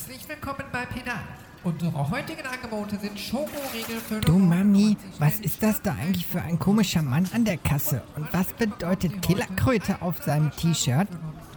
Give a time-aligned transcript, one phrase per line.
[0.00, 1.20] Herzlich willkommen bei Pedal.
[1.62, 6.58] Unsere heutigen Angebote sind Schokoriegel für Du Mami, was ist das da eigentlich für ein
[6.58, 8.02] komischer Mann an der Kasse?
[8.16, 11.06] Und was bedeutet Killerkröte auf seinem T-Shirt?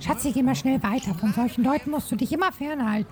[0.01, 1.15] Schatzi, geh mal schnell weiter.
[1.15, 3.09] Von solchen Leuten musst du dich immer fernhalten.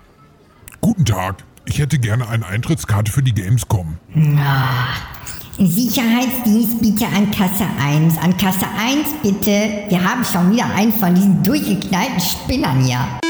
[0.82, 1.42] Guten Tag.
[1.64, 3.96] Ich hätte gerne eine Eintrittskarte für die Gamescom.
[5.56, 8.18] Sicherheitsdienst bitte an Kasse 1.
[8.18, 9.86] An Kasse 1 bitte.
[9.88, 13.21] Wir haben schon wieder einen von diesen durchgeknallten Spinnern hier.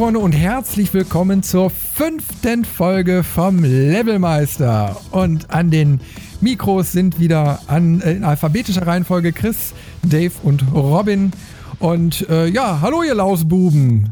[0.00, 4.96] Spielefreunde und herzlich willkommen zur fünften Folge vom Levelmeister.
[5.10, 6.00] Und an den
[6.40, 11.32] Mikros sind wieder an, äh, in alphabetischer Reihenfolge Chris, Dave und Robin.
[11.80, 14.08] Und äh, ja, hallo ihr Lausbuben.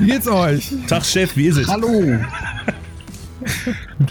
[0.00, 0.72] Wie geht's euch?
[0.88, 1.68] Tag Chef, wie ist es?
[1.68, 1.88] Hallo.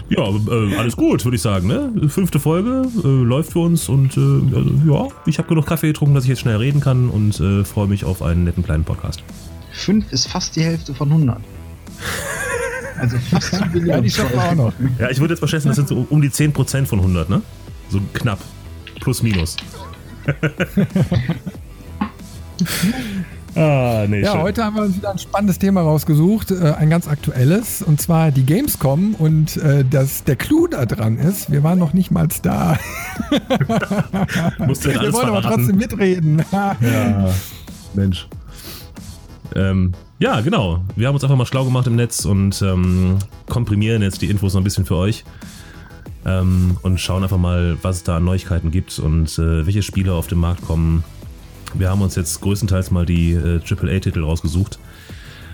[0.10, 1.68] Ja, äh, alles gut, würde ich sagen.
[1.68, 2.10] Ne?
[2.10, 6.16] Fünfte Folge äh, läuft für uns und äh, also, ja, ich habe genug Kaffee getrunken,
[6.16, 9.22] dass ich jetzt schnell reden kann und äh, freue mich auf einen netten kleinen Podcast.
[9.80, 11.38] 5 ist fast die Hälfte von 100.
[13.00, 13.90] Also fast die Billion.
[13.96, 14.74] Ja, die schaffen wir auch noch.
[15.00, 17.42] Ja, ich würde jetzt mal schätzen, das sind so um die 10% von 100, ne?
[17.90, 18.40] So knapp.
[19.00, 19.56] Plus, minus.
[23.56, 24.42] ah, nee, Ja, schön.
[24.42, 28.32] heute haben wir uns wieder ein spannendes Thema rausgesucht, äh, ein ganz aktuelles, und zwar
[28.32, 29.16] die Gamescom.
[29.16, 32.78] Und äh, das, der Clou da dran ist, wir waren noch nicht mal da.
[34.68, 35.58] Musst du denn Wir wollen aber verraten?
[35.64, 36.44] trotzdem mitreden.
[36.52, 36.76] Ja,
[37.94, 38.28] Mensch.
[39.56, 40.82] Ähm, ja, genau.
[40.96, 44.54] Wir haben uns einfach mal schlau gemacht im Netz und ähm, komprimieren jetzt die Infos
[44.54, 45.24] noch ein bisschen für euch.
[46.26, 50.14] Ähm, und schauen einfach mal, was es da an Neuigkeiten gibt und äh, welche Spiele
[50.14, 51.04] auf den Markt kommen.
[51.74, 54.80] Wir haben uns jetzt größtenteils mal die äh, AAA-Titel rausgesucht.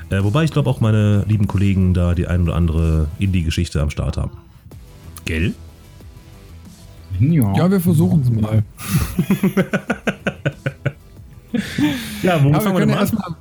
[0.09, 3.89] Äh, wobei ich glaube auch meine lieben Kollegen da die ein oder andere Indie-Geschichte am
[3.89, 4.31] Start haben.
[5.25, 5.53] Gell?
[7.19, 7.56] Ja.
[7.56, 8.63] Ja, wir versuchen es mal.
[12.22, 13.35] Ja, wo Ja, wir, können ja erstmal,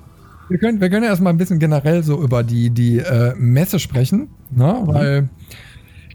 [0.49, 4.29] wir, können, wir können erstmal ein bisschen generell so über die, die äh, Messe sprechen,
[4.51, 4.83] ne?
[4.85, 5.29] weil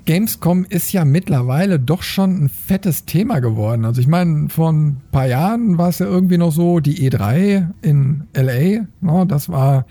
[0.05, 3.85] Gamescom ist ja mittlerweile doch schon ein fettes Thema geworden.
[3.85, 7.67] Also ich meine, vor ein paar Jahren war es ja irgendwie noch so, die E3
[7.81, 9.25] in LA, ne?
[9.27, 9.85] das war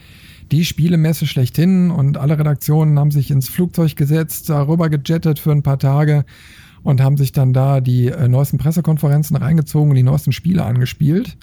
[0.50, 5.62] die Spielemesse schlechthin und alle Redaktionen haben sich ins Flugzeug gesetzt, darüber gejettet für ein
[5.62, 6.24] paar Tage
[6.82, 11.36] und haben sich dann da die äh, neuesten Pressekonferenzen reingezogen und die neuesten Spiele angespielt.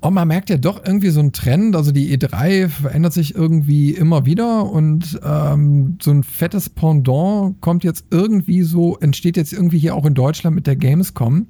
[0.00, 3.90] Und man merkt ja doch irgendwie so einen Trend, also die E3 verändert sich irgendwie
[3.90, 9.78] immer wieder und ähm, so ein fettes Pendant kommt jetzt irgendwie so, entsteht jetzt irgendwie
[9.78, 11.48] hier auch in Deutschland mit der Gamescom,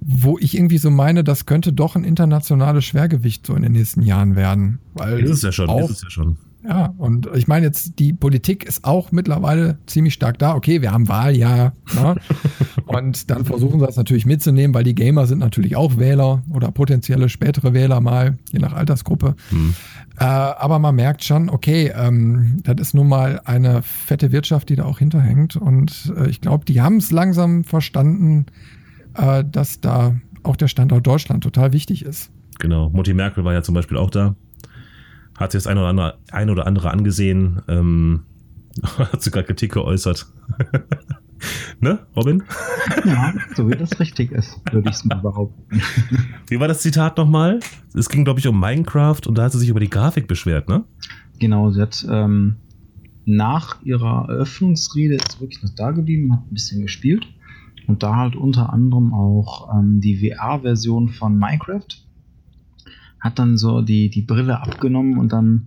[0.00, 4.00] wo ich irgendwie so meine, das könnte doch ein internationales Schwergewicht so in den nächsten
[4.00, 4.78] Jahren werden.
[4.94, 6.38] Weil Ist es ja schon, auch, ist es ja schon.
[6.68, 10.54] Ja, und ich meine jetzt, die Politik ist auch mittlerweile ziemlich stark da.
[10.54, 11.74] Okay, wir haben Wahljahr.
[11.94, 12.16] Ne?
[12.86, 16.72] und dann versuchen sie das natürlich mitzunehmen, weil die Gamer sind natürlich auch Wähler oder
[16.72, 19.36] potenzielle spätere Wähler mal, je nach Altersgruppe.
[19.50, 19.74] Hm.
[20.18, 24.76] Äh, aber man merkt schon, okay, ähm, das ist nun mal eine fette Wirtschaft, die
[24.76, 25.56] da auch hinterhängt.
[25.56, 28.46] Und äh, ich glaube, die haben es langsam verstanden,
[29.14, 32.30] äh, dass da auch der Standort Deutschland total wichtig ist.
[32.58, 32.90] Genau.
[32.90, 34.34] Mutti Merkel war ja zum Beispiel auch da.
[35.38, 37.62] Hat sich das ein oder andere, ein oder andere angesehen.
[37.68, 38.24] Ähm,
[38.98, 40.26] hat sogar Kritik geäußert.
[41.80, 42.42] ne, Robin?
[43.04, 45.80] ja, so wie das richtig ist, würde ich es mal behaupten.
[46.48, 47.60] Wie war das Zitat nochmal?
[47.94, 50.68] Es ging, glaube ich, um Minecraft und da hat sie sich über die Grafik beschwert,
[50.68, 50.84] ne?
[51.38, 52.56] Genau, sie hat ähm,
[53.24, 57.26] nach ihrer Eröffnungsrede ist wirklich noch da geblieben, hat ein bisschen gespielt
[57.86, 62.05] und da halt unter anderem auch ähm, die VR-Version von Minecraft.
[63.26, 65.66] Hat dann so die, die Brille abgenommen und dann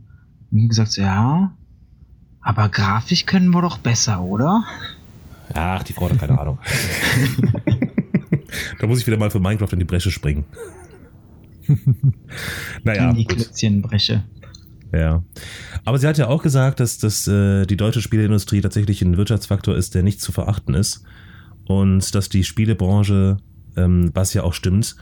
[0.50, 1.52] gesagt, so, ja,
[2.40, 4.64] aber grafisch können wir doch besser, oder?
[5.54, 6.58] Ach, die Frau hat keine Ahnung.
[8.80, 10.46] da muss ich wieder mal für Minecraft in die Bresche springen.
[12.86, 13.36] naja, In die gut.
[13.36, 14.24] Klötzchenbreche.
[14.94, 15.22] Ja.
[15.84, 19.76] Aber sie hat ja auch gesagt, dass, dass äh, die deutsche Spieleindustrie tatsächlich ein Wirtschaftsfaktor
[19.76, 21.04] ist, der nicht zu verachten ist.
[21.66, 23.36] Und dass die Spielebranche,
[23.76, 24.96] ähm, was ja auch stimmt,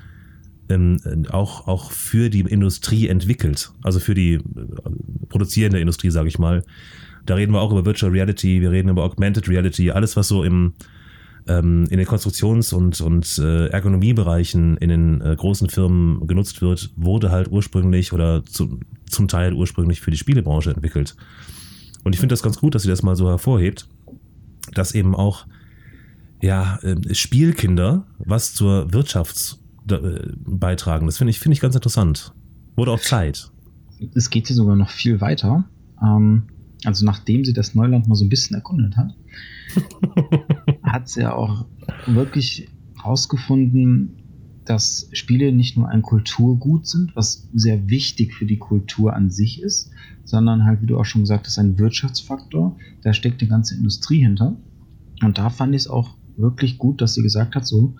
[0.69, 0.99] ähm,
[1.29, 3.71] auch, auch für die Industrie entwickelt.
[3.83, 4.41] Also für die äh,
[5.29, 6.63] produzierende Industrie, sage ich mal.
[7.25, 10.43] Da reden wir auch über Virtual Reality, wir reden über Augmented Reality, alles, was so
[10.43, 10.73] im,
[11.47, 16.91] ähm, in den Konstruktions- und, und äh, Ergonomiebereichen in den äh, großen Firmen genutzt wird,
[16.95, 18.79] wurde halt ursprünglich oder zu,
[19.09, 21.15] zum Teil ursprünglich für die Spielebranche entwickelt.
[22.03, 23.87] Und ich finde das ganz gut, dass sie das mal so hervorhebt,
[24.73, 25.45] dass eben auch
[26.41, 31.05] ja, äh, Spielkinder was zur Wirtschafts beitragen.
[31.05, 32.33] Das finde ich, finde ich ganz interessant.
[32.75, 33.51] Wurde auch Zeit.
[34.13, 35.65] Es geht hier sogar noch viel weiter.
[36.01, 36.43] Ähm,
[36.85, 39.15] also nachdem sie das Neuland mal so ein bisschen erkundet hat,
[40.83, 41.65] hat sie ja auch
[42.05, 44.23] wirklich herausgefunden,
[44.65, 49.61] dass Spiele nicht nur ein Kulturgut sind, was sehr wichtig für die Kultur an sich
[49.61, 49.91] ist,
[50.25, 52.75] sondern halt, wie du auch schon gesagt hast, ein Wirtschaftsfaktor.
[53.01, 54.57] Da steckt die ganze Industrie hinter.
[55.23, 57.95] Und da fand ich es auch wirklich gut, dass sie gesagt hat, so,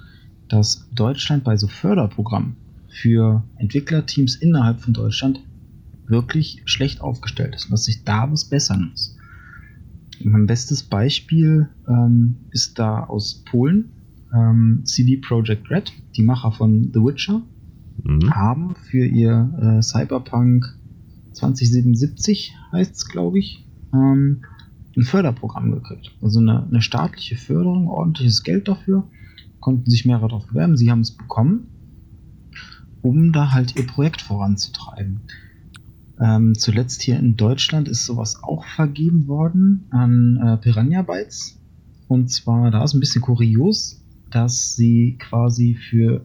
[0.49, 2.55] dass Deutschland bei so Förderprogrammen
[2.89, 5.39] für Entwicklerteams innerhalb von Deutschland
[6.07, 9.15] wirklich schlecht aufgestellt ist und dass sich da was bessern muss.
[10.23, 13.91] Mein bestes Beispiel ähm, ist da aus Polen.
[14.33, 17.43] Ähm, CD Projekt Red, die Macher von The Witcher,
[18.03, 18.33] Mhm.
[18.33, 20.65] haben für ihr äh, Cyberpunk
[21.33, 24.43] 2077, heißt es, glaube ich, ähm,
[24.95, 26.11] ein Förderprogramm gekriegt.
[26.21, 29.07] Also eine, eine staatliche Förderung, ordentliches Geld dafür,
[29.67, 31.67] konnten sich mehrere darauf bewerben, sie haben es bekommen,
[33.01, 35.19] um da halt ihr Projekt voranzutreiben.
[36.21, 41.59] Ähm, zuletzt hier in Deutschland ist sowas auch vergeben worden an äh, Piranha Bytes.
[42.07, 46.23] Und zwar, da ist ein bisschen kurios, dass sie quasi für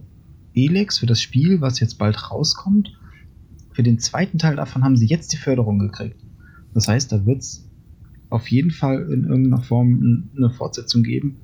[0.55, 2.97] Elex, für das Spiel, was jetzt bald rauskommt,
[3.73, 6.25] für den zweiten Teil davon haben sie jetzt die Förderung gekriegt.
[6.75, 7.69] Das heißt, da wird es
[8.31, 11.41] auf jeden Fall in irgendeiner Form eine Fortsetzung geben.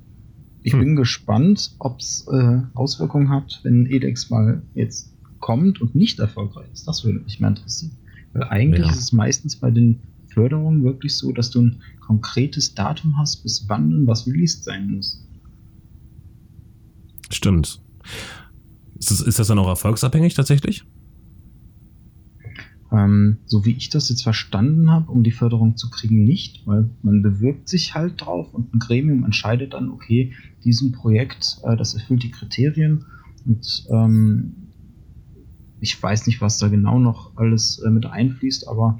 [0.61, 0.79] Ich Hm.
[0.79, 6.67] bin gespannt, ob es äh, Auswirkungen hat, wenn Elex mal jetzt kommt und nicht erfolgreich
[6.73, 6.87] ist.
[6.87, 7.97] Das würde mich mal interessieren.
[8.33, 8.91] Weil eigentlich Ja.
[8.91, 10.01] ist es meistens bei den
[10.33, 15.25] Förderungen wirklich so, dass du ein konkretes Datum hast, bis wann was released sein muss.
[17.31, 17.81] Stimmt.
[18.99, 20.83] Ist das, ist das dann auch erfolgsabhängig tatsächlich?
[22.91, 26.89] Ähm, so wie ich das jetzt verstanden habe, um die Förderung zu kriegen, nicht, weil
[27.03, 30.33] man bewirbt sich halt drauf und ein Gremium entscheidet dann, okay,
[30.63, 33.05] diesem Projekt, äh, das erfüllt die Kriterien
[33.45, 34.55] und ähm,
[35.81, 38.99] ich weiß nicht, was da genau noch alles äh, mit einfließt, aber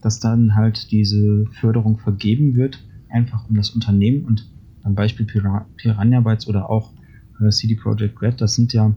[0.00, 4.50] dass dann halt diese Förderung vergeben wird, einfach um das Unternehmen und
[4.82, 6.92] am Beispiel Pira Piranha Bytes oder auch
[7.40, 8.94] äh, CD Projekt Red, das sind ja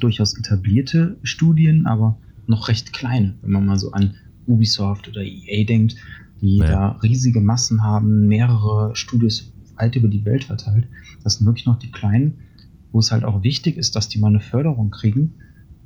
[0.00, 4.14] durchaus etablierte Studien, aber noch recht kleine, wenn man mal so an
[4.46, 5.96] Ubisoft oder EA denkt,
[6.40, 6.66] die Ja.
[6.66, 10.86] da riesige Massen haben, mehrere Studios weit über die Welt verteilt.
[11.22, 12.34] Das sind wirklich noch die kleinen,
[12.90, 15.34] wo es halt auch wichtig ist, dass die mal eine Förderung kriegen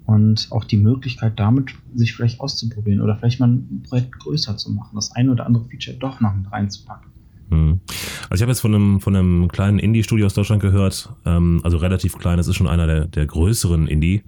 [0.07, 4.73] und auch die Möglichkeit damit, sich vielleicht auszuprobieren oder vielleicht mal ein Projekt größer zu
[4.73, 7.11] machen, das ein oder andere Feature doch noch mit reinzupacken.
[7.51, 7.81] Hm.
[8.29, 11.77] Also ich habe jetzt von einem, von einem kleinen Indie-Studio aus Deutschland gehört, ähm, also
[11.77, 14.23] relativ klein, das ist schon einer der, der größeren Indie.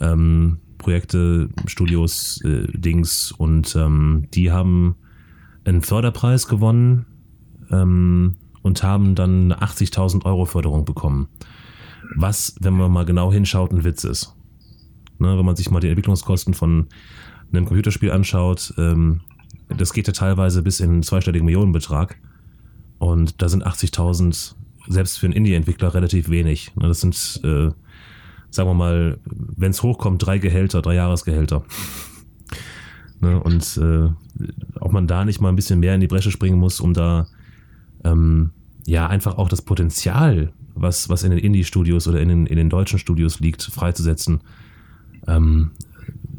[0.00, 4.96] Ähm, Projekte, Studios, äh, Dings und ähm, die haben
[5.64, 7.06] einen Förderpreis gewonnen
[7.70, 11.28] ähm, und haben dann eine 80.000 Euro Förderung bekommen.
[12.16, 14.34] Was, wenn man mal genau hinschaut, ein Witz ist.
[15.18, 16.86] Ne, wenn man sich mal die Entwicklungskosten von
[17.52, 19.20] einem Computerspiel anschaut, ähm,
[19.68, 22.18] das geht ja teilweise bis in einen zweistelligen Millionenbetrag.
[22.98, 24.54] Und da sind 80.000
[24.88, 26.74] selbst für einen Indie-Entwickler relativ wenig.
[26.74, 27.70] Ne, Das sind, äh,
[28.50, 31.62] sagen wir mal, wenn es hochkommt, drei Gehälter, drei Jahresgehälter.
[33.20, 34.10] ne, und äh,
[34.80, 37.26] ob man da nicht mal ein bisschen mehr in die Bresche springen muss, um da
[38.04, 38.50] ähm,
[38.86, 42.70] ja einfach auch das Potenzial, was, was in den Indie-Studios oder in den, in den
[42.70, 44.40] deutschen Studios liegt, freizusetzen.
[45.26, 45.70] Ähm,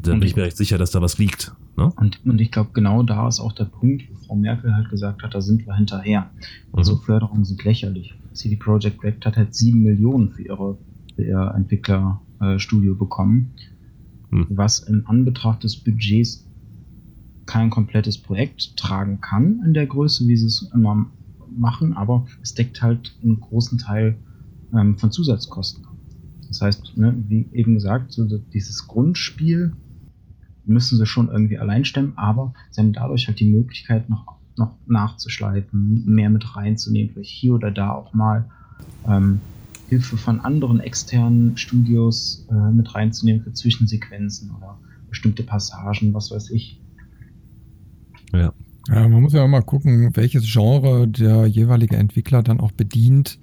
[0.02, 1.52] da bin ich mir recht sicher, dass da was liegt.
[1.76, 1.92] Ne?
[1.96, 5.22] Und, und ich glaube, genau da ist auch der Punkt, wo Frau Merkel halt gesagt
[5.22, 6.30] hat, da sind wir hinterher.
[6.72, 8.14] Also Förderungen sind lächerlich.
[8.32, 10.76] CD Projekt Red hat halt sieben Millionen für, ihre,
[11.16, 13.54] ihr Entwicklerstudio bekommen,
[14.32, 14.46] Hm.
[14.48, 16.48] was in Anbetracht des Budgets
[17.44, 21.06] kein komplettes Projekt tragen kann in der Größe, wie sie es immer
[21.54, 24.16] machen, aber es deckt halt einen großen Teil
[24.72, 25.92] ähm, von Zusatzkosten ab.
[26.48, 29.74] Das heißt, ne, wie eben gesagt, so dieses Grundspiel
[30.64, 34.76] müssen sie schon irgendwie allein stemmen, aber sie haben dadurch halt die Möglichkeit, noch, noch
[34.86, 38.48] nachzuschleifen, mehr mit reinzunehmen, vielleicht hier oder da auch mal
[39.06, 39.40] ähm,
[39.92, 44.78] Hilfe von anderen externen Studios äh, mit reinzunehmen für Zwischensequenzen oder
[45.10, 46.80] bestimmte Passagen, was weiß ich.
[48.32, 48.54] Ja.
[48.88, 53.38] Ja, man muss ja immer gucken, welches Genre der jeweilige Entwickler dann auch bedient.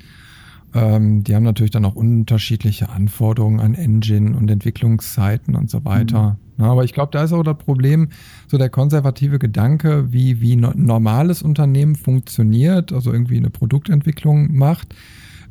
[0.73, 6.39] Ähm, die haben natürlich dann auch unterschiedliche Anforderungen an Engine und Entwicklungszeiten und so weiter.
[6.57, 8.09] Ja, aber ich glaube, da ist auch das Problem,
[8.47, 14.57] so der konservative Gedanke, wie, wie no- ein normales Unternehmen funktioniert, also irgendwie eine Produktentwicklung
[14.57, 14.95] macht,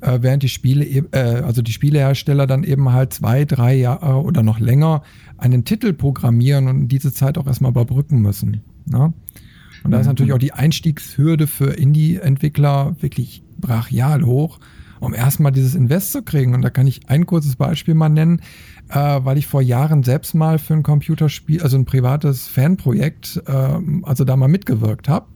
[0.00, 4.22] äh, während die Spiele, eben- äh, also die Spielehersteller dann eben halt zwei, drei Jahre
[4.22, 5.02] oder noch länger
[5.36, 8.62] einen Titel programmieren und diese Zeit auch erstmal überbrücken müssen.
[8.86, 9.12] Ne?
[9.84, 10.10] Und da ist Mhm.
[10.10, 14.58] natürlich auch die Einstiegshürde für Indie-Entwickler wirklich brachial hoch.
[15.00, 16.54] um erstmal dieses Invest zu kriegen.
[16.54, 18.40] Und da kann ich ein kurzes Beispiel mal nennen,
[18.88, 23.78] äh, weil ich vor Jahren selbst mal für ein Computerspiel, also ein privates Fanprojekt, äh,
[24.02, 25.26] also da mal mitgewirkt habe.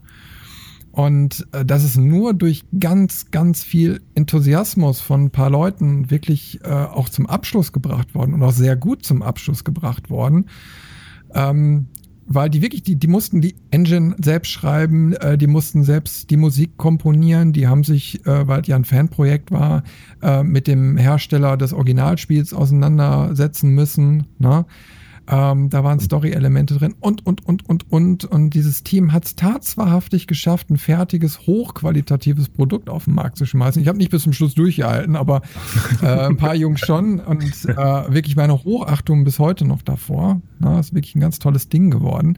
[0.93, 6.59] Und äh, das ist nur durch ganz, ganz viel Enthusiasmus von ein paar Leuten wirklich
[6.63, 10.45] äh, auch zum Abschluss gebracht worden und auch sehr gut zum Abschluss gebracht worden.
[11.33, 11.87] Ähm,
[12.27, 16.37] weil die wirklich, die, die mussten die Engine selbst schreiben, äh, die mussten selbst die
[16.37, 19.81] Musik komponieren, die haben sich, äh, weil es ja ein Fanprojekt war,
[20.21, 24.27] äh, mit dem Hersteller des Originalspiels auseinandersetzen müssen.
[24.37, 24.65] Ne?
[25.25, 28.25] Ähm, da waren Story-Elemente drin und, und, und, und, und.
[28.25, 33.45] Und dieses Team hat es tatsächlich geschafft, ein fertiges, hochqualitatives Produkt auf den Markt zu
[33.45, 33.81] schmeißen.
[33.81, 35.41] Ich habe nicht bis zum Schluss durchgehalten, aber
[36.01, 37.21] äh, ein paar Jungs schon.
[37.21, 40.41] Und äh, wirklich meine Hochachtung bis heute noch davor.
[40.59, 42.37] Na, ist wirklich ein ganz tolles Ding geworden.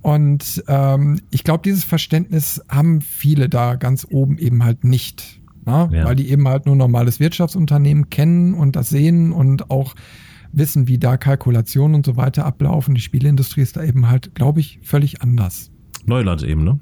[0.00, 5.40] Und ähm, ich glaube, dieses Verständnis haben viele da ganz oben eben halt nicht.
[5.64, 5.88] Na?
[5.90, 6.04] Ja.
[6.04, 9.96] Weil die eben halt nur normales Wirtschaftsunternehmen kennen und das sehen und auch
[10.56, 12.94] wissen, wie da Kalkulationen und so weiter ablaufen.
[12.94, 15.70] Die Spieleindustrie ist da eben halt, glaube ich, völlig anders.
[16.06, 16.80] Neuland eben, ne?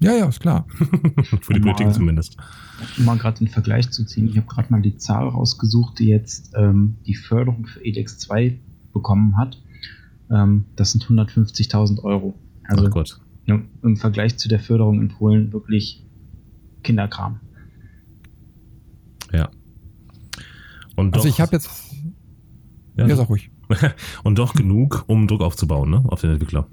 [0.00, 0.66] Ja, ja, ist klar.
[1.40, 2.36] Für die Politik zumindest.
[2.98, 6.08] Um mal gerade den Vergleich zu ziehen, ich habe gerade mal die Zahl rausgesucht, die
[6.08, 8.58] jetzt ähm, die Förderung für EDEX 2
[8.92, 9.62] bekommen hat.
[10.30, 12.34] Ähm, das sind 150.000 Euro.
[12.64, 13.20] Also Ach Gott.
[13.46, 16.04] Ja, im Vergleich zu der Förderung in Polen wirklich
[16.82, 17.40] Kinderkram.
[19.32, 19.50] Ja.
[20.96, 21.70] Und also ich habe jetzt
[22.96, 23.50] ja, ja sag ruhig.
[24.24, 26.04] Und doch genug, um Druck aufzubauen, ne?
[26.06, 26.68] Auf den Entwickler.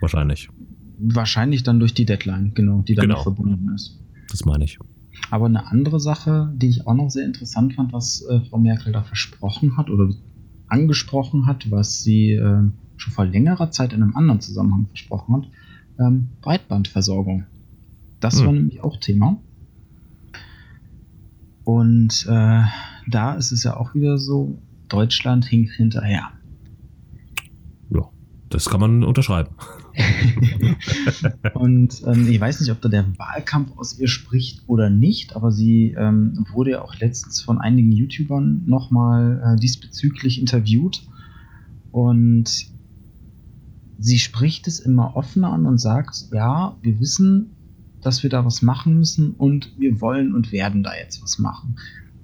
[0.00, 0.48] Wahrscheinlich.
[0.98, 3.22] Wahrscheinlich dann durch die Deadline, genau, die damit genau.
[3.22, 4.00] verbunden ist.
[4.30, 4.78] Das meine ich.
[5.30, 8.92] Aber eine andere Sache, die ich auch noch sehr interessant fand, was äh, Frau Merkel
[8.92, 10.10] da versprochen hat oder
[10.68, 12.62] angesprochen hat, was sie äh,
[12.96, 15.48] schon vor längerer Zeit in einem anderen Zusammenhang versprochen hat,
[15.98, 17.44] ähm, Breitbandversorgung.
[18.20, 18.46] Das hm.
[18.46, 19.38] war nämlich auch Thema.
[21.64, 22.62] Und äh,
[23.08, 26.30] da ist es ja auch wieder so, Deutschland hinkt hinterher.
[27.90, 28.08] Ja,
[28.48, 29.50] das kann man unterschreiben.
[31.54, 35.50] und ähm, ich weiß nicht, ob da der Wahlkampf aus ihr spricht oder nicht, aber
[35.52, 41.02] sie ähm, wurde ja auch letztens von einigen YouTubern nochmal äh, diesbezüglich interviewt.
[41.92, 42.66] Und
[43.98, 47.52] sie spricht es immer offener an und sagt, ja, wir wissen,
[48.02, 51.76] dass wir da was machen müssen und wir wollen und werden da jetzt was machen.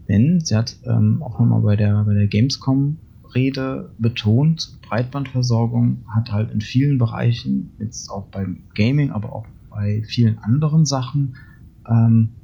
[0.09, 6.51] Denn sie hat ähm, auch nochmal bei der, bei der Gamescom-Rede betont, Breitbandversorgung hat halt
[6.51, 11.37] in vielen Bereichen, jetzt auch beim Gaming, aber auch bei vielen anderen Sachen,
[11.89, 12.35] ähm,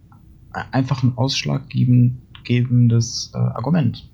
[0.52, 4.08] einfach ein ausschlaggebendes äh, Argument.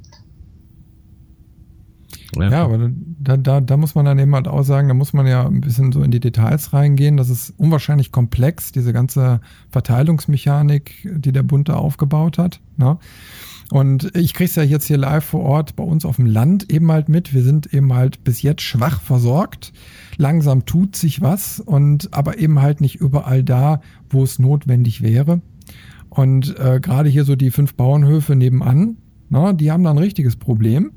[2.37, 5.26] Ja, aber da, da, da muss man dann eben halt auch sagen, da muss man
[5.26, 7.17] ja ein bisschen so in die Details reingehen.
[7.17, 12.61] Das ist unwahrscheinlich komplex, diese ganze Verteilungsmechanik, die der Bund da aufgebaut hat.
[12.76, 12.99] Ne?
[13.71, 16.71] Und ich kriege es ja jetzt hier live vor Ort bei uns auf dem Land
[16.71, 17.33] eben halt mit.
[17.33, 19.73] Wir sind eben halt bis jetzt schwach versorgt.
[20.17, 25.41] Langsam tut sich was und aber eben halt nicht überall da, wo es notwendig wäre.
[26.11, 28.97] Und äh, gerade hier so die fünf Bauernhöfe nebenan,
[29.31, 30.93] na, die haben da ein richtiges Problem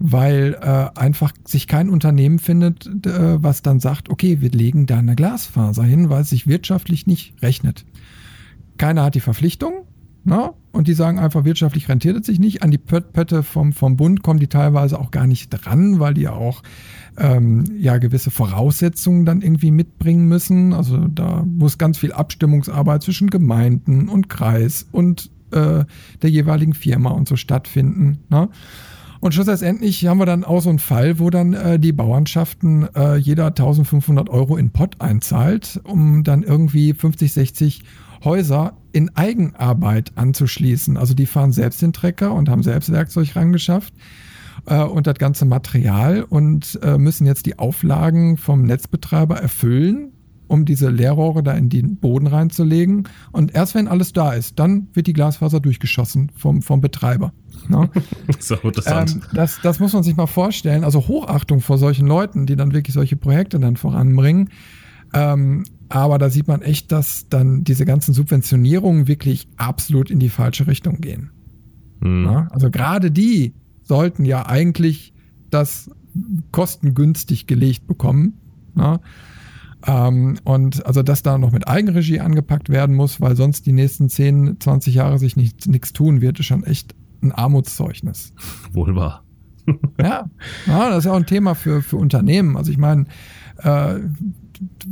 [0.00, 4.98] weil äh, einfach sich kein Unternehmen findet, äh, was dann sagt, okay, wir legen da
[4.98, 7.84] eine Glasfaser hin, weil es sich wirtschaftlich nicht rechnet.
[8.78, 9.84] Keiner hat die Verpflichtung,
[10.24, 10.36] na?
[10.36, 10.52] Ne?
[10.72, 12.62] Und die sagen einfach, wirtschaftlich rentiert es sich nicht.
[12.62, 16.28] An die Pötte vom, vom Bund kommen die teilweise auch gar nicht dran, weil die
[16.28, 16.62] auch
[17.18, 20.72] ähm, ja gewisse Voraussetzungen dann irgendwie mitbringen müssen.
[20.72, 25.84] Also da muss ganz viel Abstimmungsarbeit zwischen Gemeinden und Kreis und äh,
[26.22, 28.20] der jeweiligen Firma und so stattfinden.
[28.30, 28.48] Ne?
[29.20, 33.16] Und schlussendlich haben wir dann auch so einen Fall, wo dann äh, die Bauernschaften äh,
[33.16, 37.82] jeder 1500 Euro in Pott einzahlt, um dann irgendwie 50, 60
[38.24, 40.96] Häuser in Eigenarbeit anzuschließen.
[40.96, 43.92] Also die fahren selbst den Trecker und haben selbst Werkzeug rangeschafft
[44.66, 50.12] äh, und das ganze Material und äh, müssen jetzt die Auflagen vom Netzbetreiber erfüllen,
[50.50, 53.08] um diese Leerrohre da in den Boden reinzulegen.
[53.30, 57.32] Und erst wenn alles da ist, dann wird die Glasfaser durchgeschossen vom, vom Betreiber.
[57.68, 57.88] Ne?
[58.40, 59.12] so interessant.
[59.12, 60.82] Ähm, das, das muss man sich mal vorstellen.
[60.82, 64.50] Also Hochachtung vor solchen Leuten, die dann wirklich solche Projekte dann voranbringen.
[65.14, 70.30] Ähm, aber da sieht man echt, dass dann diese ganzen Subventionierungen wirklich absolut in die
[70.30, 71.30] falsche Richtung gehen.
[72.00, 72.24] Mhm.
[72.24, 72.48] Ja?
[72.50, 75.12] Also gerade die sollten ja eigentlich
[75.50, 75.90] das
[76.50, 78.34] kostengünstig gelegt bekommen.
[78.76, 79.00] Ja?
[79.86, 84.08] Ähm, und also, dass da noch mit Eigenregie angepackt werden muss, weil sonst die nächsten
[84.08, 88.32] 10, 20 Jahre sich nichts tun wird, ist schon echt ein Armutszeugnis.
[88.72, 89.24] Wohl wahr.
[89.98, 90.28] ja,
[90.66, 92.56] ja, das ist ja auch ein Thema für, für Unternehmen.
[92.56, 93.06] Also ich meine,
[93.62, 94.00] äh,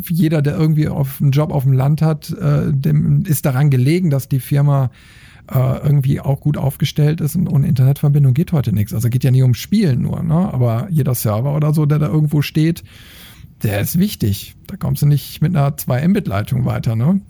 [0.09, 4.11] jeder, der irgendwie auf einen Job auf dem Land hat, äh, dem ist daran gelegen,
[4.11, 4.91] dass die Firma
[5.53, 8.95] äh, irgendwie auch gut aufgestellt ist und ohne Internetverbindung geht heute nichts.
[8.95, 10.53] Also geht ja nicht um Spielen nur, ne?
[10.53, 12.85] aber jeder Server oder so, der da irgendwo steht,
[13.63, 14.57] der ist wichtig.
[14.67, 17.21] Da kommst du nicht mit einer 2 Mbit-Leitung weiter, ne?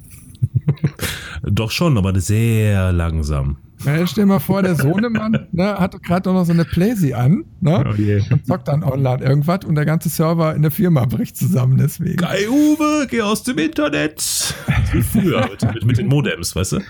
[1.43, 3.57] Doch schon, aber sehr langsam.
[3.85, 7.45] Ja, stell dir mal vor, der Sohnemann ne, hat gerade noch so eine Playsee an
[7.61, 8.21] ne, Oh je.
[8.31, 12.17] und zockt dann online irgendwas und der ganze Server in der Firma bricht zusammen deswegen.
[12.17, 14.55] Geil, Uwe, geh aus dem Internet.
[14.93, 16.81] Wie früher mit, mit, mit den Modems, weißt du?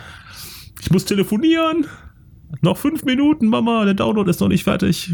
[0.81, 1.87] Ich muss telefonieren.
[2.63, 5.13] Noch fünf Minuten, Mama, der Download ist noch nicht fertig.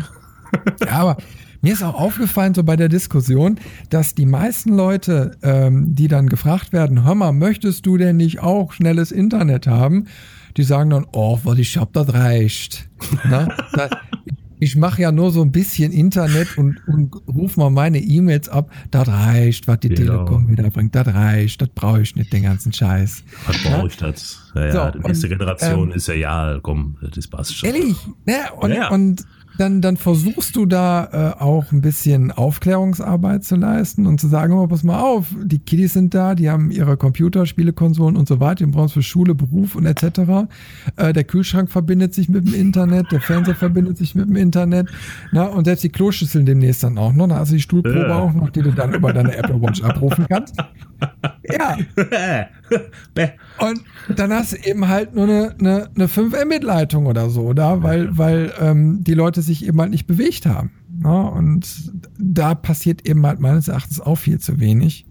[0.80, 1.16] Ja, aber
[1.64, 6.28] mir ist auch aufgefallen, so bei der Diskussion, dass die meisten Leute, ähm, die dann
[6.28, 10.06] gefragt werden, hör mal, möchtest du denn nicht auch schnelles Internet haben?
[10.58, 12.88] Die sagen dann, oh, was ich hab, das reicht.
[13.24, 13.88] Na, da,
[14.60, 18.70] ich mache ja nur so ein bisschen Internet und, und ruf mal meine E-Mails ab.
[18.90, 20.24] Das reicht, was die Genau.
[20.24, 20.94] Telekom wieder bringt.
[20.94, 23.24] Das reicht, das brauche ich nicht, den ganzen Scheiß.
[23.46, 24.52] Was brauche ich das?
[24.54, 27.70] Ja, ja, So, die nächste und, Generation ähm, ist ja, ja, komm, das passt schon.
[27.70, 28.34] Ehrlich, ne?
[28.60, 28.88] Und, Ja, ja.
[28.90, 29.24] und
[29.58, 34.52] dann, dann versuchst du da äh, auch ein bisschen Aufklärungsarbeit zu leisten und zu sagen,
[34.54, 38.40] oh, pass mal auf, die Kiddies sind da, die haben ihre Computer, Spielekonsolen und so
[38.40, 40.48] weiter, die brauchen es für Schule, Beruf und etc.
[40.96, 44.88] Äh, der Kühlschrank verbindet sich mit dem Internet, der Fernseher verbindet sich mit dem Internet,
[45.32, 48.32] na, und selbst die Kloschüsseln demnächst dann auch noch, da hast du die Stuhlprobe auch
[48.32, 50.56] noch, die du dann über deine Apple Watch abrufen kannst.
[51.46, 51.76] Ja.
[53.58, 53.84] und
[54.16, 58.16] dann hast du eben halt nur eine, eine, eine 5 Mbit-Leitung oder so, da, weil,
[58.16, 60.70] weil ähm, die Leute sich eben halt nicht bewegt haben.
[61.02, 65.06] Ja, und da passiert eben halt meines Erachtens auch viel zu wenig.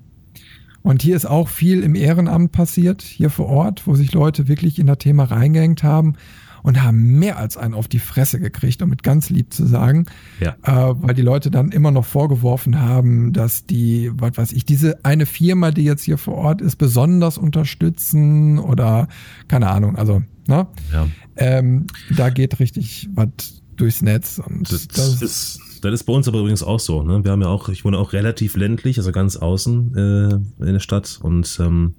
[0.81, 4.79] Und hier ist auch viel im Ehrenamt passiert, hier vor Ort, wo sich Leute wirklich
[4.79, 6.15] in das Thema reingehängt haben
[6.63, 10.05] und haben mehr als einen auf die Fresse gekriegt, um mit ganz lieb zu sagen,
[10.39, 10.55] Ja.
[10.63, 15.03] äh, weil die Leute dann immer noch vorgeworfen haben, dass die, was weiß ich, diese
[15.05, 19.07] eine Firma, die jetzt hier vor Ort ist, besonders unterstützen oder
[19.47, 20.67] keine Ahnung, also, ne?
[20.91, 21.07] Ja.
[21.35, 23.27] Ähm, da geht richtig was
[23.75, 27.01] durchs Netz und Das, das, ist, das ist bei uns aber übrigens auch so.
[27.03, 27.23] Ne?
[27.23, 30.79] Wir haben ja auch, ich wohne auch relativ ländlich, also ganz außen äh, in der
[30.79, 31.95] Stadt und ähm,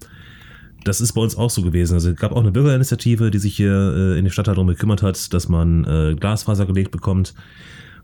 [0.84, 1.94] das ist bei uns auch so gewesen.
[1.94, 5.02] Also es gab auch eine Bürgerinitiative, die sich hier äh, in der Stadt darum gekümmert
[5.02, 7.34] hat, dass man äh, Glasfaser gelegt bekommt.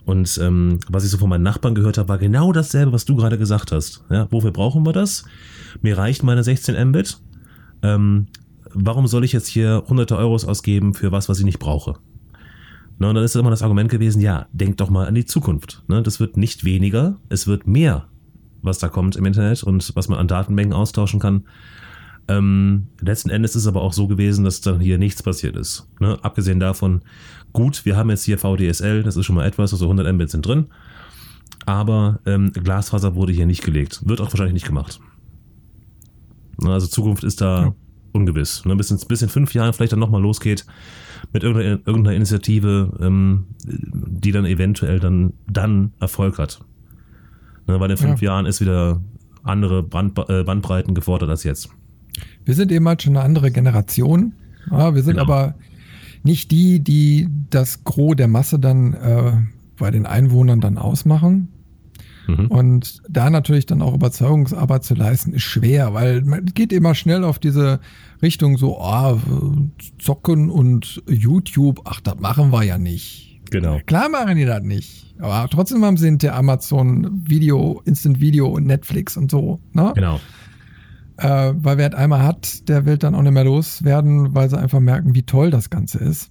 [0.06, 3.16] Und ähm, was ich so von meinen Nachbarn gehört habe, war genau dasselbe, was du
[3.16, 4.02] gerade gesagt hast.
[4.10, 5.24] Ja, wofür brauchen wir das?
[5.82, 7.18] Mir reicht meine 16 Mbit.
[7.82, 8.26] Ähm,
[8.72, 11.96] warum soll ich jetzt hier hunderte Euros ausgeben für was, was ich nicht brauche?
[12.98, 15.82] Ne, und dann ist immer das Argument gewesen, ja, denk doch mal an die Zukunft.
[15.88, 18.08] Ne, das wird nicht weniger, es wird mehr,
[18.62, 21.44] was da kommt im Internet und was man an Datenmengen austauschen kann.
[22.30, 25.88] Ähm, letzten Endes ist es aber auch so gewesen, dass dann hier nichts passiert ist.
[25.98, 26.16] Ne?
[26.22, 27.00] Abgesehen davon,
[27.52, 30.46] gut, wir haben jetzt hier VDSL, das ist schon mal etwas, also 100 Mbit sind
[30.46, 30.66] drin,
[31.66, 34.02] aber ähm, Glasfaser wurde hier nicht gelegt.
[34.06, 35.00] Wird auch wahrscheinlich nicht gemacht.
[36.62, 37.74] Ne, also Zukunft ist da Ja.
[38.12, 38.64] ungewiss.
[38.64, 38.76] Ne?
[38.76, 40.66] Bis in, bis in fünf Jahren vielleicht dann nochmal losgeht
[41.32, 46.60] mit irgendeiner, irgendeiner Initiative, ähm, die dann eventuell dann, dann Erfolg hat.
[47.66, 49.00] Ne, weil in fünf Jahren ist wieder
[49.42, 51.70] andere Brand, äh, Bandbreiten gefordert als jetzt.
[52.44, 54.32] Wir sind eben halt schon eine andere Generation.
[54.70, 55.24] Ja, wir sind Genau.
[55.24, 55.54] aber
[56.22, 59.32] nicht die, die das Gros der Masse dann äh,
[59.78, 61.48] bei den Einwohnern dann ausmachen.
[62.28, 62.46] Mhm.
[62.46, 67.24] Und da natürlich dann auch Überzeugungsarbeit zu leisten, ist schwer, weil man geht immer schnell
[67.24, 67.80] auf diese
[68.22, 69.18] Richtung so, ah,
[69.98, 73.40] zocken und YouTube, ach, das machen wir ja nicht.
[73.50, 73.80] Genau.
[73.86, 75.14] Klar machen die das nicht.
[75.18, 79.58] Aber trotzdem haben sie hinter Amazon Video, Instant Video und Netflix und so.
[79.72, 79.92] Ne?
[79.94, 80.20] Genau.
[81.20, 84.58] Äh, weil wer es einmal hat, der will dann auch nicht mehr loswerden, weil sie
[84.58, 86.30] einfach merken, wie toll das Ganze ist.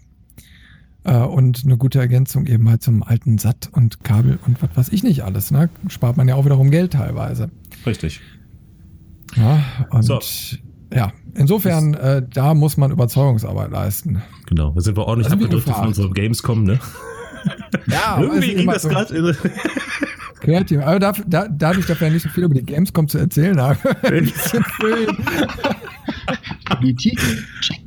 [1.04, 4.90] Äh, und eine gute Ergänzung eben halt zum alten Sat und Kabel und was weiß
[4.90, 5.52] ich nicht alles.
[5.52, 5.70] Ne?
[5.90, 7.52] Spart man ja auch wiederum Geld teilweise.
[7.86, 8.20] Richtig.
[9.36, 10.20] Ja, und So.
[10.92, 14.24] ja, insofern, äh, da muss man Überzeugungsarbeit leisten.
[14.48, 14.72] Genau.
[14.72, 16.80] Da sind wir ordentlich wir abgedrückt von unserem Gamescom, ne?
[17.88, 19.36] Ja, Irgendwie ging das gerade.
[20.42, 20.80] Kreativ.
[20.82, 23.78] Aber dafür, da, dadurch, dass wir nicht so viel über die Gamescom zu erzählen haben.
[26.66, 27.20] Politik,
[27.62, 27.80] check.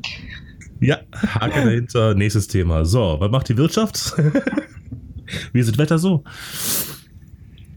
[0.81, 2.15] Ja, Hake dahinter.
[2.15, 2.85] Nächstes Thema.
[2.85, 4.15] So, was macht die Wirtschaft?
[5.53, 6.25] Wie ist das Wetter so?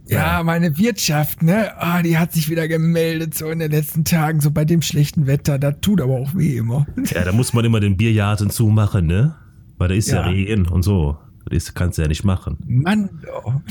[0.08, 4.40] Ja, meine Wirtschaft, ne, ah, die hat sich wieder gemeldet, so in den letzten Tagen,
[4.40, 5.58] so bei dem schlechten Wetter.
[5.58, 6.86] Das tut aber auch weh immer.
[7.06, 9.36] Ja, da muss man immer den Biergarten zumachen, ne?
[9.78, 10.28] Weil da ist ja, Ja.
[10.28, 11.18] Regen und so.
[11.50, 12.58] Das kannst du ja nicht machen.
[12.68, 13.54] Mann, oh.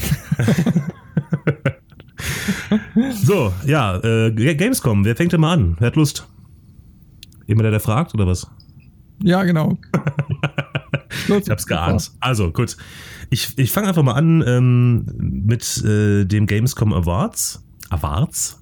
[3.13, 5.77] So, ja, äh, Gamescom, wer fängt denn mal an?
[5.79, 6.29] Wer hat Lust?
[7.47, 8.51] Immer der, der fragt, oder was?
[9.23, 9.79] Ja, genau.
[11.29, 12.11] Ich hab's geahnt.
[12.21, 12.77] Also, gut.
[13.31, 17.65] Ich, ich fange einfach mal an ähm, mit äh, dem Gamescom Awards.
[17.89, 18.59] Awards?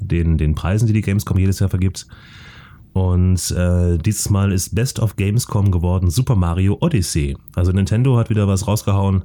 [0.00, 2.06] den, den Preisen, die die Gamescom jedes Jahr vergibt.
[2.92, 7.36] Und äh, dieses Mal ist Best of Gamescom geworden Super Mario Odyssey.
[7.54, 9.24] Also Nintendo hat wieder was rausgehauen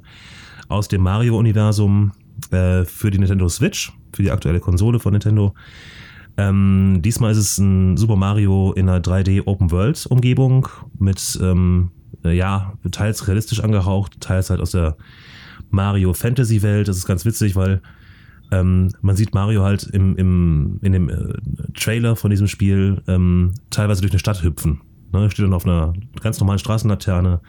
[0.68, 2.12] aus dem Mario-Universum
[2.50, 5.54] äh, für die Nintendo Switch, für die aktuelle Konsole von Nintendo.
[6.36, 11.90] Ähm, diesmal ist es ein Super Mario in einer 3D Open World Umgebung mit, ähm,
[12.24, 14.96] äh, ja, teils realistisch angehaucht, teils halt aus der
[15.70, 16.88] Mario Fantasy Welt.
[16.88, 17.80] Das ist ganz witzig, weil
[18.52, 21.34] ähm, man sieht Mario halt im, im, in dem äh,
[21.74, 24.80] Trailer von diesem Spiel ähm, teilweise durch eine Stadt hüpfen.
[25.12, 25.30] Ne?
[25.30, 27.40] Steht dann auf einer ganz normalen Straßenlaterne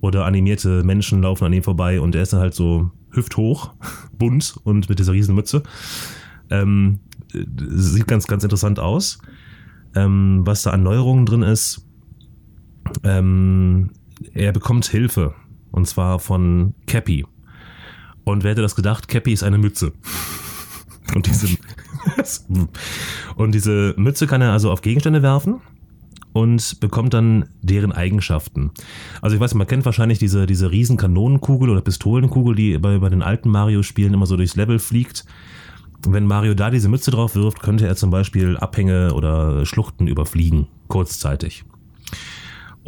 [0.00, 3.74] oder animierte Menschen laufen an ihm vorbei und er ist dann halt so hüfthoch,
[4.12, 5.62] bunt und mit dieser riesen Mütze.
[6.50, 7.00] Ähm,
[7.32, 9.18] sieht ganz, ganz interessant aus.
[9.94, 11.86] Ähm, was da an Neuerungen drin ist,
[13.02, 13.90] ähm,
[14.32, 15.34] er bekommt Hilfe.
[15.70, 17.26] Und zwar von Cappy.
[18.28, 19.08] Und wer hätte das gedacht?
[19.08, 19.92] Cappy ist eine Mütze.
[21.14, 21.56] Und diese,
[23.36, 25.62] und diese Mütze kann er also auf Gegenstände werfen
[26.34, 28.70] und bekommt dann deren Eigenschaften.
[29.22, 33.08] Also ich weiß, man kennt wahrscheinlich diese, diese riesen Kanonenkugel oder Pistolenkugel, die bei, bei
[33.08, 35.24] den alten Mario-Spielen immer so durchs Level fliegt.
[36.06, 40.68] Wenn Mario da diese Mütze drauf wirft, könnte er zum Beispiel Abhänge oder Schluchten überfliegen,
[40.88, 41.64] kurzzeitig.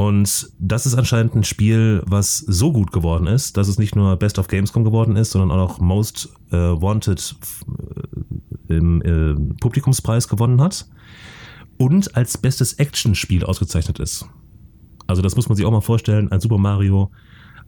[0.00, 4.16] Und das ist anscheinend ein Spiel, was so gut geworden ist, dass es nicht nur
[4.16, 7.36] Best of Gamescom geworden ist, sondern auch noch Most äh, Wanted
[8.68, 10.88] äh, im äh, Publikumspreis gewonnen hat
[11.76, 14.24] und als bestes Actionspiel ausgezeichnet ist.
[15.06, 17.10] Also das muss man sich auch mal vorstellen, ein Super Mario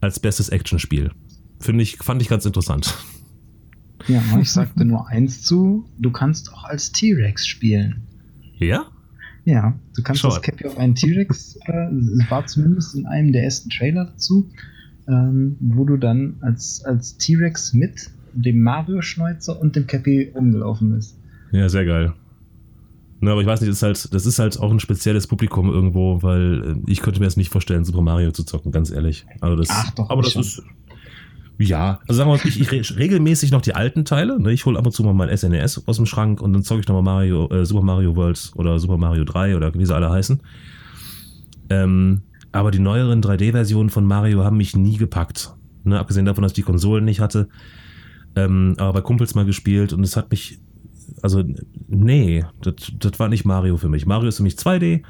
[0.01, 1.11] als bestes Actionspiel.
[1.61, 2.97] Finde ich, fand ich ganz interessant.
[4.09, 8.07] Ja, ich sagte nur eins zu, du kannst auch als T-Rex spielen.
[8.59, 8.87] Ja?
[9.45, 10.29] Ja, du kannst Schau.
[10.29, 14.49] das Cappy auf einen T-Rex, äh, es war zumindest in einem der ersten Trailer dazu,
[15.09, 21.19] ähm, wo du dann als, als T-Rex mit dem Mario-Schneuzer und dem Cappy rumgelaufen bist.
[21.51, 22.13] Ja, sehr geil.
[23.21, 25.71] Na, aber ich weiß nicht, das ist halt, das ist halt auch ein spezielles Publikum
[25.71, 29.27] irgendwo, weil äh, ich könnte mir jetzt nicht vorstellen, Super Mario zu zocken, ganz ehrlich.
[29.41, 30.43] Also das, Ach, doch, aber das schon.
[30.43, 30.63] ist,
[31.59, 34.41] ja, also sagen wir mal, ich, ich re- regelmäßig noch die alten Teile.
[34.41, 34.53] Ne?
[34.53, 36.89] Ich hole ab und zu mal mein SNES aus dem Schrank und dann zocke ich
[36.89, 40.41] nochmal Mario, äh, Super Mario World oder Super Mario 3 oder wie sie alle heißen.
[41.71, 45.55] Ähm, aber die neueren 3D-Versionen von Mario haben mich nie gepackt.
[45.85, 45.99] Ne?
[45.99, 47.49] Abgesehen davon, dass ich die Konsolen nicht hatte.
[48.37, 50.59] Ähm, aber bei Kumpels mal gespielt und es hat mich,
[51.23, 51.43] also
[51.89, 54.07] nee, das war nicht Mario für mich.
[54.07, 55.03] Mario ist für mich 2D.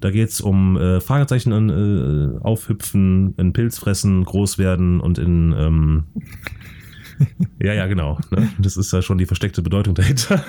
[0.00, 6.04] Da geht's um äh, Fragezeichen äh, aufhüpfen, in Pilz fressen, groß werden und in ähm,
[7.62, 8.18] ja, ja, genau.
[8.30, 8.48] Ne?
[8.58, 10.44] Das ist ja schon die versteckte Bedeutung dahinter.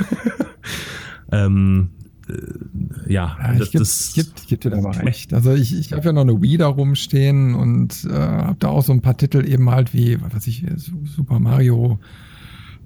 [1.32, 1.90] ähm,
[2.30, 5.34] äh, ja, Ja, das, ich das, geb, geb dir da mal recht.
[5.34, 8.84] Also ich, ich habe ja noch eine Wii da rumstehen und äh, habe da auch
[8.84, 12.00] so ein paar Titel eben halt wie, was weiß ich, Su- Super Mario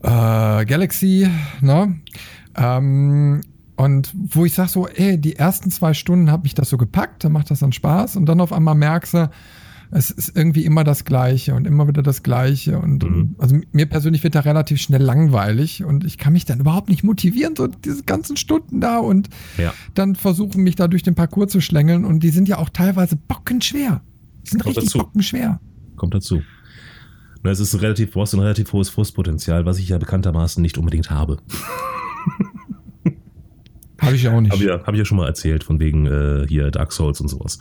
[0.01, 1.27] äh, Galaxy,
[1.61, 1.95] ne?
[2.55, 3.41] Ähm,
[3.75, 7.23] und wo ich sag so, ey, die ersten zwei Stunden hat mich das so gepackt,
[7.23, 9.29] dann macht das dann Spaß und dann auf einmal merkst du,
[9.95, 13.35] es ist irgendwie immer das Gleiche und immer wieder das Gleiche und, Mhm.
[13.37, 17.03] also mir persönlich wird da relativ schnell langweilig und ich kann mich dann überhaupt nicht
[17.03, 19.71] motivieren, so diese ganzen Stunden da und ja.
[19.93, 23.15] dann versuchen, mich da durch den Parcours zu schlängeln und die sind ja auch teilweise
[23.15, 24.01] bockenschwer.
[24.45, 24.97] Die sind Kommt richtig dazu.
[25.05, 25.59] bockenschwer.
[25.95, 26.41] kommt dazu.
[27.43, 30.77] Na, es ist relativ, du brauchst ein relativ hohes Frustpotenzial, was ich ja bekanntermaßen nicht
[30.79, 31.37] unbedingt habe.
[34.03, 34.51] Habe ich auch nicht.
[34.51, 37.21] Habe ich, ja, hab ich ja schon mal erzählt, von wegen äh, hier Dark Souls
[37.21, 37.57] und sowas.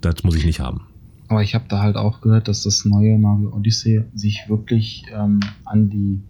[0.00, 0.86] Das muss ich nicht haben.
[1.28, 5.40] Aber ich habe da halt auch gehört, dass das neue Mario Odyssey sich wirklich ähm,
[5.64, 6.20] an die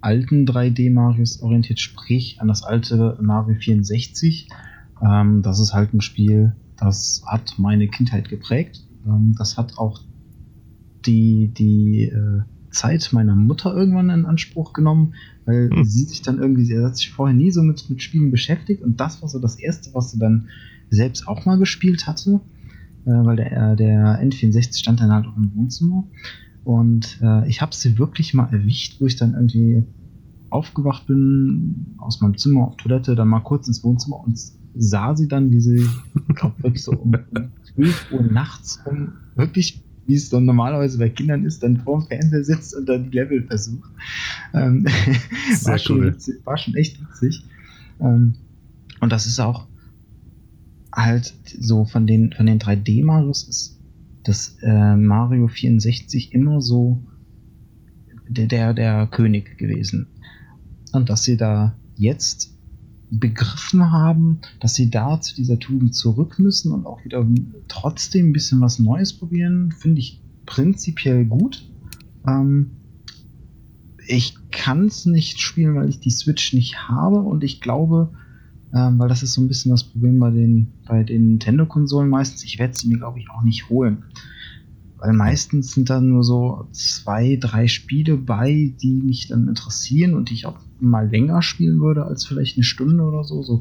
[0.00, 4.48] alten 3D-Marios orientiert, sprich an das alte Mario 64.
[5.02, 8.84] Ähm, das ist halt ein Spiel, das hat meine Kindheit geprägt.
[9.06, 10.00] Ähm, das hat auch
[11.06, 15.14] die, die äh, Zeit meiner Mutter irgendwann in Anspruch genommen,
[15.46, 15.84] weil Hm.
[15.84, 19.00] sie sich dann irgendwie, sie hat sich vorher nie so mit, mit Spielen beschäftigt und
[19.00, 20.48] das war so das erste, was sie dann
[20.90, 22.40] selbst auch mal gespielt hatte
[23.06, 26.04] äh, weil der, äh, der N64 stand dann halt auch im Wohnzimmer.
[26.64, 29.84] Und äh, ich habe sie wirklich mal erwischt, wo ich dann irgendwie
[30.48, 34.38] aufgewacht bin, aus meinem Zimmer auf Toilette, dann mal kurz ins Wohnzimmer und
[34.74, 35.86] sah sie dann, wie sie,
[36.28, 40.98] ich glaube wirklich so um, um 12 Uhr nachts um, wirklich, wie es dann normalerweise
[40.98, 43.90] bei Kindern ist, dann vor dem Fernseher sitzt und dann die Level versucht.
[44.52, 44.84] Ähm,
[45.64, 46.06] war, schon cool.
[46.12, 47.44] witzig, war schon echt witzig.
[48.00, 48.34] Ähm,
[49.00, 49.66] und das ist auch
[50.92, 53.80] halt so von den, von den 3D-Marios ist
[54.24, 57.02] das äh, Mario 64 immer so
[58.28, 60.06] der, der, der König gewesen.
[60.92, 62.53] Und dass sie da jetzt
[63.18, 67.26] begriffen haben, dass sie da zu dieser Tugend zurück müssen und auch wieder
[67.68, 71.68] trotzdem ein bisschen was Neues probieren, finde ich prinzipiell gut.
[72.26, 72.70] Ähm,
[74.06, 78.10] ich kann es nicht spielen, weil ich die Switch nicht habe und ich glaube,
[78.74, 82.44] ähm, weil das ist so ein bisschen das Problem bei den, bei den Nintendo-Konsolen meistens,
[82.44, 84.04] ich werde sie mir, glaube ich, auch nicht holen.
[85.04, 90.30] Weil meistens sind da nur so zwei, drei Spiele bei, die mich dann interessieren und
[90.30, 93.42] die ich auch mal länger spielen würde als vielleicht eine Stunde oder so.
[93.42, 93.60] So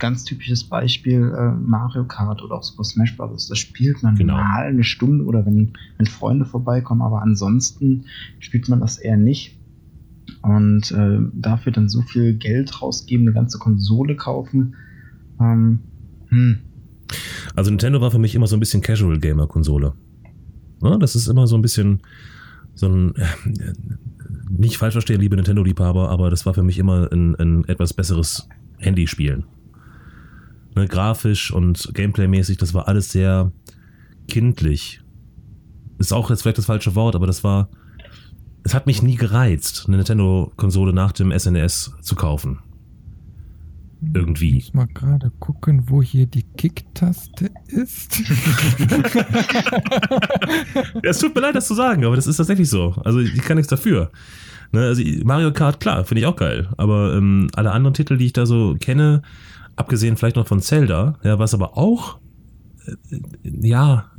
[0.00, 3.46] ganz typisches Beispiel äh, Mario Kart oder auch Super Smash Bros.
[3.46, 4.34] Das spielt man Genau.
[4.34, 8.06] mal eine Stunde oder wenn, wenn Freunde vorbeikommen, aber ansonsten
[8.40, 9.56] spielt man das eher nicht.
[10.42, 14.74] Und äh, dafür dann so viel Geld rausgeben, eine ganze Konsole kaufen.
[15.40, 15.78] Ähm,
[16.30, 16.58] hm.
[17.54, 19.92] Also Nintendo war für mich immer so ein bisschen Casual Gamer Konsole.
[20.84, 22.00] Ja, das ist immer so ein bisschen
[22.74, 23.26] so ein äh,
[24.50, 27.92] nicht falsch verstehen, liebe Nintendo Liebhaber, aber das war für mich immer ein, ein etwas
[27.92, 29.44] besseres Handyspielen.
[30.76, 33.52] Ne, grafisch und Gameplay-mäßig, das war alles sehr
[34.28, 35.00] kindlich.
[35.98, 37.68] Ist auch jetzt vielleicht das falsche Wort, aber das war
[38.64, 42.60] es hat mich nie gereizt, eine Nintendo-Konsole nach dem SNES zu kaufen.
[44.12, 44.58] Irgendwie.
[44.58, 48.22] Ich muss mal gerade gucken, wo hier die Kick-Taste ist.
[51.02, 52.94] Ja, es tut mir leid, das zu sagen, aber das ist tatsächlich so.
[53.04, 54.10] Also ich kann nichts dafür.
[54.72, 56.68] Ne, also Mario Kart, klar, finde ich auch geil.
[56.76, 59.22] Aber ähm, alle anderen Titel, die ich da so kenne,
[59.76, 62.18] abgesehen vielleicht noch von Zelda, ja, was aber auch,
[62.86, 64.10] äh, ja,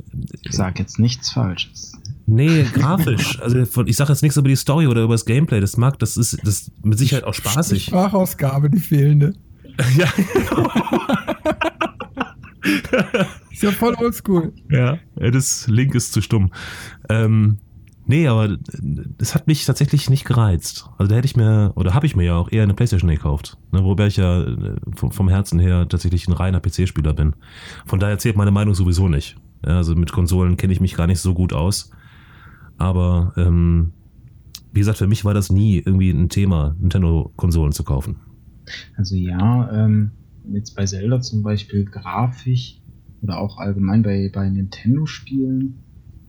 [0.42, 1.92] Ich sag jetzt nichts Falsches.
[2.26, 3.38] nee, grafisch.
[3.42, 5.60] Also von, ich sage jetzt nichts über die Story oder über das Gameplay.
[5.60, 7.84] Das mag, das ist das ist mit Sicherheit auch Die spaßig.
[7.86, 9.34] Sprachausgabe, die fehlende.
[9.96, 10.06] ja,
[13.52, 14.52] Ist ja voll oldschool.
[14.70, 16.50] ja, das Link ist zu stumm.
[17.08, 17.58] Ähm,
[18.06, 18.56] nee, aber
[19.18, 20.88] das hat mich tatsächlich nicht gereizt.
[20.98, 23.56] Also da hätte ich mir, oder habe ich mir ja auch eher eine Playstation gekauft.
[23.72, 27.34] Ne, wobei ich ja äh, vom, vom Herzen her tatsächlich ein reiner PC-Spieler bin.
[27.86, 29.36] Von daher zählt meine Meinung sowieso nicht.
[29.64, 31.90] Ja, also mit Konsolen kenne ich mich gar nicht so gut aus.
[32.78, 33.92] Aber ähm,
[34.72, 38.16] wie gesagt, für mich war das nie irgendwie ein Thema, Nintendo-Konsolen zu kaufen.
[38.96, 40.12] Also ja, ähm,
[40.52, 42.80] jetzt bei Zelda zum Beispiel grafisch
[43.22, 45.82] oder auch allgemein bei, bei Nintendo-Spielen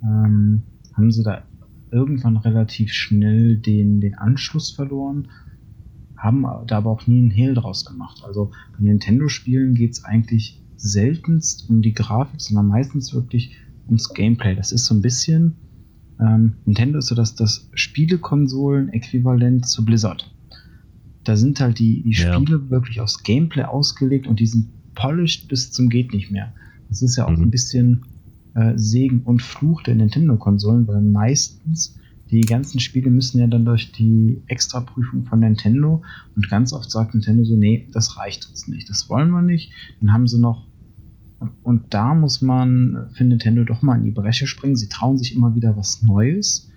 [0.04, 1.44] ähm, haben sie da
[1.92, 5.30] irgendwann relativ schnell den, den Anschluss verloren,
[6.18, 8.24] haben da aber auch nie einen Hehl draus gemacht.
[8.26, 14.56] Also bei Nintendo-Spielen geht es eigentlich seltenst um die Grafik, sondern meistens wirklich ums Gameplay.
[14.56, 15.56] Das ist so ein bisschen,
[16.20, 20.34] ähm, Nintendo ist so das, das Spielekonsolen-Äquivalent zu Blizzard
[21.28, 22.34] da sind halt die, die Ja.
[22.34, 26.54] Spiele wirklich aufs Gameplay ausgelegt und die sind polished bis zum geht nicht mehr.
[26.90, 27.44] Das ist ja auch Mhm.
[27.44, 28.06] ein bisschen
[28.56, 31.96] äh, Segen und Fluch der Nintendo-Konsolen, weil meistens
[32.32, 36.02] die ganzen Spiele müssen ja dann durch die Extraprüfung von Nintendo
[36.36, 39.72] und ganz oft sagt Nintendo so, nee, das reicht uns nicht, das wollen wir nicht.
[40.02, 40.66] Dann haben sie noch
[41.62, 44.76] und da muss man für Nintendo doch mal in die Bresche springen.
[44.76, 46.72] Sie trauen sich immer wieder was Neues.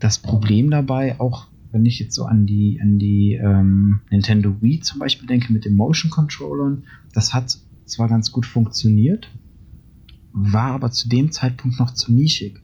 [0.00, 4.80] Das Problem dabei, auch wenn ich jetzt so an die, an die ähm, Nintendo Wii
[4.80, 9.28] zum Beispiel denke mit den Motion Controllern, das hat zwar ganz gut funktioniert,
[10.32, 12.60] war aber zu dem Zeitpunkt noch zu nischig.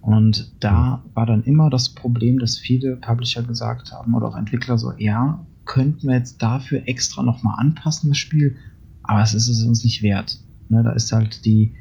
[0.00, 4.78] Und da war dann immer das Problem, dass viele Publisher gesagt haben oder auch Entwickler
[4.78, 8.56] so, ja, könnten wir jetzt dafür extra nochmal anpassen, das Spiel,
[9.02, 10.38] aber es ist es uns nicht wert.
[10.68, 11.74] Ne, da ist halt die,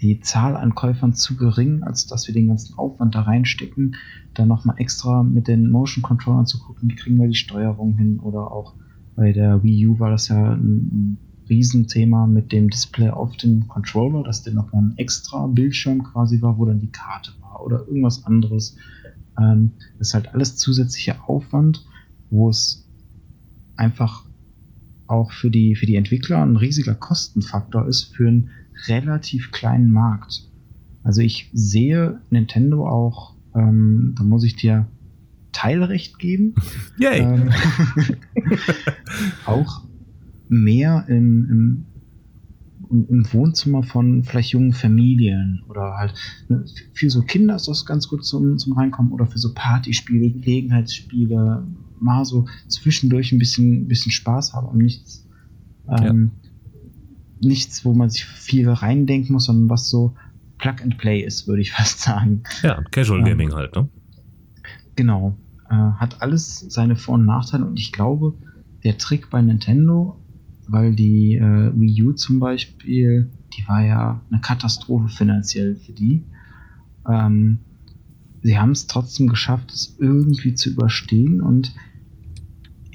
[0.00, 3.96] die Zahl an Käufern zu gering, als dass wir den ganzen Aufwand da reinstecken,
[4.34, 8.20] dann nochmal extra mit den Motion Controllern zu gucken, wie kriegen wir die Steuerung hin
[8.20, 8.74] oder auch
[9.14, 14.24] bei der Wii U war das ja ein, Riesenthema mit dem Display auf dem Controller,
[14.24, 18.24] dass der nochmal ein extra Bildschirm quasi war, wo dann die Karte war oder irgendwas
[18.24, 18.76] anderes.
[19.38, 21.86] Ähm, das ist halt alles zusätzlicher Aufwand,
[22.30, 22.88] wo es
[23.76, 24.25] einfach
[25.08, 28.50] auch für die, für die Entwickler ein riesiger Kostenfaktor ist für einen
[28.88, 30.48] relativ kleinen Markt.
[31.02, 34.86] Also ich sehe Nintendo auch, ähm, da muss ich dir
[35.52, 36.54] Teilrecht geben,
[36.98, 37.20] Yay!
[37.20, 37.50] ähm,
[39.46, 39.82] auch
[40.48, 41.84] mehr im, im,
[42.90, 46.14] im- im Wohnzimmer von vielleicht jungen Familien oder halt
[46.48, 50.30] ne, für so Kinder ist das ganz gut zum, zum Reinkommen oder für so Partyspiele,
[50.30, 51.66] Gelegenheitsspiele,
[52.00, 55.26] mal so zwischendurch ein bisschen, bisschen Spaß haben und nichts,
[55.88, 56.32] ähm,
[57.40, 60.14] nichts, wo man sich viel reindenken muss, sondern was so
[60.58, 62.42] Plug and Play ist, würde ich fast sagen.
[62.62, 63.88] ja, Casual ähm, Gaming halt, ne?
[64.96, 65.36] Genau.
[65.68, 68.34] Äh, hat alles seine Vor- und Nachteile und ich glaube,
[68.84, 70.20] der Trick bei Nintendo,
[70.68, 76.24] weil die äh, Wii U zum Beispiel, die war ja eine Katastrophe finanziell für die.
[77.08, 77.58] Ähm,
[78.42, 81.74] sie haben es trotzdem geschafft, es irgendwie zu überstehen und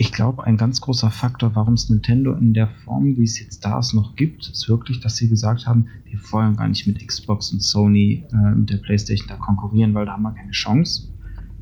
[0.02, 3.64] ich glaube, ein ganz großer Faktor, warum es Nintendo in der Form, wie es jetzt
[3.64, 7.06] da ist, noch gibt, ist wirklich, dass sie gesagt haben, wir wollen gar nicht mit
[7.06, 11.12] Xbox und Sony äh, mit der PlayStation da konkurrieren, weil da haben wir keine Chance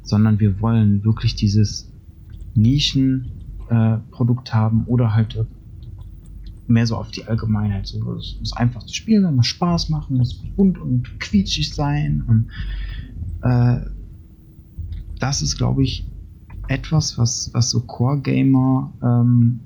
[0.10, 1.92] sondern wir wollen wirklich dieses
[2.56, 5.46] Nischenprodukt haben oder halt
[6.68, 7.88] mehr so auf die Allgemeinheit.
[7.88, 12.24] So, es muss einfach zu spielen, es muss Spaß machen, muss bunt und quietschig sein.
[12.28, 12.48] Und
[13.48, 13.82] äh,
[15.20, 16.09] das ist, glaube ich,
[16.70, 19.60] etwas, was, was so Core-Gamer ähm,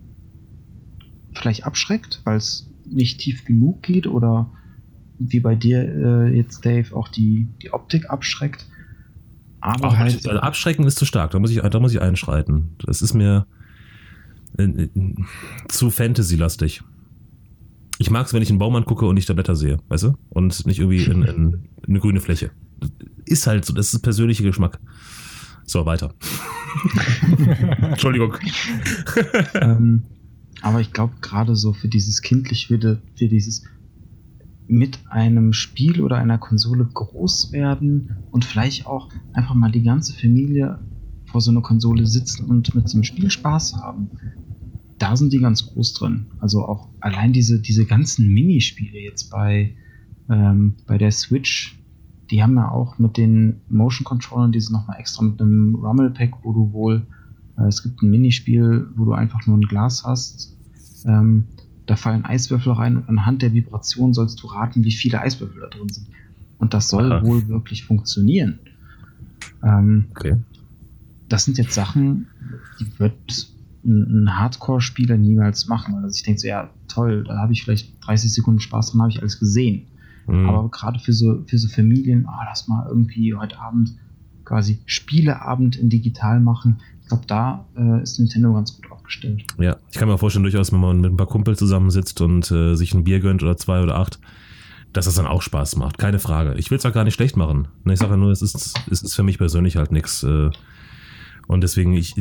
[1.34, 4.50] vielleicht abschreckt, weil es nicht tief genug geht oder
[5.20, 8.66] wie bei dir äh, jetzt, Dave, auch die, die Optik abschreckt.
[9.60, 10.16] Aber Ach, halt.
[10.16, 12.76] also abschrecken ist zu stark, da muss ich, da muss ich einschreiten.
[12.86, 13.46] Das ist mir
[14.58, 14.90] äh, äh,
[15.68, 16.84] zu Fantasy-lastig.
[18.00, 20.14] Ich mag es, wenn ich einen Baum angucke und nicht da Blätter sehe, weißt du?
[20.30, 22.52] Und nicht irgendwie in, in eine grüne Fläche.
[22.80, 22.90] Das
[23.26, 24.80] ist halt so, das ist persönlicher Geschmack.
[25.66, 26.14] So, weiter.
[27.82, 28.36] Entschuldigung.
[29.56, 30.04] ähm,
[30.62, 33.64] aber ich glaube, gerade so für dieses kindlich, für, für dieses
[34.68, 40.14] mit einem Spiel oder einer Konsole groß werden und vielleicht auch einfach mal die ganze
[40.14, 40.80] Familie
[41.26, 44.10] vor so einer Konsole sitzen und mit so einem Spiel Spaß haben.
[45.00, 46.28] Da sind die ganz groß drin.
[46.40, 49.76] Also auch allein diese, diese ganzen Minispiele jetzt bei,
[50.30, 51.78] ähm, bei der Switch,
[52.34, 56.10] die haben ja auch mit den Motion Controllern, die sind nochmal extra mit einem Rummel
[56.10, 57.06] Pack, wo du wohl,
[57.60, 60.58] äh, es gibt ein Minispiel, wo du einfach nur ein Glas hast.
[61.06, 61.44] Ähm,
[61.86, 65.68] da fallen Eiswürfel rein und anhand der Vibration sollst du raten, wie viele Eiswürfel da
[65.68, 66.08] drin sind.
[66.58, 67.24] Und das soll Aha.
[67.24, 68.58] wohl wirklich funktionieren.
[69.64, 70.38] Ähm, Okay.
[71.30, 72.26] das sind jetzt Sachen,
[72.80, 73.54] die wird
[73.86, 75.94] ein, ein Hardcore-Spieler niemals machen.
[75.98, 79.12] Also ich denke so, ja, toll, da habe ich vielleicht 30 Sekunden Spaß dran, habe
[79.12, 79.86] ich alles gesehen.
[80.28, 80.50] Mhm.
[80.50, 83.96] Aber gerade für so, für so Familien, ah, lass mal irgendwie heute Abend
[84.46, 86.80] quasi Spieleabend in digital machen.
[87.02, 89.44] Ich glaube, da äh, ist Nintendo ganz gut aufgestellt.
[89.60, 92.76] Ja, ich kann mir vorstellen, durchaus, wenn man mit ein paar Kumpel zusammensitzt und äh,
[92.76, 94.20] sich ein Bier gönnt oder zwei oder acht,
[94.94, 95.98] dass das dann auch Spaß macht.
[95.98, 96.56] Keine Frage.
[96.56, 97.68] Ich will es auch gar nicht schlecht machen.
[97.84, 100.24] Ne, Ich sage nur, es ist, es ist für mich persönlich halt nichts.
[100.24, 100.50] Äh,
[101.48, 102.16] und deswegen, ich,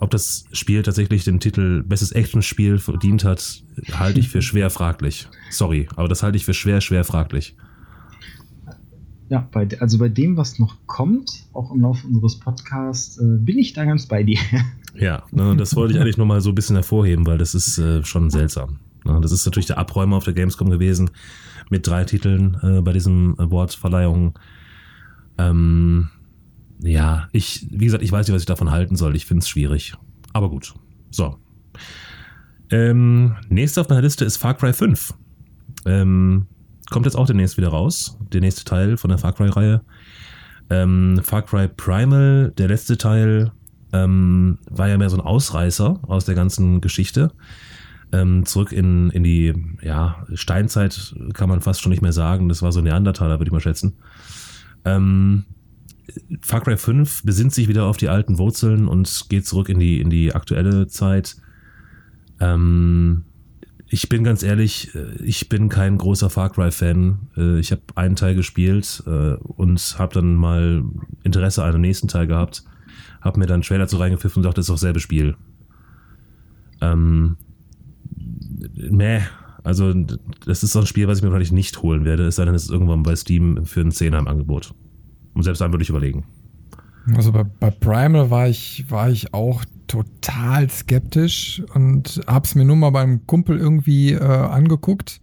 [0.00, 5.28] ob das Spiel tatsächlich den Titel Bestes Actionspiel verdient hat, halte ich für schwer fraglich.
[5.50, 7.56] Sorry, aber das halte ich für schwer, schwer fraglich.
[9.28, 13.58] Ja, bei, also bei dem, was noch kommt, auch im Laufe unseres Podcasts, äh, bin
[13.58, 14.38] ich da ganz bei dir.
[14.94, 17.78] Ja, ne, das wollte ich eigentlich nur mal so ein bisschen hervorheben, weil das ist
[17.78, 18.78] äh, schon seltsam.
[19.06, 21.10] Ne, das ist natürlich der Abräumer auf der Gamescom gewesen
[21.70, 24.38] mit drei Titeln äh, bei diesem Award-Verleihung.
[25.38, 26.10] Ähm,
[26.82, 29.14] ja, ich, wie gesagt, ich weiß nicht, was ich davon halten soll.
[29.16, 29.94] Ich finde es schwierig.
[30.32, 30.74] Aber gut.
[31.10, 31.36] So.
[32.70, 35.14] Ähm, nächste auf meiner Liste ist Far Cry 5.
[35.86, 36.46] Ähm,
[36.90, 38.18] kommt jetzt auch demnächst wieder raus.
[38.32, 39.82] Der nächste Teil von der Far Cry-Reihe.
[40.70, 43.52] Ähm, Far Cry Primal, der letzte Teil,
[43.92, 47.30] ähm, war ja mehr so ein Ausreißer aus der ganzen Geschichte.
[48.10, 52.48] Ähm, zurück in, in die ja, Steinzeit kann man fast schon nicht mehr sagen.
[52.48, 53.94] Das war so Neandertaler, würde ich mal schätzen.
[54.84, 55.44] Ähm,
[56.42, 60.00] Far Cry 5 besinnt sich wieder auf die alten Wurzeln und geht zurück in die,
[60.00, 61.36] in die aktuelle Zeit.
[62.40, 63.24] Ähm,
[63.88, 67.28] ich bin ganz ehrlich, äh, ich bin kein großer Far Cry-Fan.
[67.36, 70.82] Äh, Ich habe einen Teil gespielt äh, und habe dann mal
[71.22, 72.64] Interesse an dem nächsten Teil gehabt.
[73.20, 75.36] Habe mir dann einen Trailer zu reingepfiffen und dachte, das ist doch selbe Spiel.
[76.80, 77.36] Ähm,
[78.74, 79.20] meh.
[79.62, 79.94] Also,
[80.44, 82.54] das ist so ein Spiel, was ich mir wahrscheinlich nicht holen werde, es sei denn,
[82.54, 84.74] es ist irgendwann bei Steam für einen Zehner im Angebot.
[85.34, 86.24] Und selbst dann würde ich überlegen.
[87.16, 92.76] Also bei, bei Primal war ich, war ich auch total skeptisch und hab's mir nur
[92.76, 95.20] mal beim Kumpel irgendwie äh, angeguckt.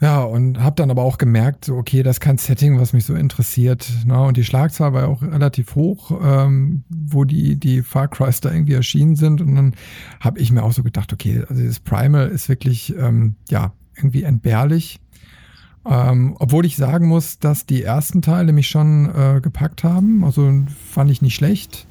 [0.00, 3.06] Ja, und hab dann aber auch gemerkt, so, okay, das ist kein Setting, was mich
[3.06, 3.88] so interessiert.
[4.04, 4.20] Ne?
[4.20, 8.52] Und die Schlagzahl war ja auch relativ hoch, ähm, wo die, die Far Crys da
[8.52, 9.40] irgendwie erschienen sind.
[9.40, 9.74] Und dann
[10.20, 14.24] habe ich mir auch so gedacht, okay, also dieses Primal ist wirklich, ähm, ja, irgendwie
[14.24, 15.00] entbehrlich.
[15.86, 20.24] Ähm, obwohl ich sagen muss, dass die ersten Teile mich schon äh, gepackt haben.
[20.24, 20.50] Also
[20.90, 21.86] fand ich nicht schlecht.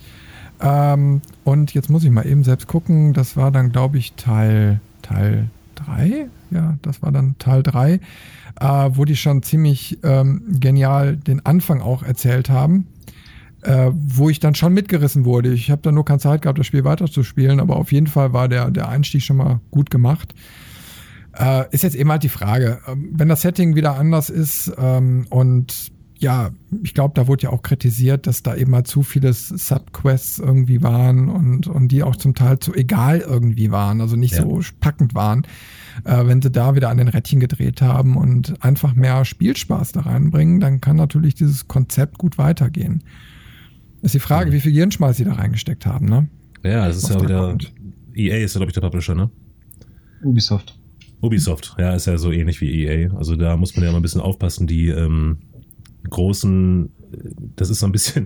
[0.60, 3.13] Ähm, und jetzt muss ich mal eben selbst gucken.
[3.13, 6.27] Das war dann, glaube ich, Teil, Teil 3.
[6.51, 7.99] Ja, das war dann Teil 3, äh,
[8.93, 12.88] wo die schon ziemlich ähm, genial den Anfang auch erzählt haben.
[13.62, 15.53] Äh, wo ich dann schon mitgerissen wurde.
[15.53, 18.49] Ich habe dann nur keine Zeit gehabt, das Spiel weiterzuspielen, aber auf jeden Fall war
[18.49, 20.35] der, der Einstieg schon mal gut gemacht.
[21.38, 25.25] Äh, ist jetzt eben halt die Frage, ähm, wenn das Setting wieder anders ist ähm,
[25.29, 26.52] und ja,
[26.84, 30.81] ich glaube, da wurde ja auch kritisiert, dass da eben halt zu viele Subquests irgendwie
[30.81, 34.44] waren und, und die auch zum Teil zu egal irgendwie waren, also nicht Ja.
[34.44, 35.46] so packend waren.
[36.06, 40.02] Äh, wenn sie da wieder an den Rädchen gedreht haben und einfach mehr Spielspaß da
[40.02, 43.04] reinbringen, dann kann natürlich dieses Konzept gut weitergehen.
[44.02, 46.29] Ist die Frage, wie viel Gehirnschmalz sie da reingesteckt haben, ne?
[46.63, 47.48] Ja, das ist ja da wieder.
[47.50, 47.73] kommt.
[48.15, 49.29] EA ist ja, glaube ich, der Publisher, ne?
[50.23, 50.79] Ubisoft.
[51.24, 53.15] Ubisoft, ja, ist ja so ähnlich wie EA.
[53.15, 54.67] Also da muss man ja mal ein bisschen aufpassen.
[54.67, 55.40] Die ähm,
[56.10, 58.26] großen äh, das ist so ein bisschen.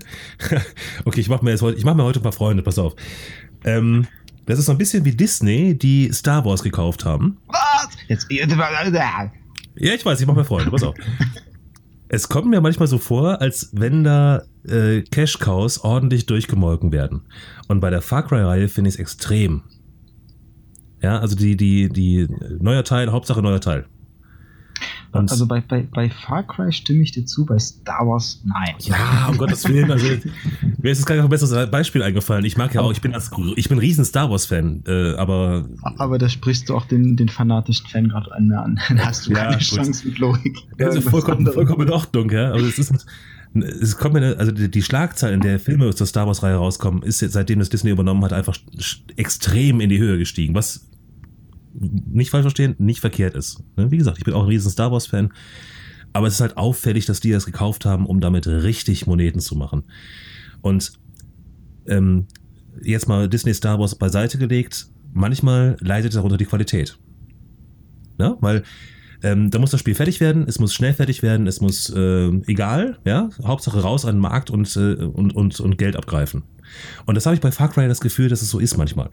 [1.06, 2.96] okay, ich mache mir jetzt heute, ich mache mir heute ein paar Freunde, pass auf.
[3.64, 4.08] Ähm,
[4.46, 7.38] das ist so ein bisschen wie Disney, die Star Wars gekauft haben.
[7.48, 7.90] Was?
[8.08, 8.28] Jetzt.
[9.76, 10.96] Ja, ich weiß, ich mache mir Freunde, pass auf.
[12.10, 17.28] Es kommt mir manchmal so vor, als wenn da äh, Cash-Cows ordentlich durchgemolken werden.
[17.68, 19.64] Und bei der Far Cry-Reihe finde ich es extrem.
[21.02, 22.28] Ja, also die, die, die
[22.60, 23.86] neuer Teil, Hauptsache neuer Teil.
[25.14, 28.76] Und Also bei, bei, bei Far Cry stimme ich dir zu, bei Star Wars nein.
[28.80, 32.44] ja, um Gottes Willen, also mir ist jetzt gar kein besseres Beispiel eingefallen.
[32.46, 35.14] Ich mag ja auch, ich bin das, ich bin ein riesen Star Wars Fan, äh,
[35.16, 38.50] aber Aber da sprichst du auch den, den fanatischen Fan gerade an.
[38.50, 39.62] Da hast du Ja, keine gut.
[39.64, 40.58] Chance mit Logik.
[40.78, 42.50] Das ist Irgendwas vollkommen, vollkommen in Ordnung, ja.
[42.50, 43.06] Aber es ist,
[43.54, 46.56] es kommt mir, also die, die Schlagzahl, in der Filme aus der Star Wars Reihe
[46.56, 48.58] rauskommen, ist seitdem das Disney übernommen hat, einfach
[49.16, 50.56] extrem in die Höhe gestiegen.
[50.56, 50.88] Was
[51.80, 53.64] nicht falsch verstehen, nicht verkehrt ist.
[53.76, 53.92] Ne?
[53.92, 55.32] Wie gesagt, ich bin auch ein riesen Star Wars Fan.
[56.14, 59.56] Aber es ist halt auffällig, dass die das gekauft haben, um damit richtig Moneten zu
[59.56, 59.84] machen.
[60.62, 60.94] Und
[61.86, 62.28] ähm,
[62.82, 66.98] jetzt mal Disney Star Wars beiseite gelegt, manchmal leidet darunter die Qualität.
[68.18, 68.36] Ne?
[68.40, 68.64] Weil
[69.24, 72.28] ähm, da muss das Spiel fertig werden, es muss schnell fertig werden, es muss äh,
[72.48, 76.44] egal, ja, Hauptsache raus an den Markt und, äh, und, und, und Geld abgreifen.
[77.06, 79.10] Und das habe ich bei Far Cry das Gefühl, dass es so ist manchmal.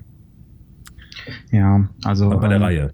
[1.50, 2.30] Ja, also.
[2.30, 2.92] bei der ähm, Reihe.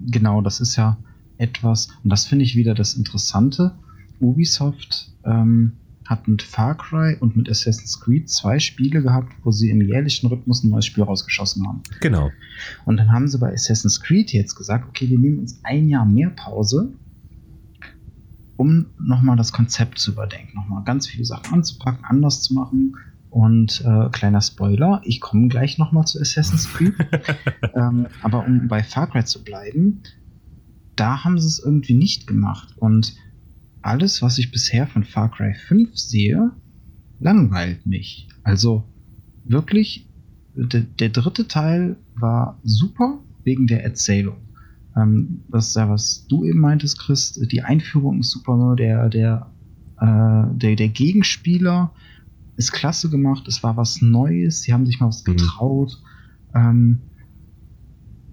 [0.00, 0.98] Genau, das ist ja
[1.38, 3.72] etwas, und das finde ich wieder das Interessante.
[4.20, 5.72] Ubisoft ähm,
[6.06, 10.26] hat mit Far Cry und mit Assassin's Creed zwei Spiele gehabt, wo sie im jährlichen
[10.26, 11.82] Rhythmus ein neues Spiel rausgeschossen haben.
[12.00, 12.30] Genau.
[12.84, 16.04] Und dann haben sie bei Assassin's Creed jetzt gesagt, okay, wir nehmen uns ein Jahr
[16.04, 16.92] mehr Pause,
[18.56, 22.96] um nochmal das Konzept zu überdenken, nochmal ganz viele Sachen anzupacken, anders zu machen.
[23.30, 26.94] Und äh, kleiner Spoiler, ich komme gleich nochmal zu Assassin's Creed.
[27.74, 30.02] ähm, aber um bei Far Cry zu bleiben,
[30.96, 32.74] da haben sie es irgendwie nicht gemacht.
[32.76, 33.14] Und
[33.82, 36.52] alles, was ich bisher von Far Cry 5 sehe,
[37.18, 38.28] langweilt mich.
[38.42, 38.84] Also
[39.44, 40.08] wirklich,
[40.54, 44.36] der, der dritte Teil war super wegen der Erzählung.
[44.96, 47.32] Ähm, das ist ja, was du eben meintest, Chris.
[47.50, 48.76] Die Einführung ist super, ne?
[48.76, 49.52] der, der,
[50.00, 51.92] äh, der, der Gegenspieler
[52.56, 53.48] ist klasse gemacht.
[53.48, 54.62] Es war was Neues.
[54.62, 55.36] Sie haben sich mal was Mhm.
[55.36, 56.02] getraut.
[56.54, 57.00] Ähm,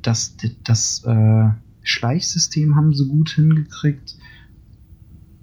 [0.01, 1.49] das das äh,
[1.81, 4.15] Schleichsystem haben sie gut hingekriegt.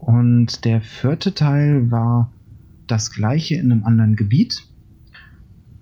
[0.07, 2.31] Und der vierte Teil war
[2.87, 4.65] das gleiche in einem anderen Gebiet.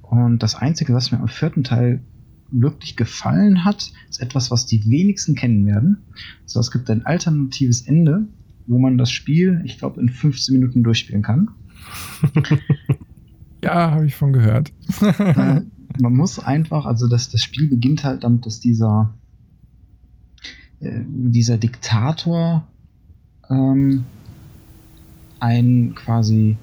[0.01, 2.03] Und das Einzige, was mir am vierten Teil
[2.51, 5.99] wirklich gefallen hat, ist etwas, was die wenigsten kennen werden.
[6.47, 8.27] So, es gibt ein alternatives Ende,
[8.67, 11.51] wo man das Spiel, ich glaube, in 15 Minuten durchspielen kann.
[13.63, 14.75] Ja, habe ich von gehört.
[15.01, 15.63] äh,
[16.03, 19.15] man muss einfach, also das, das Spiel beginnt halt damit, dass dieser,
[20.81, 22.69] äh, dieser Diktator
[23.51, 24.05] ähm,
[25.41, 26.57] einen quasi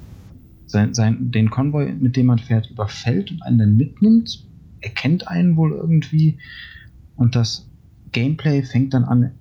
[0.66, 4.46] sein, sein, den Konvoi, mit dem man fährt, überfällt und einen dann mitnimmt.
[4.80, 6.38] Er kennt einen wohl irgendwie.
[7.16, 7.70] Und das
[8.12, 9.32] Gameplay fängt dann an,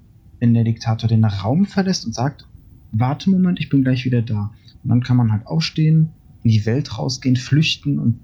[0.40, 2.46] wenn der Diktator den Raum verlässt und sagt,
[2.92, 4.52] warte Moment, ich bin gleich wieder da.
[4.82, 6.10] Und dann kann man halt aufstehen,
[6.42, 8.18] in die Welt rausgehen, flüchten und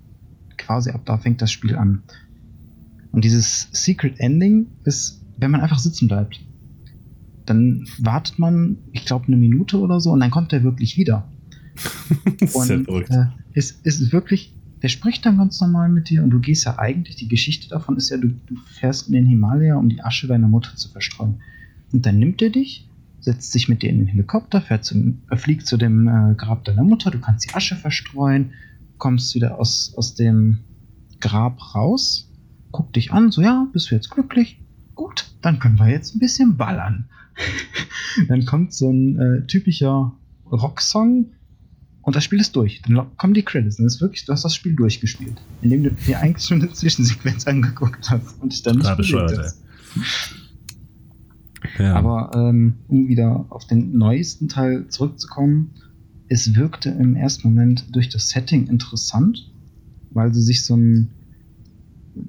[0.57, 2.03] quasi ab da fängt das Spiel an.
[3.13, 6.41] Und dieses Secret Ending ist, wenn man einfach sitzen bleibt.
[7.47, 11.29] Dann wartet man, ich glaube, eine Minute oder so und dann kommt er wirklich wieder.
[12.41, 16.11] Das ist ja Und äh, es, es ist wirklich, der spricht dann ganz normal mit
[16.11, 19.15] dir und du gehst ja eigentlich, die Geschichte davon ist ja, du, du fährst in
[19.15, 21.41] den Himalaya, um die Asche deiner Mutter zu verstreuen.
[21.93, 22.89] Und dann nimmt er dich,
[23.21, 26.65] setzt sich mit dir in den Helikopter, fährt zum, äh, fliegt zu dem äh, Grab
[26.65, 28.53] deiner Mutter, du kannst die Asche verstreuen,
[28.99, 30.59] kommst wieder aus, aus dem
[31.21, 32.31] Grab raus,
[32.71, 34.61] guck dich an, so ja, bist du jetzt glücklich?
[34.95, 37.09] Gut, dann können wir jetzt ein bisschen ballern.
[38.29, 40.13] Dann kommt so ein äh, typischer
[40.51, 41.33] Rocksong
[42.07, 42.83] und das Spiel ist durch.
[42.87, 43.79] Dann kommen die Credits.
[43.79, 45.43] Dann ist wirklich, du hast das Spiel durchgespielt.
[45.61, 49.61] Indem du dir eigentlich schon eine Zwischensequenz angeguckt hast und dich dann nicht bescheuert, hast.
[51.79, 51.95] Ja.
[51.95, 55.73] Aber ähm, um wieder auf den neuesten Teil zurückzukommen,
[56.29, 59.51] es wirkte im ersten Moment durch das Setting interessant,
[60.11, 61.11] weil sie sich so ein.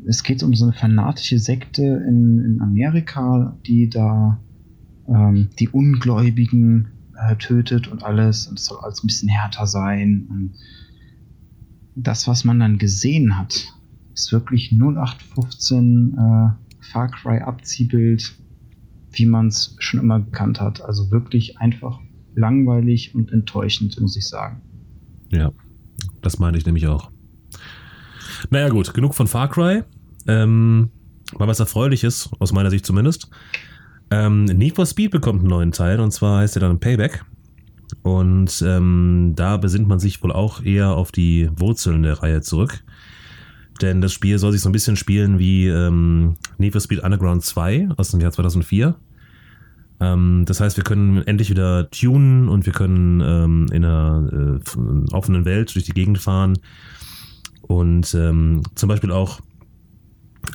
[0.07, 4.39] Es geht um so eine fanatische Sekte in, in Amerika, die da
[5.07, 8.47] ähm, die Ungläubigen äh, tötet und alles.
[8.47, 10.27] Und es soll alles ein bisschen härter sein.
[10.29, 10.53] Und
[11.95, 13.67] das, was man dann gesehen hat,
[14.13, 16.49] ist wirklich 0815 äh,
[16.79, 18.37] Far Cry Abziehbild
[19.17, 20.81] wie man es schon immer gekannt hat.
[20.81, 21.99] Also wirklich einfach
[22.35, 24.61] langweilig und enttäuschend, muss ich sagen.
[25.29, 25.51] Ja,
[26.21, 27.11] das meine ich nämlich auch.
[28.49, 29.83] Naja, gut, genug von Far Cry.
[30.27, 30.89] Ähm,
[31.37, 33.29] mal was Erfreuliches, aus meiner Sicht zumindest.
[34.09, 37.25] Ähm, Need for Speed bekommt einen neuen Teil und zwar heißt er dann Payback.
[38.03, 42.83] Und ähm, da besinnt man sich wohl auch eher auf die Wurzeln der Reihe zurück.
[43.81, 47.43] Denn das Spiel soll sich so ein bisschen spielen wie ähm, Need for Speed Underground
[47.43, 48.95] 2 aus dem Jahr 2004.
[49.99, 55.13] Ähm, das heißt, wir können endlich wieder tunen und wir können ähm, in einer äh,
[55.13, 56.57] offenen Welt durch die Gegend fahren.
[57.61, 59.41] Und ähm, zum Beispiel auch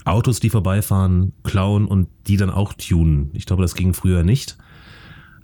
[0.05, 3.31] Autos, die vorbeifahren, klauen und die dann auch tunen.
[3.35, 4.59] Ich glaube, das ging früher nicht.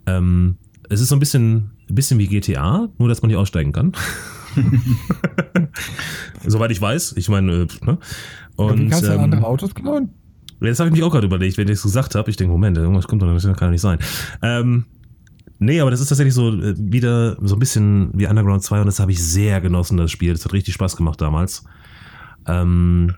[0.07, 0.57] Ähm,
[0.89, 3.93] es ist so ein bisschen, ein bisschen wie GTA, nur dass man nicht aussteigen kann.
[6.47, 7.15] Soweit ich weiß.
[7.17, 7.99] Ich meine, äh, ne?
[8.57, 10.11] Und, Wie kannst du ähm, andere Autos klauen?
[10.61, 12.31] Jetzt habe ich mich auch gerade überlegt, wenn ich das gesagt habe.
[12.31, 13.99] Ich denke, Moment, irgendwas kommt doch, das kann doch nicht sein.
[14.43, 14.87] Ähm,
[15.59, 18.87] nee, aber das ist tatsächlich so äh, wieder so ein bisschen wie Underground 2 und
[18.87, 20.33] das habe ich sehr genossen, das Spiel.
[20.33, 21.65] Das hat richtig Spaß gemacht damals.
[22.47, 23.15] Ähm,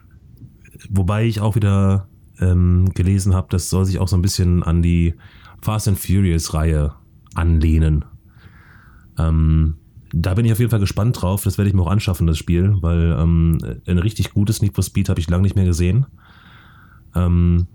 [0.88, 2.08] wobei ich auch wieder
[2.40, 5.14] ähm, gelesen habe, das soll sich auch so ein bisschen an die
[5.60, 6.94] Fast and Furious Reihe
[7.34, 8.04] anlehnen.
[9.18, 9.76] Ähm,
[10.12, 11.44] da bin ich auf jeden Fall gespannt drauf.
[11.44, 14.82] Das werde ich mir auch anschaffen, das Spiel, weil ähm, ein richtig gutes Need for
[14.82, 16.06] Speed habe ich lange nicht mehr gesehen.
[17.14, 17.66] Ähm,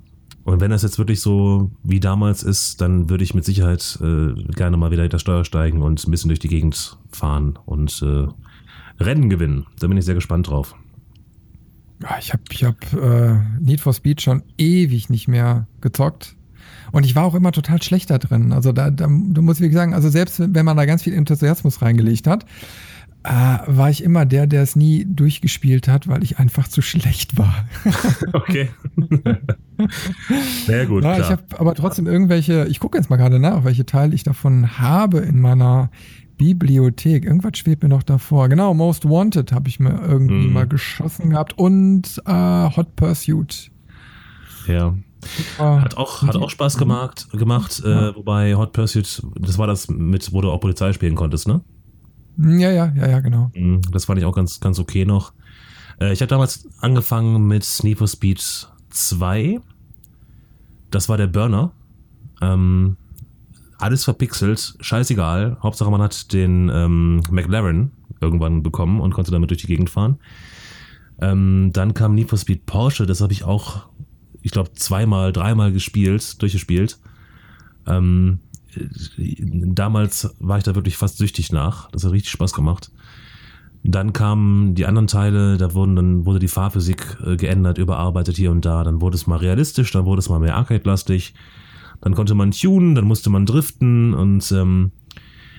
[0.44, 4.34] und wenn das jetzt wirklich so wie damals ist, dann würde ich mit Sicherheit äh,
[4.52, 8.28] gerne mal wieder hinter Steuer steigen und ein bisschen durch die Gegend fahren und äh,
[9.04, 9.66] Rennen gewinnen.
[9.80, 10.76] Da bin ich sehr gespannt drauf.
[12.02, 16.36] Ja, ich habe ich hab, äh, Need for Speed schon ewig nicht mehr gezockt.
[16.92, 18.52] Und ich war auch immer total schlecht da drin.
[18.52, 21.82] Also da, da du musst wirklich sagen, also selbst wenn man da ganz viel Enthusiasmus
[21.82, 22.46] reingelegt hat,
[23.26, 27.38] äh, war ich immer der, der es nie durchgespielt hat, weil ich einfach zu schlecht
[27.38, 27.66] war.
[28.34, 28.70] Okay.
[30.66, 31.04] Sehr gut.
[31.04, 31.30] Ja, ich klar.
[31.32, 35.20] habe aber trotzdem irgendwelche, ich gucke jetzt mal gerade nach, welche Teile ich davon habe
[35.20, 35.90] in meiner
[36.38, 37.26] Bibliothek.
[37.26, 38.50] Irgendwas schwebt mir noch davor.
[38.50, 40.54] Genau, Most Wanted habe ich mir irgendwie Mhm.
[40.54, 42.32] mal geschossen gehabt und äh,
[42.76, 43.72] Hot Pursuit.
[44.68, 44.96] ja.
[45.58, 49.88] Äh, Hat auch, hat auch Spaß gemacht, gemacht äh, wobei Hot Pursuit, das war das
[49.90, 51.62] mit, wo du auch Polizei spielen konntest, ne?
[52.38, 53.50] Ja, ja, ja, ja, genau.
[53.56, 55.34] Mhm, Das fand ich auch ganz, ganz okay noch.
[56.00, 59.60] Äh, ich habe damals angefangen mit Need for Speed 2.
[60.92, 61.72] Das war der Burner.
[62.42, 62.96] Ähm,
[63.78, 65.58] alles verpixelt, scheißegal.
[65.62, 70.18] Hauptsache man hat den ähm, McLaren irgendwann bekommen und konnte damit durch die Gegend fahren.
[71.20, 73.86] Ähm, dann kam Need for Speed Porsche, das habe ich auch,
[74.42, 77.00] ich glaube, zweimal, dreimal gespielt, durchgespielt.
[77.88, 78.40] Ähm,
[79.18, 81.90] damals war ich da wirklich fast süchtig nach.
[81.92, 82.92] Das hat richtig Spaß gemacht.
[83.84, 88.52] Dann kamen die anderen Teile, da wurden dann wurde die Fahrphysik äh, geändert, überarbeitet hier
[88.52, 88.84] und da.
[88.84, 91.36] Dann wurde es mal realistisch, dann wurde es mal mehr Arcade-lastig.
[92.02, 94.92] Dann konnte man tunen, dann musste man driften und ähm,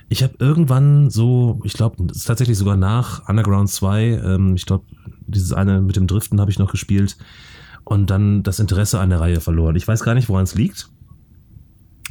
[0.09, 4.65] ich habe irgendwann so, ich glaube, es ist tatsächlich sogar nach Underground 2, ähm, ich
[4.65, 4.85] glaube,
[5.27, 7.17] dieses eine mit dem Driften habe ich noch gespielt
[7.83, 9.75] und dann das Interesse an der Reihe verloren.
[9.75, 10.89] Ich weiß gar nicht, woran es liegt.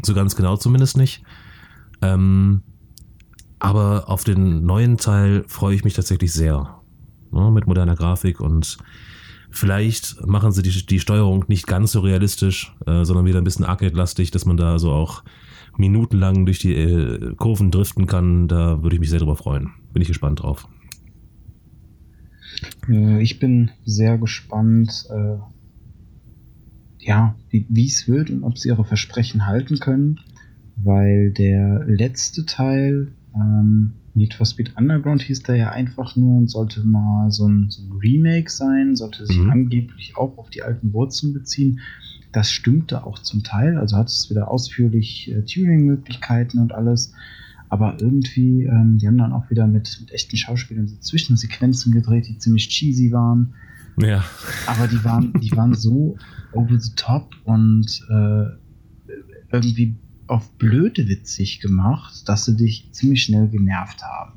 [0.02, 1.22] So ganz genau zumindest nicht.
[2.02, 2.62] Ähm,
[3.58, 6.82] aber auf den neuen Teil freue ich mich tatsächlich sehr.
[7.32, 8.78] Ne, mit moderner Grafik und
[9.50, 13.64] vielleicht machen sie die, die Steuerung nicht ganz so realistisch, äh, sondern wieder ein bisschen
[13.64, 15.22] arcade-lastig, dass man da so auch
[15.76, 18.48] minutenlang durch die äh, Kurven driften kann.
[18.48, 19.72] Da würde ich mich sehr drüber freuen.
[19.92, 20.68] Bin ich gespannt drauf.
[22.88, 25.36] Äh, Ich bin sehr gespannt, äh,
[26.98, 30.18] ja, wie es wird und ob sie ihre Versprechen halten können,
[30.76, 36.50] weil der letzte Teil, ähm, Need for Speed Underground, hieß da ja einfach nur und
[36.50, 39.50] sollte mal so ein, so ein Remake sein, sollte sich Mhm.
[39.50, 41.80] angeblich auch auf die alten Wurzeln beziehen.
[42.32, 47.12] Das stimmte auch zum Teil, also hat es wieder ausführlich äh, Tuning-Möglichkeiten und alles.
[47.68, 52.26] Aber irgendwie, ähm, die haben dann auch wieder mit, mit echten Schauspielern so Zwischensequenzen gedreht,
[52.28, 53.54] die ziemlich cheesy waren.
[54.00, 54.24] Ja.
[54.66, 56.16] Aber die waren, die waren so
[56.52, 58.44] over the top und äh,
[59.52, 59.96] irgendwie
[60.26, 64.32] auf blöde witzig gemacht, dass sie dich ziemlich schnell genervt haben.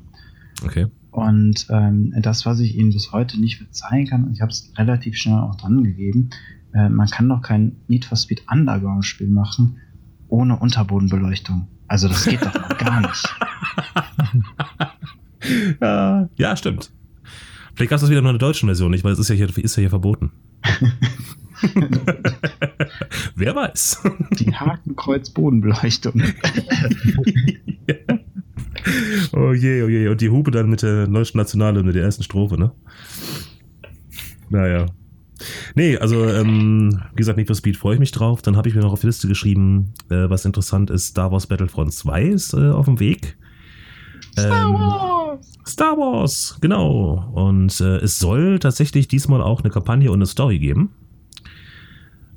[0.62, 0.86] Okay.
[1.10, 4.72] Und ähm, das, was ich ihnen bis heute nicht verzeihen kann, und ich habe es
[4.76, 6.30] relativ schnell auch dran gegeben,
[6.72, 9.78] äh, man kann doch kein Need for Speed Underground Spiel machen
[10.28, 11.66] ohne Unterbodenbeleuchtung.
[11.88, 13.28] Also das geht doch gar nicht.
[15.80, 16.90] Ja, ja, stimmt.
[17.74, 19.34] Vielleicht gab es das wieder nur in der deutschen Version nicht, weil es ist ja
[19.34, 20.32] hier, ist ja hier verboten.
[23.34, 24.02] Wer weiß.
[24.38, 26.22] Die Hakenkreuz-Bodenbeleuchtung.
[29.32, 30.08] oh je, oh je.
[30.08, 32.72] Und die Hupe dann mit der deutschen Nationalhymne der ersten Strophe, ne?
[34.48, 34.86] Naja.
[35.74, 38.42] Nee, also, ähm, wie gesagt, nicht für Speed freue ich mich drauf.
[38.42, 41.46] Dann habe ich mir noch auf die Liste geschrieben, äh, was interessant ist, Star Wars
[41.46, 43.38] Battlefront 2 ist äh, auf dem Weg.
[44.32, 45.58] Star Wars!
[45.66, 47.30] Star Wars, genau.
[47.34, 50.90] Und äh, es soll tatsächlich diesmal auch eine Kampagne und eine Story geben.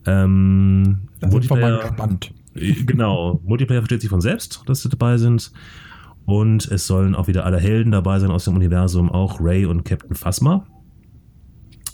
[0.06, 2.34] Ähm, Da sind wir mal Multiplayer- gespannt.
[2.56, 5.52] Genau, Multiplayer versteht sich von selbst, dass sie dabei sind.
[6.26, 9.84] Und es sollen auch wieder alle Helden dabei sein aus dem Universum, auch Ray und
[9.84, 10.66] Captain Phasma.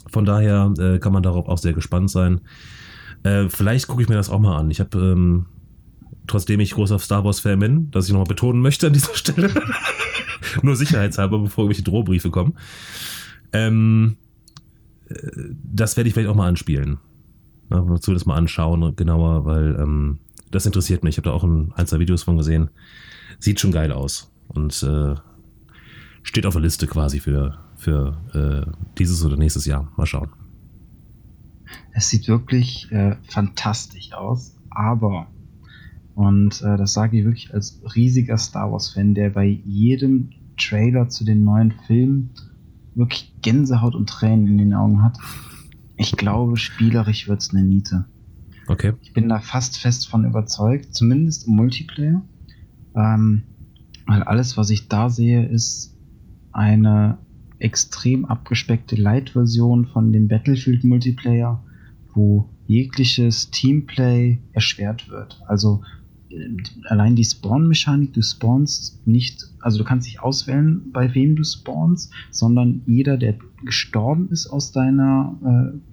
[0.08, 2.40] Von daher äh, kann man darauf auch sehr gespannt sein.
[3.22, 4.70] Äh, vielleicht gucke ich mir das auch mal an.
[4.70, 5.46] Ich habe, ähm,
[6.26, 9.50] trotzdem ich großer Star Wars-Fan bin, dass ich nochmal betonen möchte an dieser Stelle,
[10.62, 12.54] nur sicherheitshalber, bevor irgendwelche Drohbriefe kommen,
[13.52, 14.16] ähm,
[15.08, 15.14] äh,
[15.64, 16.98] das werde ich vielleicht auch mal anspielen.
[17.70, 20.18] Dazu das mal anschauen, genauer, weil ähm,
[20.50, 21.14] das interessiert mich.
[21.14, 22.70] Ich habe da auch ein, ein, zwei Videos von gesehen.
[23.38, 24.32] Sieht schon geil aus.
[24.48, 25.14] Und äh,
[26.22, 29.92] steht auf der Liste quasi für, für äh, dieses oder nächstes Jahr.
[29.96, 30.30] Mal schauen.
[31.92, 35.28] Es sieht wirklich äh, fantastisch aus, aber,
[36.14, 41.24] und äh, das sage ich wirklich als riesiger Star Wars-Fan, der bei jedem Trailer zu
[41.24, 42.30] den neuen Filmen
[42.94, 45.16] wirklich Gänsehaut und Tränen in den Augen hat.
[46.00, 48.06] Ich glaube, spielerisch wird es eine Niete.
[48.68, 48.94] Okay.
[49.02, 52.22] Ich bin da fast fest von überzeugt, zumindest im Multiplayer.
[52.96, 53.42] Ähm,
[54.06, 55.94] weil alles, was ich da sehe, ist
[56.52, 57.18] eine
[57.58, 61.62] extrem abgespeckte Light-Version von dem Battlefield Multiplayer,
[62.14, 65.42] wo jegliches Teamplay erschwert wird.
[65.48, 65.82] Also
[66.30, 66.48] äh,
[66.84, 72.10] allein die Spawn-Mechanik, du spawnst nicht, also du kannst nicht auswählen, bei wem du spawnst,
[72.30, 75.89] sondern jeder, der gestorben ist aus deiner, äh,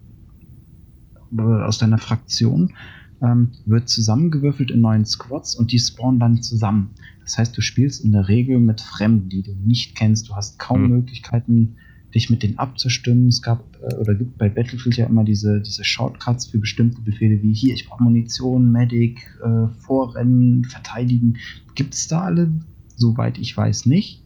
[1.38, 2.73] aus deiner Fraktion,
[3.21, 6.91] ähm, wird zusammengewürfelt in neuen Squads und die spawnen dann zusammen.
[7.23, 10.30] Das heißt, du spielst in der Regel mit Fremden, die du nicht kennst.
[10.30, 10.89] Du hast kaum mhm.
[10.89, 11.75] Möglichkeiten,
[12.13, 13.28] dich mit denen abzustimmen.
[13.28, 17.41] Es gab äh, oder gibt bei Battlefield ja immer diese, diese Shortcuts für bestimmte Befehle
[17.41, 21.38] wie hier, ich brauche Munition, Medic, äh, Vorrennen, Verteidigen.
[21.75, 22.51] Gibt es da alle?
[22.95, 24.23] Soweit ich weiß nicht.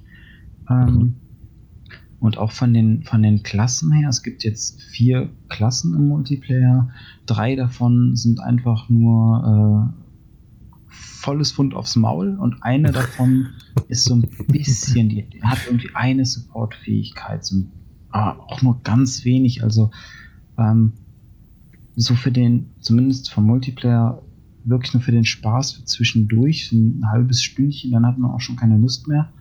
[0.70, 1.16] Ähm, mhm.
[2.22, 6.92] Und auch von den, von den Klassen her, es gibt jetzt vier Klassen im Multiplayer.
[7.26, 10.02] Drei davon sind einfach nur äh,
[10.88, 13.48] volles Fund aufs Maul und eine davon
[13.88, 17.64] ist so ein bisschen, die, hat irgendwie eine Support-Fähigkeit, so,
[18.12, 19.64] aber auch nur ganz wenig.
[19.64, 19.90] Also
[20.60, 20.94] ähm,
[21.96, 24.22] so für den, zumindest vom Multiplayer,
[24.64, 28.58] wirklich nur für den Spaß für zwischendurch, ein halbes Stündchen, dann hat man auch schon
[28.58, 29.32] keine Lust mehr.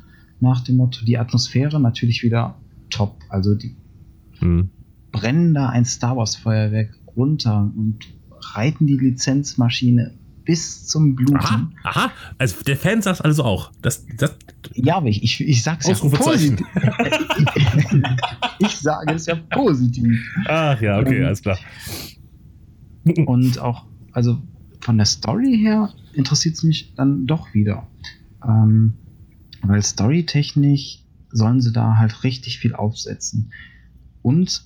[0.40, 2.56] Nach dem Motto, die Atmosphäre natürlich wieder
[2.90, 3.18] top.
[3.28, 3.76] Also die
[4.40, 4.70] mhm.
[5.12, 7.98] brennen da ein Star Wars Feuerwerk runter und
[8.54, 10.14] reiten die Lizenzmaschine
[10.44, 11.36] bis zum Bluten.
[11.36, 12.12] Aha, aha.
[12.38, 13.70] also der Fan sagt also auch.
[13.82, 14.34] Das, das
[14.74, 16.66] ja, aber ich, ich, ich sag's ja positiv.
[18.58, 20.18] ich sage es ja positiv.
[20.46, 21.58] Ach ja, okay, ähm, alles klar.
[23.26, 24.42] Und auch, also
[24.80, 27.86] von der Story her interessiert es mich dann doch wieder.
[28.44, 28.94] Ähm,
[29.62, 30.99] weil storytechnisch
[31.32, 33.52] sollen sie da halt richtig viel aufsetzen.
[34.22, 34.64] Und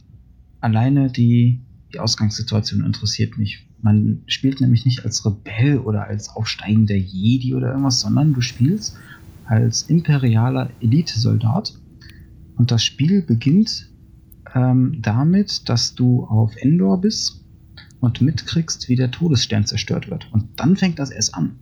[0.60, 1.60] alleine die,
[1.92, 3.66] die Ausgangssituation interessiert mich.
[3.82, 8.96] Man spielt nämlich nicht als Rebell oder als aufsteigender Jedi oder irgendwas, sondern du spielst
[9.44, 11.78] als imperialer Elitesoldat.
[12.56, 13.90] Und das Spiel beginnt
[14.54, 17.44] ähm, damit, dass du auf Endor bist
[18.00, 20.32] und mitkriegst, wie der Todesstern zerstört wird.
[20.32, 21.56] Und dann fängt das erst an.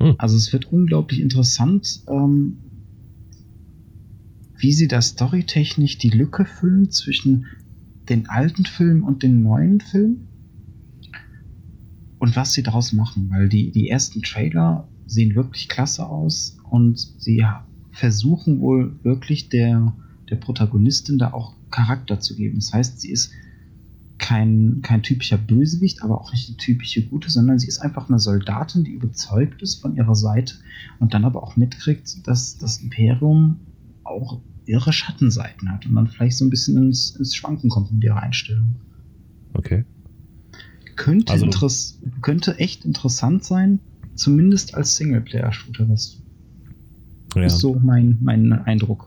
[0.00, 0.14] Hm.
[0.18, 2.58] Also es wird unglaublich interessant, ähm,
[4.58, 7.46] wie sie da storytechnisch die Lücke füllen zwischen
[8.08, 10.28] den alten Film und den neuen Film
[12.18, 16.98] und was sie daraus machen, weil die, die ersten Trailer sehen wirklich klasse aus und
[17.18, 17.44] sie
[17.92, 19.94] versuchen wohl wirklich der,
[20.28, 22.56] der Protagonistin da auch Charakter zu geben.
[22.56, 23.32] Das heißt, sie ist
[24.18, 28.18] kein, kein typischer Bösewicht, aber auch nicht eine typische Gute, sondern sie ist einfach eine
[28.18, 30.54] Soldatin, die überzeugt ist von ihrer Seite
[30.98, 33.60] und dann aber auch mitkriegt, dass das Imperium
[34.08, 38.04] auch ihre Schattenseiten hat und dann vielleicht so ein bisschen ins, ins Schwanken kommt mit
[38.04, 38.76] ihrer Einstellung.
[39.54, 39.84] Okay.
[40.96, 41.48] Könnte, also,
[42.22, 43.80] könnte echt interessant sein,
[44.14, 45.86] zumindest als Singleplayer-Shooter.
[45.86, 46.20] Das
[47.34, 47.44] ja.
[47.44, 49.06] ist so mein, mein Eindruck.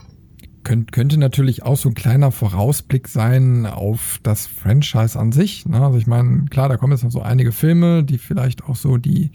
[0.64, 5.66] Könnt, könnte natürlich auch so ein kleiner Vorausblick sein auf das Franchise an sich.
[5.66, 5.82] Ne?
[5.84, 8.98] Also ich meine, klar, da kommen jetzt noch so einige Filme, die vielleicht auch so
[8.98, 9.32] die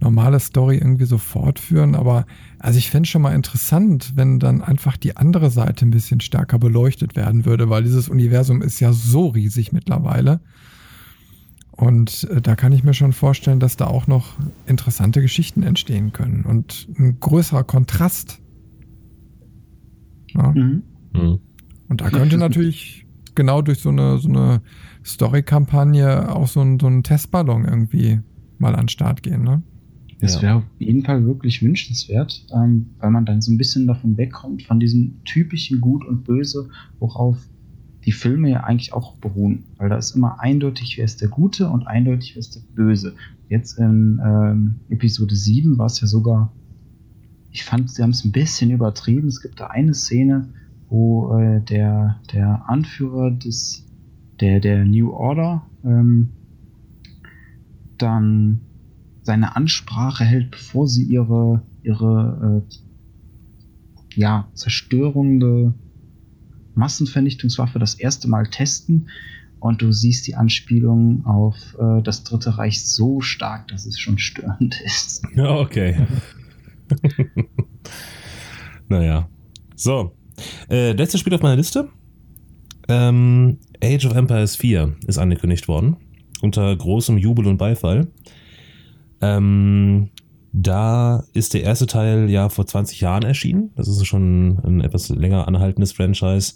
[0.00, 1.94] normale Story irgendwie so fortführen.
[1.94, 2.26] Aber
[2.62, 6.60] also ich fände schon mal interessant, wenn dann einfach die andere Seite ein bisschen stärker
[6.60, 10.40] beleuchtet werden würde, weil dieses Universum ist ja so riesig mittlerweile.
[11.72, 14.34] Und äh, da kann ich mir schon vorstellen, dass da auch noch
[14.66, 18.40] interessante Geschichten entstehen können und ein größerer Kontrast.
[20.28, 20.52] Ja.
[20.52, 20.84] Mhm.
[21.14, 21.40] Mhm.
[21.88, 24.62] Und da könnte natürlich genau durch so eine, so eine
[25.04, 28.20] Story-Kampagne auch so ein, so ein Testballon irgendwie
[28.58, 29.42] mal an den Start gehen.
[29.42, 29.62] Ne?
[30.22, 34.16] Das wäre auf jeden Fall wirklich wünschenswert, ähm, weil man dann so ein bisschen davon
[34.16, 36.68] wegkommt, von diesem typischen Gut und Böse,
[36.98, 37.38] worauf
[38.04, 39.64] die Filme ja eigentlich auch beruhen.
[39.76, 43.14] Weil da ist immer eindeutig, wer ist der Gute und eindeutig, wer ist der Böse.
[43.48, 46.52] Jetzt in ähm, Episode 7 war es ja sogar
[47.52, 49.28] ich fand, sie haben es ein bisschen übertrieben.
[49.28, 50.48] Es gibt da eine Szene,
[50.88, 53.86] wo äh, der, der Anführer des,
[54.40, 56.30] der, der New Order ähm,
[57.98, 58.62] dann
[59.22, 65.74] seine Ansprache hält, bevor sie ihre, ihre äh, ja, zerstörende
[66.74, 69.08] Massenvernichtungswaffe das erste Mal testen.
[69.60, 74.18] Und du siehst die Anspielung auf äh, das Dritte Reich so stark, dass es schon
[74.18, 75.22] störend ist.
[75.36, 76.04] Ja, okay.
[78.88, 79.28] naja.
[79.76, 80.16] So.
[80.68, 81.88] Äh, letztes Spiel auf meiner Liste.
[82.88, 85.96] Ähm, Age of Empires 4 ist angekündigt worden.
[86.40, 88.08] Unter großem Jubel und Beifall.
[89.22, 90.10] Ähm,
[90.52, 93.70] da ist der erste Teil ja vor 20 Jahren erschienen.
[93.76, 96.54] Das ist schon ein etwas länger anhaltendes Franchise.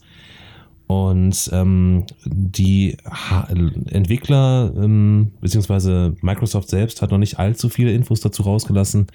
[0.86, 8.20] Und ähm, die ha Entwickler, ähm, beziehungsweise Microsoft selbst, hat noch nicht allzu viele Infos
[8.20, 9.06] dazu rausgelassen,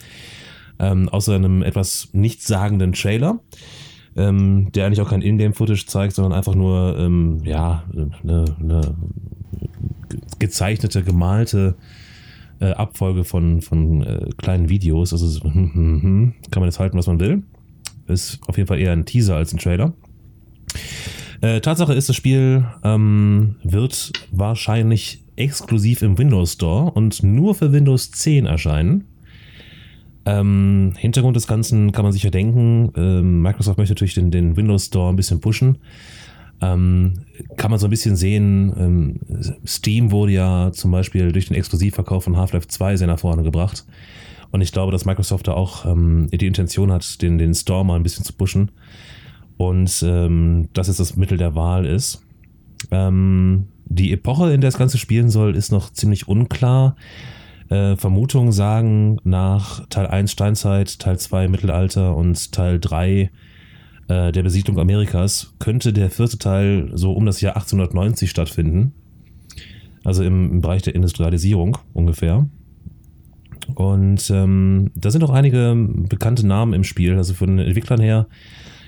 [0.80, 3.40] ähm, außer einem etwas nichtssagenden Trailer,
[4.18, 8.96] ähm, der eigentlich auch kein Ingame-Footage zeigt, sondern einfach nur, ähm, ja, eine, eine
[10.40, 11.76] gezeichnete, gemalte
[12.62, 15.12] äh, Abfolge von, von äh, kleinen Videos.
[15.12, 17.44] Also kann man jetzt halten, was man will.
[18.08, 19.94] Ist auf jeden Fall eher ein Teaser als ein Trailer.
[21.42, 27.72] Äh, Tatsache ist, das Spiel ähm, wird wahrscheinlich exklusiv im Windows Store und nur für
[27.72, 29.06] Windows 10 erscheinen.
[30.26, 32.92] Ähm, Hintergrund des Ganzen kann man sich ja denken.
[32.96, 35.80] Ähm, Microsoft möchte natürlich den, den Windows Store ein bisschen pushen.
[36.62, 37.14] Ähm,
[37.58, 39.20] kann man so ein bisschen sehen, ähm,
[39.66, 43.86] Steam wurde ja zum Beispiel durch den Exklusivverkauf von Half-Life 2 sehr nach vorne gebracht.
[44.52, 47.96] Und ich glaube, dass Microsoft da auch ähm, die Intention hat, den, den Store mal
[47.96, 48.72] ein bisschen zu pushen
[49.58, 52.24] und ähm, dass es das Mittel der Wahl ist.
[52.92, 56.96] Ähm, die Epoche, in der das Ganze spielen soll, ist noch ziemlich unklar.
[57.70, 63.32] Äh, Vermutungen sagen nach Teil 1 Steinzeit, Teil 2 Mittelalter und Teil 3
[64.12, 68.94] äh, der Besiedlung Amerikas könnte der vierte Teil so um das Jahr 1890 stattfinden.
[70.04, 72.50] Also im, im Bereich der Industrialisierung ungefähr.
[73.76, 75.76] Und ähm, da sind auch einige
[76.10, 77.16] bekannte Namen im Spiel.
[77.16, 78.28] Also von den Entwicklern her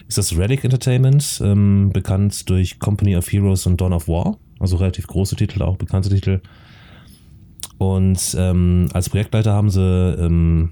[0.07, 4.75] ist das Relic Entertainment, ähm, bekannt durch Company of Heroes und Dawn of War, also
[4.75, 6.41] relativ große Titel, auch bekannte Titel.
[7.77, 10.71] Und ähm, als Projektleiter haben sie ähm,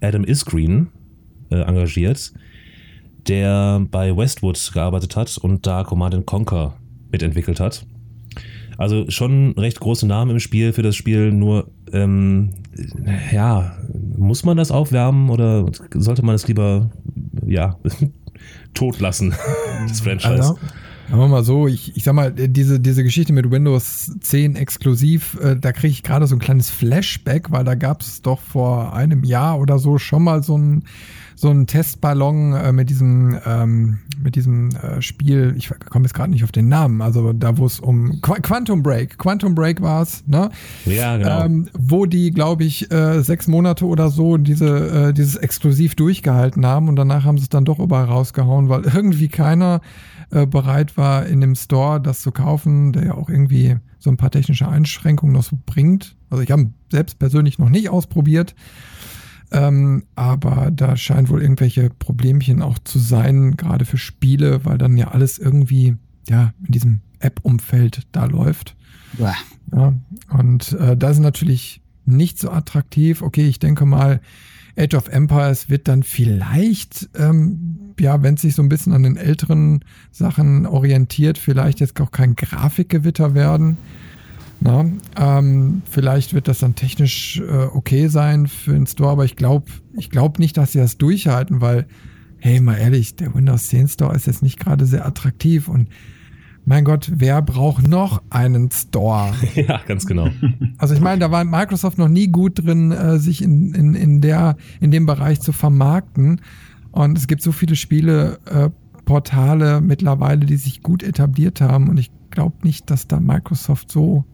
[0.00, 0.88] Adam Isgreen
[1.50, 2.32] äh, engagiert,
[3.26, 6.74] der bei Westwood gearbeitet hat und da Command Conquer
[7.10, 7.86] mitentwickelt hat.
[8.76, 12.50] Also schon recht große Namen im Spiel für das Spiel, nur ähm,
[13.32, 13.76] ja,
[14.16, 16.90] muss man das aufwärmen oder sollte man es lieber
[17.46, 17.78] ja
[18.74, 19.34] tot lassen,
[19.88, 20.30] das Franchise.
[20.30, 20.58] Also,
[21.08, 25.38] sagen wir mal so, ich, ich sag mal, diese, diese Geschichte mit Windows 10 exklusiv,
[25.40, 28.94] äh, da kriege ich gerade so ein kleines Flashback, weil da gab es doch vor
[28.94, 30.84] einem Jahr oder so schon mal so ein
[31.44, 36.30] so ein Testballon äh, mit diesem ähm, mit diesem äh, Spiel, ich komme jetzt gerade
[36.30, 40.00] nicht auf den Namen, also da wo es um Qu Quantum Break, Quantum Break war
[40.00, 40.48] es, ne?
[40.86, 41.44] Ja, genau.
[41.44, 46.64] Ähm, wo die, glaube ich, äh, sechs Monate oder so diese, äh, dieses exklusiv durchgehalten
[46.64, 49.82] haben und danach haben sie es dann doch überall rausgehauen, weil irgendwie keiner
[50.30, 54.16] äh, bereit war, in dem Store das zu kaufen, der ja auch irgendwie so ein
[54.16, 56.16] paar technische Einschränkungen noch so bringt.
[56.30, 58.54] Also ich habe selbst persönlich noch nicht ausprobiert.
[59.50, 64.96] Ähm, aber da scheint wohl irgendwelche Problemchen auch zu sein, gerade für Spiele, weil dann
[64.96, 65.96] ja alles irgendwie
[66.28, 68.76] ja in diesem App-Umfeld da läuft.
[69.18, 69.34] Ja.
[69.72, 69.94] ja
[70.30, 73.22] und äh, das ist natürlich nicht so attraktiv.
[73.22, 74.20] Okay, ich denke mal,
[74.76, 79.04] Age of Empires wird dann vielleicht, ähm, ja, wenn es sich so ein bisschen an
[79.04, 83.76] den älteren Sachen orientiert, vielleicht jetzt auch kein Grafikgewitter werden.
[84.64, 84.86] Na,
[85.16, 89.66] ähm, vielleicht wird das dann technisch äh, okay sein für den Store, aber ich glaube
[89.92, 91.86] ich glaub nicht, dass sie das durchhalten, weil,
[92.38, 95.90] hey, mal ehrlich, der Windows 10 Store ist jetzt nicht gerade sehr attraktiv und
[96.64, 99.34] mein Gott, wer braucht noch einen Store?
[99.54, 100.30] Ja, ganz genau.
[100.78, 104.22] Also ich meine, da war Microsoft noch nie gut drin, äh, sich in, in, in,
[104.22, 106.40] der, in dem Bereich zu vermarkten.
[106.90, 108.70] Und es gibt so viele Spiele, äh,
[109.04, 111.90] Portale mittlerweile, die sich gut etabliert haben.
[111.90, 114.24] Und ich glaube nicht, dass da Microsoft so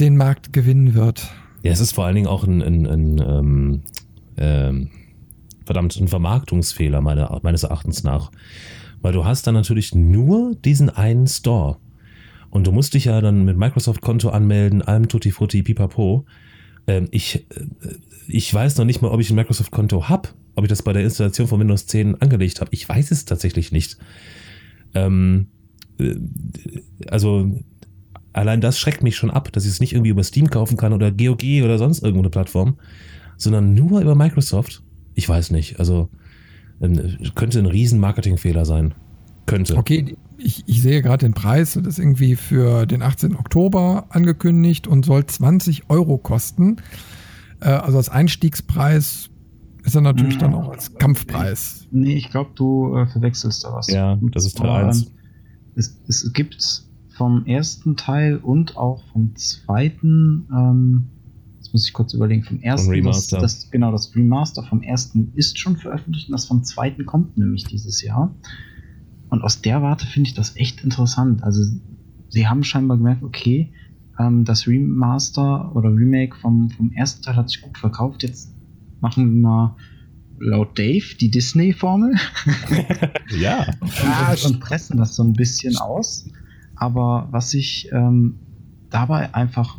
[0.00, 1.30] den Markt gewinnen wird.
[1.62, 3.82] Ja, es ist vor allen Dingen auch ein, ein, ein ähm,
[4.38, 4.90] ähm,
[5.64, 8.32] verdammt ein Vermarktungsfehler meine, meines Erachtens nach.
[9.02, 11.78] Weil du hast dann natürlich nur diesen einen Store.
[12.50, 16.26] Und du musst dich ja dann mit Microsoft-Konto anmelden, allem Tutti Frutti, Pipapo.
[16.86, 17.64] Ähm, ich, äh,
[18.26, 21.04] ich weiß noch nicht mal, ob ich ein Microsoft-Konto habe, ob ich das bei der
[21.04, 22.70] Installation von Windows 10 angelegt habe.
[22.72, 23.96] Ich weiß es tatsächlich nicht.
[24.94, 25.46] Ähm,
[25.98, 26.16] äh,
[27.06, 27.62] also
[28.32, 30.92] allein das schreckt mich schon ab, dass ich es nicht irgendwie über Steam kaufen kann
[30.92, 32.76] oder GOG oder sonst irgendeine Plattform,
[33.36, 34.82] sondern nur über Microsoft.
[35.14, 35.78] ich weiß nicht.
[35.78, 36.08] Also
[36.80, 38.94] ein, könnte ein riesen Marketingfehler sein.
[39.46, 39.76] Könnte.
[39.76, 43.36] Okay, ich, ich sehe gerade den Preis, das ist irgendwie für den 18.
[43.36, 46.76] Oktober angekündigt und soll 20 Euro kosten.
[47.60, 49.28] Äh, also als Einstiegspreis
[49.84, 51.86] ist er natürlich dann auch als Kampfpreis.
[51.90, 53.88] Nee, ich glaube, du äh, verwechselst da was.
[53.88, 55.02] Ja, das ist Teil Aber, 1.
[55.02, 55.08] ähm,
[55.74, 56.84] Es, es gibt
[57.20, 61.08] vom ersten Teil und auch vom zweiten, ähm,
[61.58, 63.38] jetzt muss ich kurz überlegen, vom ersten, Remaster.
[63.38, 67.36] Das, das, genau, das Remaster vom ersten ist schon veröffentlicht und das vom zweiten kommt
[67.36, 68.34] nämlich dieses Jahr.
[69.28, 71.42] Und aus der Warte finde ich das echt interessant.
[71.42, 71.62] Also,
[72.30, 73.70] sie haben scheinbar gemerkt, okay,
[74.18, 78.22] ähm, das Remaster oder Remake vom, vom ersten Teil hat sich gut verkauft.
[78.22, 78.54] Jetzt
[79.02, 79.76] machen wir mal
[80.38, 82.14] laut Dave die Disney-Formel
[83.38, 83.66] Ja.
[83.82, 86.24] und, und pressen das so ein bisschen aus.
[86.80, 88.36] Aber was ich ähm,
[88.88, 89.76] dabei einfach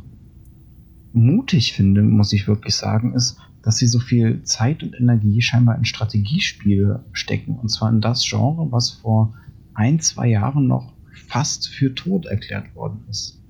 [1.13, 5.77] mutig finde, muss ich wirklich sagen, ist, dass sie so viel Zeit und Energie scheinbar
[5.79, 7.55] in Strategiespiele stecken.
[7.55, 9.33] Und zwar in das Genre, was vor
[9.73, 10.93] ein, zwei Jahren noch
[11.27, 13.41] fast für tot erklärt worden ist.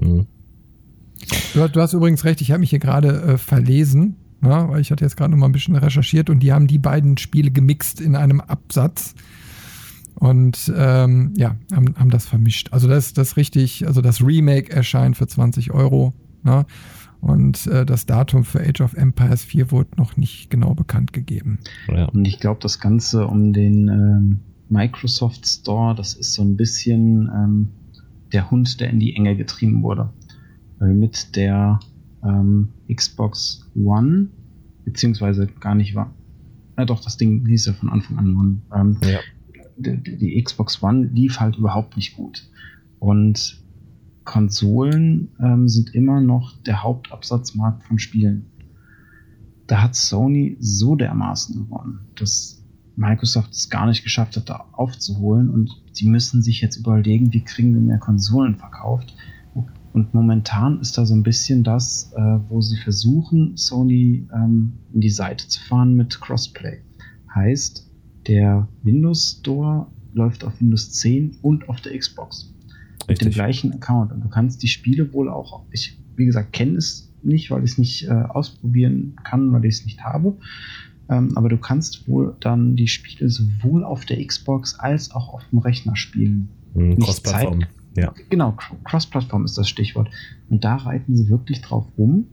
[0.00, 0.26] Mhm.
[1.52, 4.90] Du, du hast übrigens recht, ich habe mich hier gerade äh, verlesen, ja, weil ich
[4.90, 8.00] hatte jetzt gerade noch mal ein bisschen recherchiert und die haben die beiden Spiele gemixt
[8.00, 9.14] in einem Absatz
[10.22, 12.72] und ähm, ja, haben, haben das vermischt.
[12.72, 16.14] Also das das richtig, also das Remake erscheint für 20 Euro
[16.44, 16.64] ne?
[17.20, 21.58] und äh, das Datum für Age of Empires 4 wurde noch nicht genau bekannt gegeben.
[21.88, 22.04] ja.
[22.04, 27.28] Und ich glaube, das Ganze um den ähm, Microsoft Store, das ist so ein bisschen
[27.34, 27.68] ähm,
[28.32, 30.10] der Hund, der in die Enge getrieben wurde.
[30.78, 31.80] Weil mit der
[32.22, 34.28] ähm, Xbox One,
[34.84, 36.14] beziehungsweise gar nicht war.
[36.76, 38.56] Na doch, das Ding hieß ja von Anfang an One.
[38.72, 39.18] Ähm, Ja.
[39.76, 42.48] Die, die Xbox One lief halt überhaupt nicht gut.
[42.98, 43.62] Und
[44.24, 48.46] Konsolen ähm, sind immer noch der Hauptabsatzmarkt von Spielen.
[49.66, 52.62] Da hat Sony so dermaßen gewonnen, dass
[52.96, 57.42] Microsoft es gar nicht geschafft hat, da aufzuholen und sie müssen sich jetzt überlegen, wie
[57.42, 59.14] kriegen wir mehr Konsolen verkauft.
[59.92, 65.00] Und momentan ist da so ein bisschen das, äh, wo sie versuchen, Sony ähm, in
[65.00, 66.80] die Seite zu fahren mit Crossplay.
[67.34, 67.90] Heißt,
[68.26, 72.52] der Windows Store läuft auf Windows 10 und auf der Xbox.
[73.08, 73.34] Mit dem Richtig.
[73.34, 74.12] gleichen Account.
[74.12, 77.72] Und du kannst die Spiele wohl auch, ich, wie gesagt, kenne es nicht, weil ich
[77.72, 80.36] es nicht äh, ausprobieren kann, weil ich es nicht habe.
[81.08, 85.42] Ähm, aber du kannst wohl dann die Spiele sowohl auf der Xbox als auch auf
[85.50, 86.48] dem Rechner spielen.
[86.74, 87.64] Mhm, Nicht Cross-Plattform.
[87.96, 88.14] Ja.
[88.30, 90.08] Genau, Cr- Cross-Plattform ist das Stichwort.
[90.48, 92.26] Und da reiten sie wirklich drauf rum,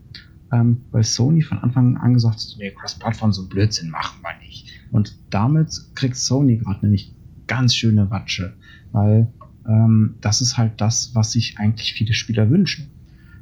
[0.52, 4.68] ähm, weil Sony von Anfang an gesagt hat, nee, Cross-Plattform, so Blödsinn machen wir nicht.
[4.90, 7.14] Und damit kriegt Sony gerade nämlich
[7.46, 8.54] ganz schöne Watsche,
[8.92, 9.32] weil
[9.68, 12.90] ähm, das ist halt das, was sich eigentlich viele Spieler wünschen.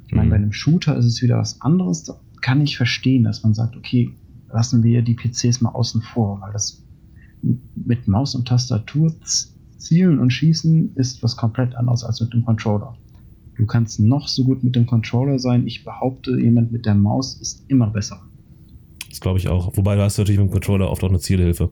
[0.07, 0.29] Ich meine, Mhm.
[0.29, 2.03] bei einem Shooter ist es wieder was anderes.
[2.03, 4.11] Da kann ich verstehen, dass man sagt, okay,
[4.51, 6.83] lassen wir die PCs mal außen vor, weil das
[7.75, 9.13] mit Maus und Tastatur
[9.77, 12.97] zielen und schießen ist was komplett anderes als mit dem Controller.
[13.59, 15.67] Du kannst noch so gut mit dem Controller sein.
[15.67, 18.21] Ich behaupte, jemand mit der Maus ist immer besser.
[19.09, 19.75] Das glaube ich auch.
[19.75, 21.69] Wobei du hast natürlich mit dem Controller oft auch eine Zielhilfe.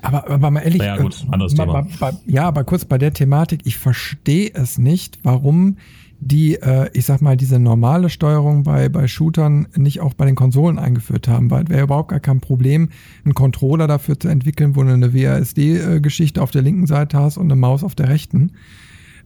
[0.00, 1.82] Aber, aber mal ehrlich, Naja, gut, äh, anderes mal- Thema.
[1.82, 5.76] mal- mal- ja, aber kurz bei der Thematik, ich verstehe es nicht, warum
[6.20, 10.36] die, äh, ich sag mal, diese normale Steuerung bei, bei Shootern nicht auch bei den
[10.36, 12.90] Konsolen eingeführt haben, weil es wäre überhaupt gar kein Problem,
[13.24, 17.46] einen Controller dafür zu entwickeln, wo du eine WASD-Geschichte auf der linken Seite hast und
[17.46, 18.52] eine Maus auf der rechten.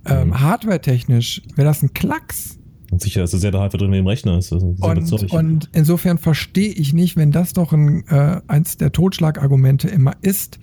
[0.07, 0.41] Ähm, Mhm.
[0.41, 2.59] Hardware-technisch wäre das ein Klacks.
[2.91, 4.35] Und sicher ist sehr der Hardware drin wie im Rechner.
[4.37, 8.77] Das ist sehr Und, und insofern verstehe ich nicht, wenn das doch ein, äh, eins
[8.77, 10.59] der Totschlagargumente immer ist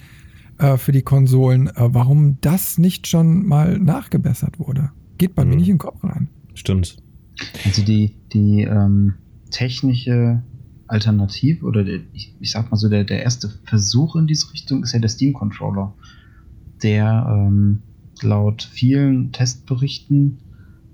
[0.59, 4.91] äh, für die Konsolen, äh, warum das nicht schon mal nachgebessert wurde.
[5.17, 5.57] Geht bei mir Mhm.
[5.57, 6.29] nicht in den Kopf rein.
[6.53, 6.97] Stimmt.
[7.65, 9.15] Also die, die ähm,
[9.49, 10.43] technische
[10.87, 14.83] Alternative oder der, ich, ich sag mal so, der, der erste Versuch in diese Richtung
[14.83, 15.93] ist ja der Steam Controller,
[16.83, 17.81] der ähm,
[18.23, 20.39] laut vielen Testberichten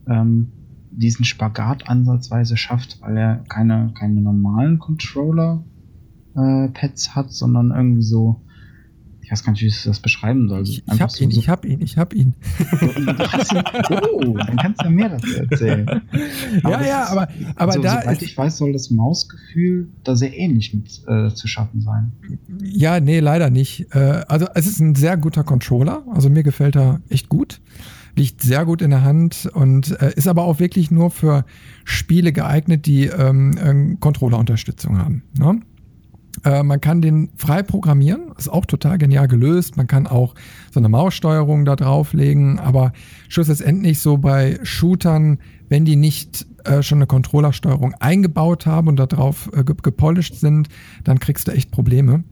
[0.07, 0.51] ähm,
[0.91, 8.41] diesen Spagat ansatzweise schafft, weil er keine, keine normalen Controller-Pads hat, sondern irgendwie so,
[9.25, 10.61] ich weiß gar nicht, wie ich das beschreiben soll.
[10.63, 12.35] Ich, ich hab so, ihn, so ich hab ihn, ich hab ihn.
[14.13, 16.01] Oh, dann kannst du ja mehr dazu erzählen.
[16.63, 20.35] ja, ja, das- aber, aber so, da soweit ich weiß, soll das Mausgefühl da sehr
[20.37, 22.11] ähnlich mit äh, zu schaffen sein.
[22.63, 23.87] Ja, nee, leider nicht.
[23.95, 26.03] Äh, also es ist ein sehr guter Controller.
[26.13, 27.61] Also mir gefällt er echt gut.
[28.17, 31.45] Liegt sehr gut in der Hand und äh, ist aber auch wirklich nur für
[31.83, 35.23] Spiele geeignet, die ähm, ähm, Controller-Unterstützung haben.
[35.37, 35.59] Ne?
[36.43, 39.77] Äh, man kann den frei programmieren, ist auch total genial gelöst.
[39.77, 40.35] Man kann auch
[40.71, 42.93] so eine Maussteuerung da drauflegen, aber
[43.29, 49.49] schlussendlich so bei Shootern, wenn die nicht äh, schon eine Controllersteuerung eingebaut haben und darauf
[49.53, 50.67] äh, ge- gepolished sind,
[51.03, 52.23] dann kriegst du echt Probleme.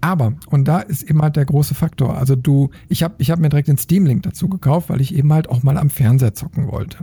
[0.00, 2.16] Aber, und da ist eben halt der große Faktor.
[2.16, 5.14] Also du, ich habe ich hab mir direkt den Steam Link dazu gekauft, weil ich
[5.14, 6.98] eben halt auch mal am Fernseher zocken wollte.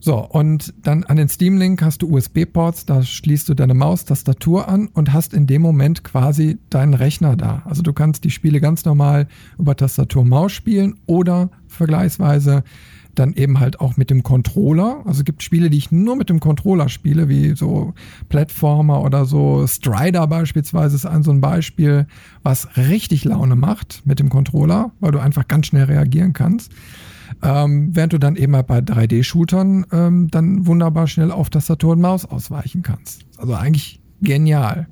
[0.00, 4.04] So, und dann an den Steam Link hast du USB-Ports, da schließt du deine Maus,
[4.04, 7.62] Tastatur an und hast in dem Moment quasi deinen Rechner da.
[7.64, 9.28] Also du kannst die Spiele ganz normal
[9.58, 12.62] über Tastatur und Maus spielen oder vergleichsweise
[13.18, 15.02] dann eben halt auch mit dem Controller.
[15.04, 17.94] Also es gibt Spiele, die ich nur mit dem Controller spiele, wie so
[18.28, 19.66] Platformer oder so.
[19.66, 22.06] Strider beispielsweise ist ein so ein Beispiel,
[22.42, 26.72] was richtig Laune macht mit dem Controller, weil du einfach ganz schnell reagieren kannst.
[27.42, 32.00] Ähm, während du dann eben halt bei 3D-Shootern ähm, dann wunderbar schnell auf Tastatur und
[32.00, 33.26] Maus ausweichen kannst.
[33.36, 34.88] Also eigentlich genial.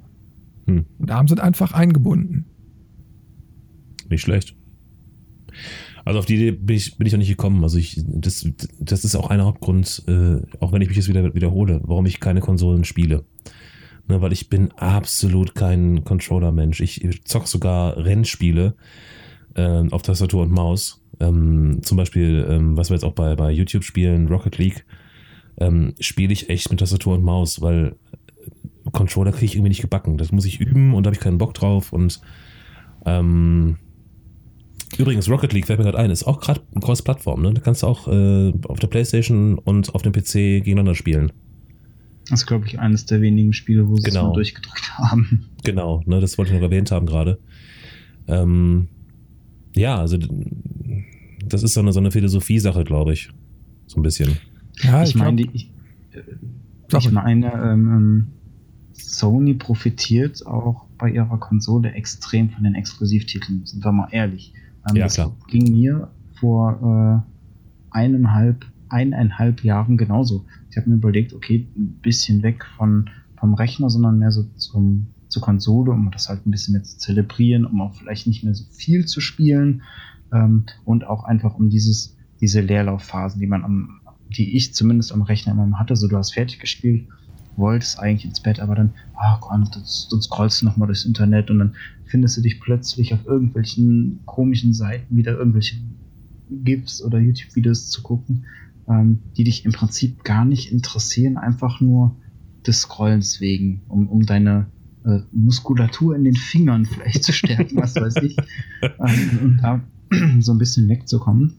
[0.67, 0.87] Hm.
[0.99, 2.45] Und da haben sie es einfach eingebunden.
[4.09, 4.55] Nicht schlecht.
[6.05, 7.63] Also auf die Idee bin ich, bin ich noch nicht gekommen.
[7.63, 8.47] Also ich, das,
[8.79, 12.21] das ist auch ein Hauptgrund, äh, auch wenn ich mich jetzt wieder wiederhole, warum ich
[12.21, 13.25] keine Konsolen spiele.
[14.07, 16.81] Ne, weil ich bin absolut kein Controller-Mensch.
[16.81, 18.75] Ich zock sogar Rennspiele
[19.55, 21.01] äh, auf Tastatur und Maus.
[21.21, 24.85] Ähm, zum Beispiel, ähm, was wir jetzt auch bei, bei YouTube spielen, Rocket League,
[25.59, 27.95] ähm, spiele ich echt mit Tastatur und Maus, weil
[28.93, 30.19] Controller kriege ich irgendwie nicht gebacken.
[30.19, 31.93] Das muss ich üben und da habe ich keinen Bock drauf.
[31.93, 32.21] Und
[33.07, 33.79] ähm,
[34.99, 37.43] übrigens, Rocket League fällt mir gerade ein, ist auch gerade Cross-Plattform.
[37.43, 37.55] Ne?
[37.55, 40.33] Da kannst du auch äh, auf der Playstation und auf dem PC
[40.65, 41.33] gegeneinander spielen.
[42.29, 44.29] Das ist, glaube ich, eines der wenigen Spiele, wo sie es Genau.
[44.29, 45.47] mal durchgedrückt haben.
[45.63, 47.39] Genau, ne, das wollte ich noch erwähnt haben gerade.
[48.29, 48.89] Ähm,
[49.75, 50.19] ja, also
[51.47, 53.31] das ist so eine, so eine Philosophie-Sache, glaube ich.
[53.87, 54.37] So ein bisschen.
[54.83, 55.71] Ja, ich meine, ich,
[56.89, 57.13] Sag ich ruhig.
[57.15, 58.27] meine, ähm, ähm,
[58.93, 64.53] Sony profitiert auch bei ihrer Konsole extrem von den Exklusivtiteln, sind wir mal ehrlich.
[64.89, 65.33] Ähm, Ja, das klar.
[65.49, 66.09] ging mir
[66.41, 67.25] vor
[67.93, 70.45] äh, eineinhalb, eineinhalb Jahren genauso.
[70.71, 75.07] Ich habe mir überlegt, okay, ein bisschen weg von, vom Rechner, sondern mehr so zum,
[75.35, 78.55] zur Konsole, um das halt ein bisschen mehr zu zelebrieren, um auch vielleicht nicht mehr
[78.55, 79.83] so viel zu spielen
[80.33, 85.23] ähm, und auch einfach um dieses, diese Leerlaufphasen, die man am, die ich zumindest am
[85.23, 87.09] Rechner immer hatte, so du hast fertig gespielt,
[87.57, 91.51] wolltest eigentlich ins Bett, aber dann, ah komm, dann, dann scrollst du nochmal durchs Internet
[91.51, 91.75] und dann
[92.05, 95.77] findest du dich plötzlich auf irgendwelchen komischen Seiten wieder irgendwelche
[96.49, 98.45] GIFs oder YouTube-Videos zu gucken,
[98.89, 102.15] ähm, die dich im Prinzip gar nicht interessieren, einfach nur
[102.67, 104.67] des Scrollens wegen, um, um deine
[105.05, 108.37] äh, Muskulatur in den Fingern vielleicht zu stärken, was weiß ich.
[108.83, 109.81] Ähm, und da
[110.41, 111.57] so ein bisschen wegzukommen,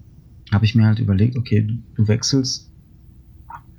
[0.51, 2.71] habe ich mir halt überlegt, okay, du, du wechselst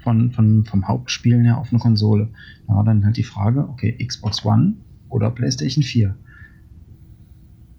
[0.02, 2.28] von, von, vom Hauptspielen her auf eine Konsole.
[2.68, 4.74] Da war dann halt die Frage, okay, Xbox One
[5.08, 6.16] oder PlayStation 4.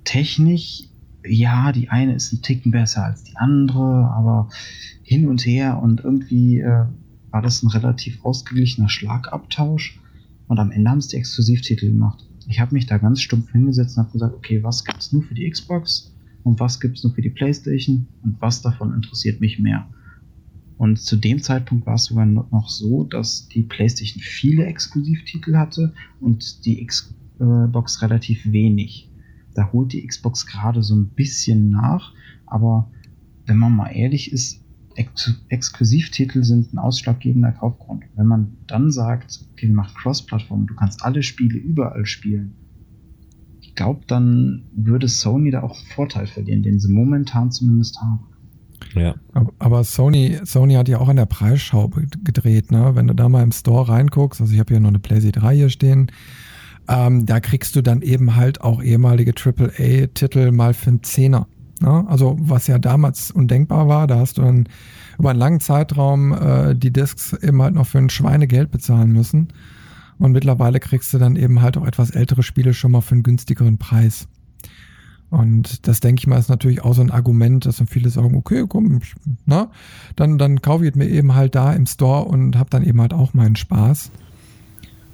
[0.04, 0.90] Technisch,
[1.26, 4.50] ja, die eine ist ein Ticken besser als die andere, aber
[5.04, 6.86] hin und her und irgendwie äh,
[7.32, 10.00] war das ein relativ ausgeglichener Schlagabtausch
[10.48, 12.26] und am Ende haben es die Exklusivtitel gemacht.
[12.48, 15.34] Ich habe mich da ganz stumpf hingesetzt und habe gesagt, okay, was gibt's nur für
[15.34, 19.90] die Xbox und was gibt's nur für die PlayStation und was davon interessiert mich mehr.
[20.78, 25.56] Und zu dem Zeitpunkt war es sogar no- noch so, dass die PlayStation viele Exklusivtitel
[25.56, 29.12] hatte und die Xbox relativ wenig.
[29.56, 32.14] Da holt die Xbox gerade so ein bisschen nach,
[32.46, 32.92] aber
[33.48, 34.64] wenn man mal ehrlich ist,
[34.98, 38.04] Ex Exklusivtitel sind ein ausschlaggebender Kaufgrund.
[38.16, 42.56] Wenn man dann sagt, okay, wir machen Cross-Plattform, du kannst alle Spiele überall spielen,
[43.62, 48.20] ich glaube, dann würde Sony da auch einen Vorteil verlieren, den sie momentan zumindest haben.
[48.96, 49.16] Ja.
[49.34, 52.92] Aber, aber Sony, Sony hat ja auch an der Preisschraube gedreht, ne?
[52.96, 55.56] Wenn du da mal im Store reinguckst, also ich habe hier noch eine PlayStation 3
[55.56, 56.12] hier stehen,
[56.88, 61.48] ähm, da kriegst du dann eben halt auch ehemalige AAA-Titel mal für einen Zehner.
[61.82, 62.06] Ne?
[62.08, 64.68] Also was ja damals undenkbar war, da hast du dann
[65.18, 69.50] über einen langen Zeitraum äh, die Discs eben halt noch für ein Schweinegeld bezahlen müssen.
[70.20, 73.24] Und mittlerweile kriegst du dann eben halt auch etwas ältere Spiele schon mal für einen
[73.24, 74.28] günstigeren Preis.
[75.30, 78.36] Und das denke ich mal ist natürlich auch so ein Argument, dass dann viele sagen,
[78.36, 79.02] okay, komm,
[79.46, 79.72] na,
[80.16, 83.14] dann, dann kaufe ich mir eben halt da im Store und habe dann eben halt
[83.14, 84.12] auch meinen Spaß.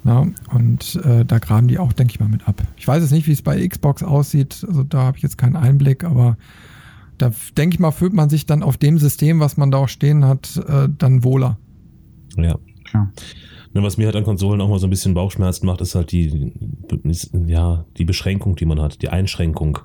[0.03, 2.61] Na, und äh, da graben die auch, denke ich mal, mit ab.
[2.75, 5.55] Ich weiß jetzt nicht, wie es bei Xbox aussieht, also da habe ich jetzt keinen
[5.55, 6.37] Einblick, aber
[7.17, 9.87] da denke ich mal, fühlt man sich dann auf dem System, was man da auch
[9.87, 11.57] stehen hat, äh, dann wohler.
[12.35, 12.57] Ja.
[12.83, 13.11] Klar.
[13.73, 16.11] Ne, was mir halt an Konsolen auch mal so ein bisschen Bauchschmerzen macht, ist halt
[16.11, 16.51] die,
[17.47, 19.79] ja, die Beschränkung, die man hat, die Einschränkung.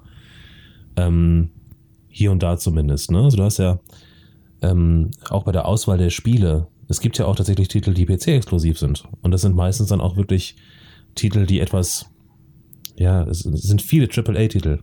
[0.97, 1.51] Ähm,
[2.09, 3.11] hier und da zumindest.
[3.11, 3.23] Ne?
[3.23, 3.79] Also du hast ja
[4.61, 8.79] ähm, auch bei der Auswahl der Spiele, es gibt ja auch tatsächlich Titel, die PC-exklusiv
[8.79, 9.05] sind.
[9.21, 10.57] Und das sind meistens dann auch wirklich
[11.15, 12.11] Titel, die etwas,
[12.97, 14.81] ja, es, sind viele AAA-Titel,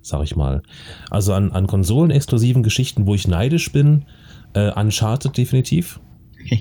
[0.00, 0.62] sag ich mal.
[1.10, 4.06] Also an, an Konsolen-exklusiven Geschichten, wo ich neidisch bin,
[4.54, 6.00] äh, Uncharted definitiv.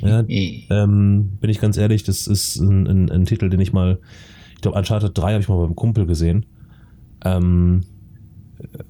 [0.02, 4.00] Ja, ähm, bin ich ganz ehrlich, das ist ein, ein, ein Titel, den ich mal,
[4.56, 6.46] ich glaube, Uncharted 3 habe ich mal beim Kumpel gesehen.
[7.24, 7.86] Ähm,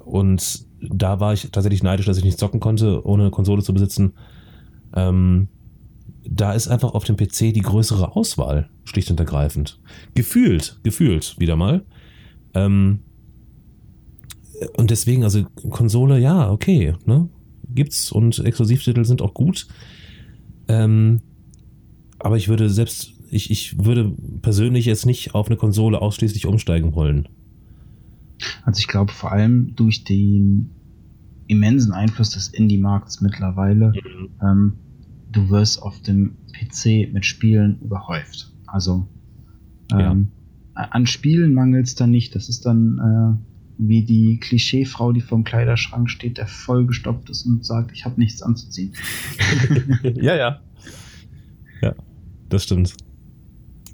[0.03, 3.73] und da war ich tatsächlich neidisch, dass ich nicht zocken konnte, ohne eine Konsole zu
[3.73, 4.13] besitzen.
[4.95, 5.49] Ähm,
[6.24, 9.80] da ist einfach auf dem PC die größere Auswahl, schlicht und ergreifend.
[10.14, 11.86] Gefühlt, gefühlt wieder mal.
[12.53, 12.99] Ähm,
[14.76, 17.30] und deswegen, also Konsole, ja, okay, ne?
[17.70, 19.68] Gibt's und Exklusivtitel sind auch gut.
[20.68, 21.22] Ähm,
[22.20, 26.95] aber ich würde selbst, ich, ich würde persönlich jetzt nicht auf eine Konsole ausschließlich umsteigen
[26.95, 27.28] wollen.
[28.64, 30.72] Also ich glaube vor allem durch den
[31.47, 34.30] immensen Einfluss des Indie-Markts mittlerweile, mhm.
[34.41, 34.74] ähm,
[35.32, 38.51] du wirst auf dem PC mit Spielen überhäuft.
[38.65, 39.07] Also
[39.91, 40.30] ähm,
[40.75, 40.84] ja.
[40.84, 42.36] an Spielen mangelt es dann nicht.
[42.36, 43.47] Das ist dann äh,
[43.78, 48.41] wie die Klischeefrau, die vorm Kleiderschrank steht, der vollgestopft ist und sagt, ich habe nichts
[48.41, 48.93] anzuziehen.
[50.15, 50.59] ja, ja.
[51.82, 51.93] Ja,
[52.49, 52.95] das stimmt.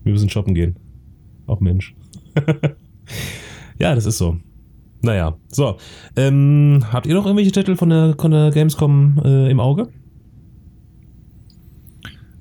[0.04, 0.76] Wir müssen shoppen gehen.
[1.48, 1.94] Auch Mensch.
[3.80, 4.38] ja, das ist so.
[5.02, 5.78] Naja, so.
[6.16, 9.90] Ähm, habt ihr noch irgendwelche Titel von der, von der Gamescom äh, im Auge?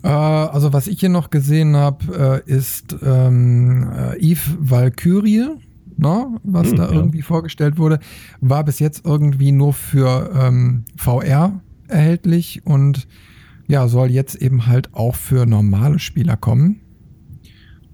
[0.03, 5.49] Äh, also, was ich hier noch gesehen habe, äh, ist ähm, äh, Eve Valkyrie,
[5.97, 6.93] ne, was hm, da ja.
[6.93, 7.99] irgendwie vorgestellt wurde.
[8.41, 13.07] War bis jetzt irgendwie nur für ähm, VR erhältlich und
[13.69, 16.81] ja, soll jetzt eben halt auch für normale Spieler kommen.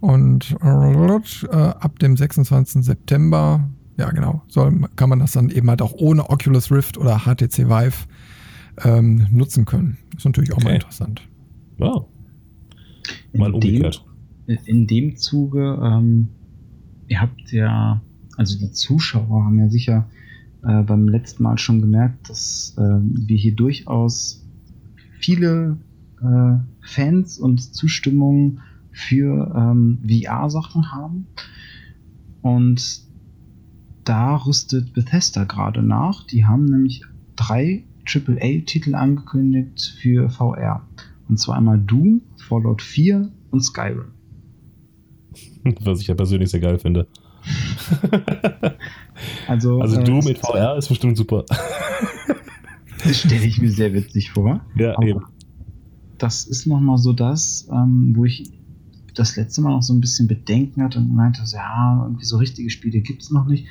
[0.01, 2.85] Und äh, ab dem 26.
[2.85, 4.43] September ja, genau.
[4.47, 8.07] Soll, kann man das dann eben halt auch ohne Oculus Rift oder HTC Vive
[8.85, 9.99] ähm, nutzen können.
[10.17, 10.67] Ist natürlich auch okay.
[10.67, 11.23] mal interessant.
[11.79, 12.05] Ja.
[13.35, 14.05] Mal in umgekehrt.
[14.47, 16.29] Dem, in dem Zuge, ähm,
[17.07, 18.03] ihr habt ja,
[18.37, 20.09] also die Zuschauer haben ja sicher
[20.63, 24.45] äh, beim letzten Mal schon gemerkt, dass äh, wir hier durchaus
[25.19, 25.79] viele
[26.21, 28.61] äh, Fans und Zustimmungen
[28.91, 31.27] für ähm, VR-Sachen haben.
[32.43, 33.03] Und
[34.05, 36.27] da rüstet Bethesda gerade nach.
[36.27, 37.03] Die haben nämlich
[37.37, 40.87] drei AAA-Titel angekündigt für VR.
[41.29, 44.13] Und zwar einmal Doom, Fallout 4 und Skyrim.
[45.81, 47.07] Was ich ja persönlich sehr geil finde.
[49.49, 51.45] also, also Doom äh, in VR ist bestimmt super.
[53.05, 54.61] das stelle ich mir sehr witzig vor.
[54.77, 55.21] Ja, Aber eben.
[56.17, 58.51] Das ist nochmal so das, ähm, wo ich
[59.15, 62.71] das letzte Mal noch so ein bisschen Bedenken hatte und meinte, ja, irgendwie so richtige
[62.71, 63.67] Spiele gibt es noch nicht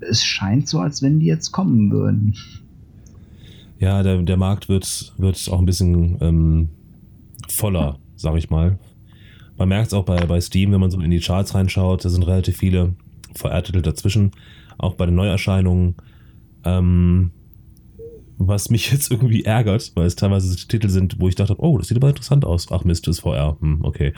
[0.00, 2.34] es scheint so, als wenn die jetzt kommen würden.
[3.78, 6.68] Ja, der, der Markt wird, wird auch ein bisschen ähm,
[7.48, 8.78] voller, sag ich mal.
[9.56, 12.08] Man merkt es auch bei, bei Steam, wenn man so in die Charts reinschaut, da
[12.08, 12.94] sind relativ viele
[13.34, 14.32] VR-Titel dazwischen,
[14.78, 15.94] auch bei den Neuerscheinungen.
[16.64, 17.30] Ähm,
[18.38, 21.88] was mich jetzt irgendwie ärgert, weil es teilweise Titel sind, wo ich dachte, oh, das
[21.88, 22.70] sieht aber interessant aus.
[22.70, 23.56] Ach Mist, das ist VR.
[23.60, 24.12] Hm, okay.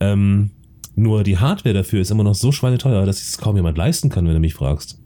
[0.00, 0.50] Ähm,
[0.94, 4.26] nur die Hardware dafür ist immer noch so schweineteuer, dass es kaum jemand leisten kann,
[4.26, 5.00] wenn du mich fragst.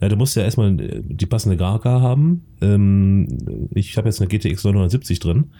[0.00, 2.44] Ja, du musst ja erstmal äh, die passende Grafik haben.
[2.60, 5.50] Ähm, ich habe jetzt eine GTX 970 drin.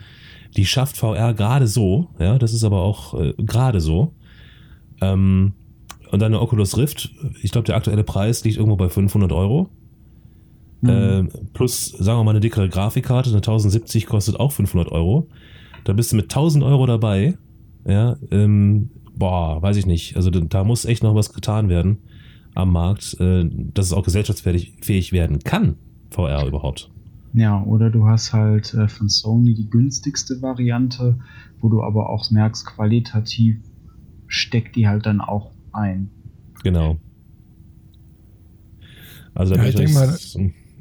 [0.57, 2.09] Die schafft VR gerade so.
[2.18, 4.14] Ja, das ist aber auch äh, gerade so.
[5.00, 5.52] Ähm,
[6.11, 7.11] und dann eine Oculus Rift.
[7.42, 9.68] Ich glaube, der aktuelle Preis liegt irgendwo bei 500 Euro.
[10.80, 10.88] Mhm.
[10.88, 11.24] Äh,
[11.55, 13.30] plus, sagen wir mal, eine dickere Grafikkarte.
[13.30, 15.28] Eine 1070 kostet auch 500 Euro.
[15.84, 17.36] Da bist du mit 1000 Euro dabei.
[17.86, 20.16] Ja, ähm, boah, weiß ich nicht.
[20.16, 21.98] Also da muss echt noch was getan werden
[22.55, 25.76] am Markt, äh, dass es auch gesellschaftsfähig werden kann,
[26.11, 26.91] VR überhaupt.
[27.34, 31.18] Ja, oder du hast halt äh, von Sony die günstigste Variante,
[31.61, 33.56] wo du aber auch merkst, qualitativ
[34.28, 36.11] steckt die halt dann auch ein.
[36.62, 36.96] Genau.
[39.34, 40.16] Also da ja, ich denke mal,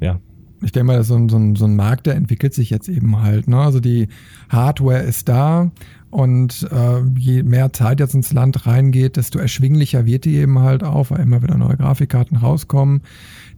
[0.00, 0.20] ja.
[0.62, 3.20] Ich denke mal, so ein, so, ein, so ein Markt, der entwickelt sich jetzt eben
[3.20, 3.48] halt.
[3.48, 3.58] Ne?
[3.58, 4.08] Also die
[4.48, 5.72] Hardware ist da,
[6.14, 10.84] und äh, je mehr Zeit jetzt ins Land reingeht, desto erschwinglicher wird die eben halt
[10.84, 13.02] auch, weil immer wieder neue Grafikkarten rauskommen.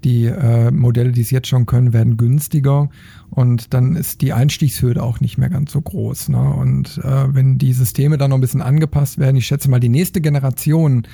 [0.04, 2.88] Die äh, Modelle, die es jetzt schon können, werden günstiger
[3.28, 6.30] und dann ist die Einstiegshürde auch nicht mehr ganz so groß.
[6.30, 6.40] Ne?
[6.54, 9.90] Und äh, wenn die Systeme dann noch ein bisschen angepasst werden, ich schätze mal, die
[9.90, 11.06] nächste Generation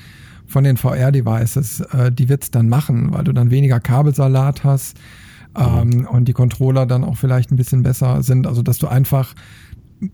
[0.46, 4.96] von den VR-Devices, äh, die wird's dann machen, weil du dann weniger Kabelsalat hast
[5.56, 8.46] ähm, und die Controller dann auch vielleicht ein bisschen besser sind.
[8.46, 9.34] Also dass du einfach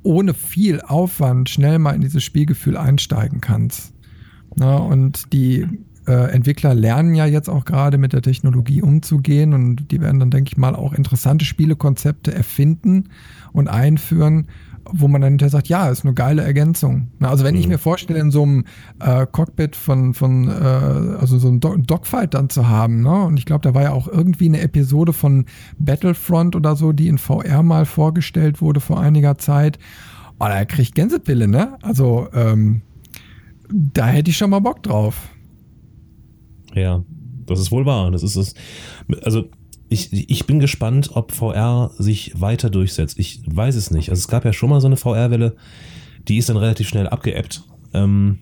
[0.02, 3.92] ohne viel Aufwand schnell mal in dieses Spielgefühl einsteigen kannst.
[4.56, 5.66] Na, und die
[6.06, 10.30] äh, Entwickler lernen ja jetzt auch gerade mit der Technologie umzugehen und die werden dann,
[10.30, 13.10] denke ich mal, auch interessante Spielekonzepte erfinden
[13.52, 14.48] und einführen,
[14.92, 17.08] wo man dann hinterher sagt, ja, ist eine geile Ergänzung.
[17.18, 17.60] Na, also wenn mhm.
[17.60, 18.64] ich mir vorstelle, in so einem
[19.00, 23.24] äh, Cockpit von, von äh, also so ein Do Dogfight dann zu haben, ne?
[23.24, 25.46] Und ich glaube, da war ja auch irgendwie eine Episode von
[25.78, 29.78] Battlefront oder so, die in VR mal vorgestellt wurde vor einiger Zeit.
[30.40, 31.76] oh, da krieg ich Gänsepille, ne?
[31.82, 32.82] Also, ähm,
[33.70, 35.28] da hätte ich schon mal Bock drauf.
[36.74, 37.02] Ja,
[37.46, 38.10] das ist wohl wahr.
[38.10, 38.54] Das ist es.
[39.22, 39.48] Also,
[39.88, 43.18] ich, ich bin gespannt, ob VR sich weiter durchsetzt.
[43.18, 44.10] Ich weiß es nicht.
[44.10, 45.56] Also, es gab ja schon mal so eine VR-Welle,
[46.28, 47.64] die ist dann relativ schnell abgeebbt.
[47.94, 48.38] Ähm,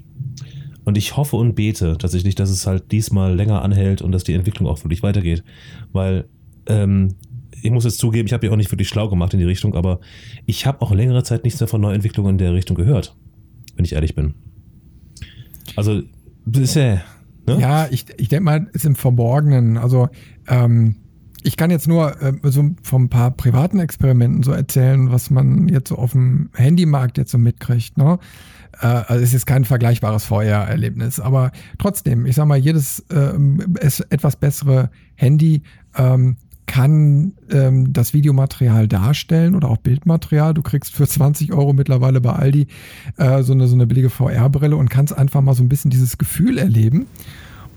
[0.85, 4.35] und ich hoffe und bete tatsächlich, dass es halt diesmal länger anhält und dass die
[4.35, 5.45] Entwicklung auch wirklich weitergeht.
[5.93, 6.29] Weil,
[6.67, 7.15] ähm,
[7.63, 9.75] ich muss jetzt zugeben, ich habe ja auch nicht wirklich schlau gemacht in die Richtung,
[9.75, 10.01] aber
[10.47, 13.17] ich habe auch längere Zeit nichts mehr von Neuentwicklungen in der Richtung gehört.
[13.77, 14.35] Wenn ich ehrlich bin.
[15.77, 16.03] Also,
[16.45, 17.03] bisher.
[17.47, 17.61] Ne?
[17.61, 19.77] Ja, ich, ich denke mal, ist im Verborgenen.
[19.77, 20.09] Also,
[20.49, 20.97] ähm,
[21.47, 25.69] ich kann jetzt nur äh, so von ein paar privaten Experimenten so erzählen, was man
[25.69, 27.97] jetzt so auf dem Handymarkt jetzt so mitkriegt.
[27.97, 28.19] Ne?
[28.81, 33.33] Äh, also es ist kein vergleichbares VR-Erlebnis, aber trotzdem, ich sag mal, jedes äh,
[34.11, 35.63] etwas bessere Handy
[35.97, 36.37] ähm,
[36.67, 40.53] kann ähm, das Videomaterial darstellen oder auch Bildmaterial.
[40.53, 42.67] Du kriegst für 20 Euro mittlerweile bei Aldi
[43.19, 46.19] äh, so, eine, so eine billige VR-Brille und kannst einfach mal so ein bisschen dieses
[46.19, 47.07] Gefühl erleben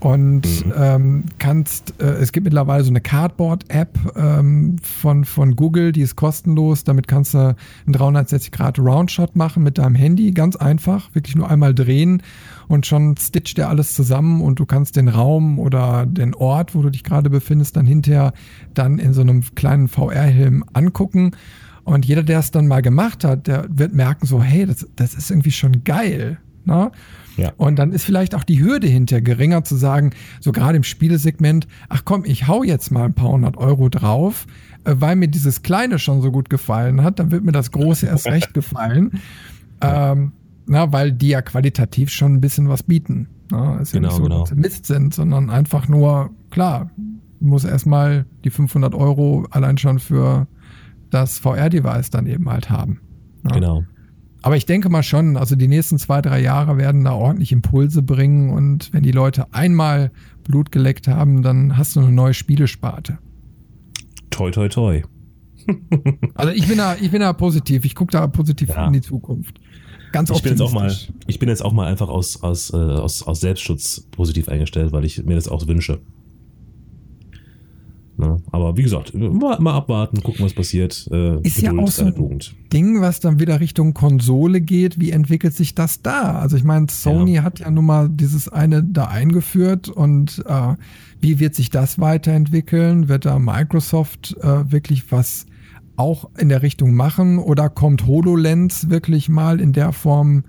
[0.00, 0.72] und mhm.
[0.76, 6.16] ähm, kannst, äh, es gibt mittlerweile so eine Cardboard-App ähm, von, von Google, die ist
[6.16, 6.84] kostenlos.
[6.84, 11.50] Damit kannst du einen 360 Grad Roundshot machen mit deinem Handy, ganz einfach, wirklich nur
[11.50, 12.22] einmal drehen
[12.66, 16.80] und schon stitcht der alles zusammen und du kannst den Raum oder den Ort, wo
[16.80, 18.32] du dich gerade befindest, dann hinterher
[18.72, 21.32] dann in so einem kleinen VR-Helm angucken.
[21.84, 25.14] Und jeder, der es dann mal gemacht hat, der wird merken so, hey, das, das
[25.14, 26.38] ist irgendwie schon geil.
[26.64, 26.90] Ne?
[27.40, 27.52] Ja.
[27.56, 30.10] Und dann ist vielleicht auch die Hürde hinter geringer zu sagen,
[30.40, 34.46] so gerade im Spielesegment, ach komm, ich hau jetzt mal ein paar hundert Euro drauf,
[34.84, 38.06] äh, weil mir dieses Kleine schon so gut gefallen hat, dann wird mir das Große
[38.06, 39.20] erst recht gefallen.
[39.80, 40.32] Ähm,
[40.66, 43.28] na, weil die ja qualitativ schon ein bisschen was bieten.
[43.50, 44.40] Na, ist genau, ja nicht so, genau.
[44.40, 46.90] dass sie Mist sind, sondern einfach nur, klar,
[47.40, 50.46] muss erstmal die 500 Euro allein schon für
[51.08, 53.00] das VR-Device dann eben halt haben.
[53.42, 53.52] Na?
[53.52, 53.84] Genau.
[54.42, 58.02] Aber ich denke mal schon, also die nächsten zwei, drei Jahre werden da ordentlich Impulse
[58.02, 60.10] bringen und wenn die Leute einmal
[60.44, 63.18] Blut geleckt haben, dann hast du eine neue Spielesparte.
[64.30, 65.02] Toi, toi, toi.
[66.34, 67.84] also ich bin da, ich bin da positiv.
[67.84, 68.86] Ich gucke da positiv ja.
[68.86, 69.60] in die Zukunft.
[70.12, 70.92] Ganz ich bin jetzt auch mal,
[71.26, 75.04] ich bin jetzt auch mal einfach aus, aus, äh, aus, aus Selbstschutz positiv eingestellt, weil
[75.04, 76.00] ich mir das auch wünsche.
[78.20, 78.42] Ne?
[78.52, 81.08] Aber wie gesagt, mal, abwarten, gucken, was passiert.
[81.10, 82.38] Äh, ist ja auch so ein.
[82.72, 85.00] Ding, was dann wieder Richtung Konsole geht.
[85.00, 86.38] Wie entwickelt sich das da?
[86.38, 87.42] Also ich meine, Sony ja.
[87.42, 90.74] hat ja nun mal dieses eine da eingeführt und äh,
[91.20, 93.08] wie wird sich das weiterentwickeln?
[93.08, 95.46] Wird da Microsoft äh, wirklich was
[95.96, 100.44] auch in der Richtung machen oder kommt HoloLens wirklich mal in der Form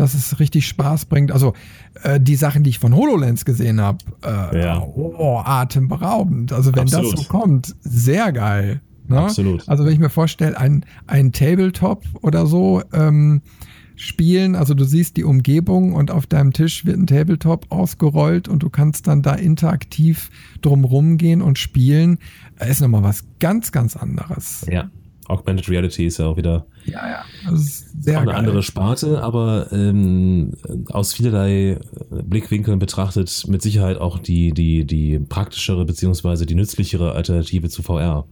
[0.00, 1.32] dass es richtig Spaß bringt.
[1.32, 1.54] Also
[2.02, 4.80] äh, die Sachen, die ich von HoloLens gesehen habe, äh, ja.
[4.80, 6.52] oh, atemberaubend.
[6.52, 7.12] Also wenn Absolut.
[7.12, 8.80] das so kommt, sehr geil.
[9.08, 9.20] Ne?
[9.20, 9.68] Absolut.
[9.68, 13.42] Also wenn ich mir vorstelle, ein, ein Tabletop oder so ähm,
[13.94, 18.62] spielen, also du siehst die Umgebung und auf deinem Tisch wird ein Tabletop ausgerollt und
[18.62, 22.18] du kannst dann da interaktiv drumrum gehen und spielen,
[22.58, 24.66] ist nochmal was ganz, ganz anderes.
[24.70, 24.90] Ja,
[25.28, 27.56] Augmented Reality ist ja auch wieder ja, ja.
[27.56, 28.38] Sehr auch eine geil.
[28.38, 30.52] andere Sparte, aber ähm,
[30.88, 31.78] aus vielerlei
[32.10, 38.26] Blickwinkeln betrachtet mit Sicherheit auch die, die, die praktischere beziehungsweise die nützlichere Alternative zu VR.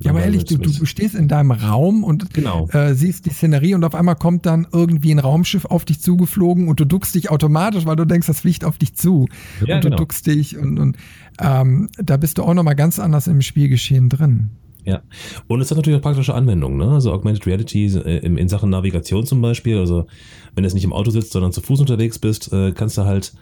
[0.00, 2.68] Ja, aber ehrlich, du, du stehst in deinem Raum und genau.
[2.70, 6.66] äh, siehst die Szenerie und auf einmal kommt dann irgendwie ein Raumschiff auf dich zugeflogen
[6.66, 9.28] und du duckst dich automatisch, weil du denkst, das fliegt auf dich zu.
[9.64, 9.96] Ja, und du genau.
[9.96, 10.96] duckst dich und, und
[11.40, 14.50] ähm, da bist du auch nochmal ganz anders im Spielgeschehen drin.
[14.84, 15.02] Ja,
[15.48, 16.90] und es hat natürlich auch praktische Anwendungen, ne?
[16.90, 19.78] Also Augmented Reality äh, in, in Sachen Navigation zum Beispiel.
[19.78, 20.06] Also
[20.54, 23.04] wenn du jetzt nicht im Auto sitzt, sondern zu Fuß unterwegs bist, äh, kannst du
[23.04, 23.32] halt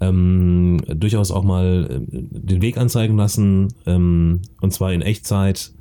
[0.00, 5.72] ähm, durchaus auch mal äh, den Weg anzeigen lassen, ähm, und zwar in Echtzeit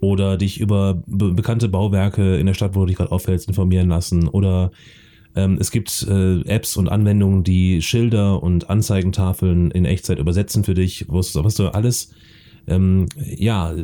[0.00, 3.88] oder dich über be bekannte Bauwerke in der Stadt, wo du dich gerade aufhältst, informieren
[3.88, 4.72] lassen oder
[5.36, 10.74] ähm, es gibt äh, Apps und Anwendungen, die Schilder und Anzeigentafeln in Echtzeit übersetzen für
[10.74, 12.10] dich, was du alles
[12.66, 13.74] ähm, ja,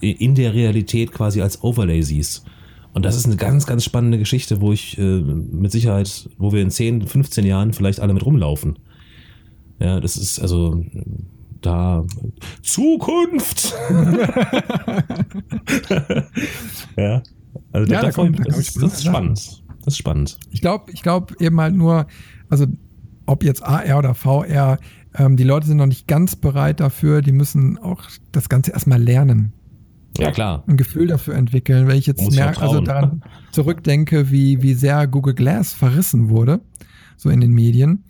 [0.00, 2.44] in der Realität quasi als Overlay siehst.
[2.94, 6.60] Und das ist eine ganz, ganz spannende Geschichte, wo ich äh, mit Sicherheit, wo wir
[6.60, 8.78] in 10, 15 Jahren vielleicht alle mit rumlaufen.
[9.78, 10.84] Ja, das ist also
[11.60, 12.04] da
[12.62, 13.74] Zukunft.
[16.96, 17.22] ja,
[17.72, 19.62] also ja, da, da kommt, das, ist, das ist spannend.
[19.84, 20.38] Das ist spannend.
[20.50, 22.06] Ich glaube, ich glaube eben halt nur,
[22.50, 22.66] also
[23.26, 24.78] ob jetzt AR oder VR,
[25.14, 27.22] ähm, die Leute sind noch nicht ganz bereit dafür.
[27.22, 28.02] Die müssen auch
[28.32, 29.52] das Ganze erstmal lernen.
[30.18, 30.62] Ja, klar.
[30.66, 31.86] Ein Gefühl dafür entwickeln.
[31.86, 36.60] Wenn ich jetzt merke, also daran zurückdenke, wie, wie sehr Google Glass verrissen wurde,
[37.16, 38.04] so in den Medien,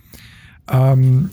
[0.70, 1.30] ähm,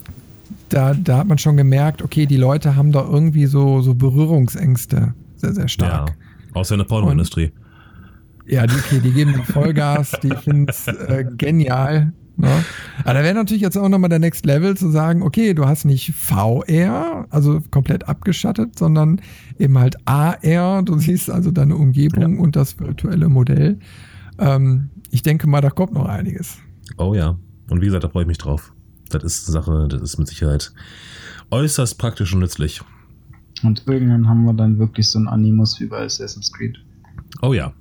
[0.68, 5.14] da, da hat man schon gemerkt, okay, die Leute haben da irgendwie so, so Berührungsängste
[5.36, 6.10] sehr, sehr stark.
[6.10, 6.14] Ja,
[6.54, 7.52] außer in der Pornoindustrie.
[8.46, 12.12] Ja, die, okay, die geben Vollgas, die finden es äh, genial.
[12.40, 12.64] Ne?
[13.04, 15.84] Aber da wäre natürlich jetzt auch nochmal der Next Level zu sagen, okay, du hast
[15.84, 19.20] nicht VR, also komplett abgeschattet, sondern
[19.58, 22.40] eben halt AR, du siehst also deine Umgebung Ja.
[22.40, 23.78] und das virtuelle Modell.
[24.38, 26.56] Ähm, ich denke mal, da kommt noch einiges.
[26.98, 27.36] Oh ja.
[27.68, 28.72] Und wie gesagt, da freue ich mich drauf.
[29.10, 30.72] Das ist eine Sache, das ist mit Sicherheit
[31.50, 32.80] äußerst praktisch und nützlich.
[33.62, 36.78] Und irgendwann haben wir dann wirklich so einen Animus wie bei Assassin's Creed.
[37.42, 37.72] Oh ja.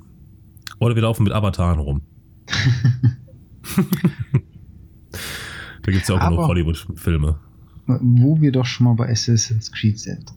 [0.79, 2.01] Oder wir laufen mit Avataren rum.
[5.89, 7.39] da gibt es ja auch genug Aber- Hollywood-Filme.
[7.87, 10.31] Wo wir doch schon mal bei Assassin's Creed sind.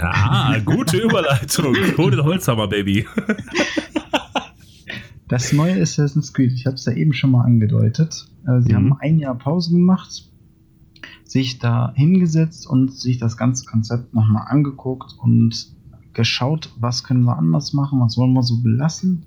[0.00, 1.76] Ah, gute Überleitung.
[1.96, 3.06] Hol den Holzhammer, Baby.
[5.28, 8.26] Das neue Assassin's Creed, ich habe es ja eben schon mal angedeutet.
[8.46, 8.76] Äh, Sie Mhm.
[8.76, 10.28] haben ein Jahr Pause gemacht,
[11.24, 15.72] sich da hingesetzt und sich das ganze Konzept nochmal angeguckt und
[16.12, 19.26] geschaut, was können wir anders machen, was wollen wir so belassen.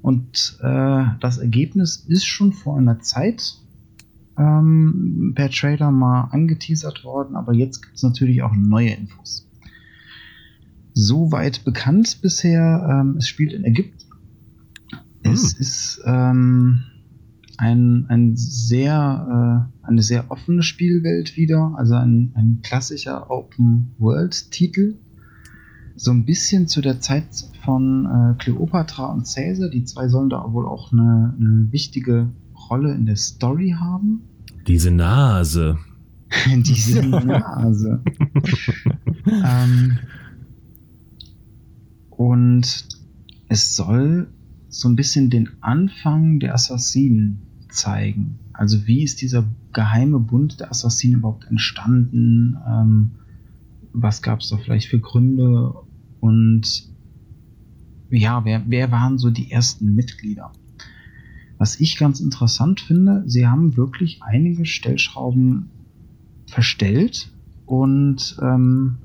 [0.00, 3.58] Und äh, das Ergebnis ist schon vor einer Zeit
[4.38, 9.48] ähm, per Trailer mal angeteasert worden, aber jetzt gibt es natürlich auch neue Infos.
[10.94, 13.98] Soweit bekannt bisher, ähm, es spielt in Ägypten.
[15.22, 16.82] Es ist ähm,
[17.56, 24.96] ein, ein sehr, äh, eine sehr offene Spielwelt wieder, also ein, ein klassischer Open-World-Titel.
[25.94, 27.26] So ein bisschen zu der Zeit
[27.64, 29.68] von äh, Cleopatra und Caesar.
[29.70, 32.30] Die zwei sollen da wohl auch eine, eine wichtige
[32.70, 34.22] Rolle in der Story haben.
[34.66, 35.78] Diese Nase.
[36.56, 38.02] Diese Nase.
[39.26, 39.98] ähm,
[42.10, 42.86] und
[43.48, 44.28] es soll
[44.68, 48.38] so ein bisschen den Anfang der Assassinen zeigen.
[48.52, 52.56] Also wie ist dieser geheime Bund der Assassinen überhaupt entstanden?
[52.66, 53.10] Ähm,
[53.92, 55.74] was gab es da vielleicht für Gründe?
[56.20, 56.88] Und
[58.10, 60.52] ja, wer, wer waren so die ersten Mitglieder?
[61.62, 65.70] Was ich ganz interessant finde, sie haben wirklich einige Stellschrauben
[66.48, 67.30] verstellt
[67.66, 68.96] und ähm,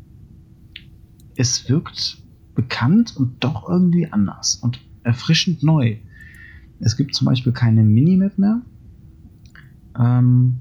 [1.35, 2.17] es wirkt
[2.55, 5.97] bekannt und doch irgendwie anders und erfrischend neu.
[6.79, 8.63] Es gibt zum Beispiel keine Minimap mehr,
[9.95, 10.55] ähm,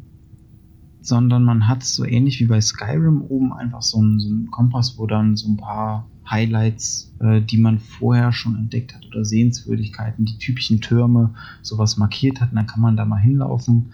[1.00, 4.98] sondern man hat so ähnlich wie bei Skyrim oben einfach so einen, so einen Kompass,
[4.98, 10.24] wo dann so ein paar Highlights, äh, die man vorher schon entdeckt hat oder Sehenswürdigkeiten,
[10.24, 12.50] die typischen Türme, sowas markiert hat.
[12.50, 13.92] Und dann kann man da mal hinlaufen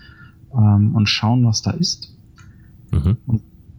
[0.55, 2.17] ähm, und schauen, was da ist.
[2.91, 3.17] Mhm.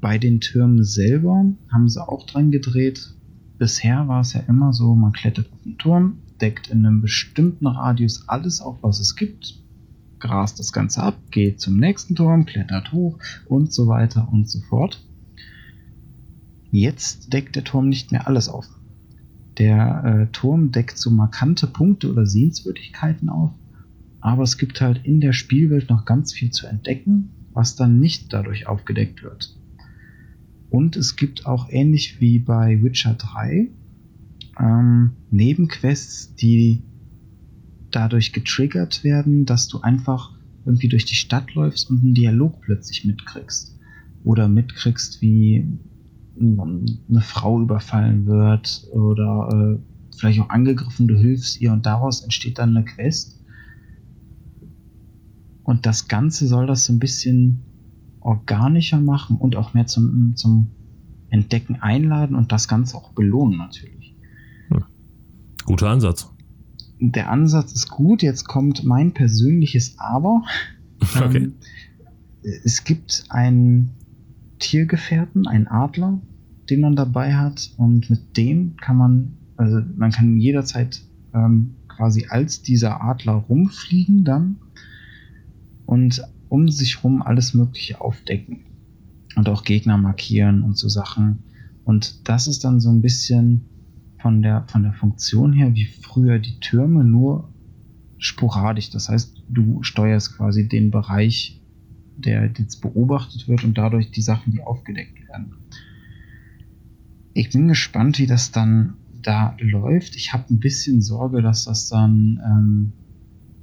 [0.02, 3.14] Bei den Türmen selber haben sie auch dran gedreht.
[3.58, 7.68] Bisher war es ja immer so, man klettert auf den Turm, deckt in einem bestimmten
[7.68, 9.60] Radius alles auf, was es gibt,
[10.20, 14.60] grast das Ganze ab, geht zum nächsten Turm, klettert hoch und so weiter und so
[14.62, 15.06] fort.
[16.74, 18.68] Jetzt deckt der Turm nicht mehr alles auf.
[19.60, 23.52] Der äh, Turm deckt so markante Punkte oder Sehenswürdigkeiten auf,
[24.22, 28.34] aber es gibt halt in der Spielwelt noch ganz viel zu entdecken, was dann nicht
[28.34, 29.56] dadurch aufgedeckt wird.
[30.72, 33.70] Und es gibt auch ähnlich wie bei Witcher 3
[34.60, 36.82] ähm, Nebenquests, die
[37.92, 40.32] dadurch getriggert werden, dass du einfach
[40.66, 43.78] irgendwie durch die Stadt läufst und einen Dialog plötzlich mitkriegst.
[44.24, 45.78] Oder mitkriegst, wie
[46.40, 52.60] eine Frau überfallen wird oder äh, vielleicht auch angegriffen, du hilfst ihr und daraus entsteht
[52.60, 53.40] dann eine Quest.
[55.64, 57.62] Und das Ganze soll das so ein bisschen
[58.20, 60.68] organischer machen und auch mehr zum, zum
[61.30, 64.04] Entdecken einladen und das Ganze auch belohnen natürlich.
[65.66, 66.30] Guter Ansatz.
[67.00, 70.44] Der Ansatz ist gut, jetzt kommt mein persönliches Aber.
[71.18, 71.38] Okay.
[71.38, 71.54] Ähm,
[72.64, 73.90] es gibt einen
[74.64, 76.22] Tiergefährten, einen Adler,
[76.70, 81.02] den man dabei hat und mit dem kann man, also man kann jederzeit
[81.34, 84.56] ähm, quasi als dieser Adler rumfliegen dann
[85.86, 88.62] und um sich rum alles Mögliche aufdecken
[89.36, 91.40] und auch Gegner markieren und so Sachen.
[91.84, 93.66] Und das ist dann so ein bisschen
[94.22, 97.54] von der, von der Funktion her wie früher die Türme, nur
[98.18, 98.90] sporadisch.
[98.92, 101.62] Das heißt, du steuerst quasi den Bereich,
[102.18, 105.56] der jetzt beobachtet wird und dadurch die Sachen, die aufgedeckt werden.
[107.34, 110.16] Ich bin gespannt, wie das dann da läuft.
[110.16, 112.94] Ich habe ein bisschen Sorge, dass das dann ähm,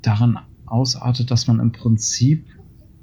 [0.02, 2.46] darin ausartet, dass man im Prinzip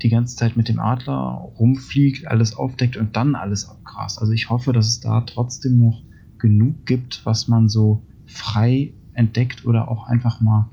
[0.01, 4.19] die ganze Zeit mit dem Adler rumfliegt, alles aufdeckt und dann alles abgrast.
[4.19, 6.03] Also ich hoffe, dass es da trotzdem noch
[6.37, 10.69] genug gibt, was man so frei entdeckt oder auch einfach mal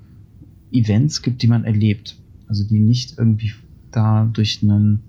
[0.73, 2.21] Events gibt, die man erlebt.
[2.49, 3.53] Also die nicht irgendwie
[3.97, 5.03] da durch ein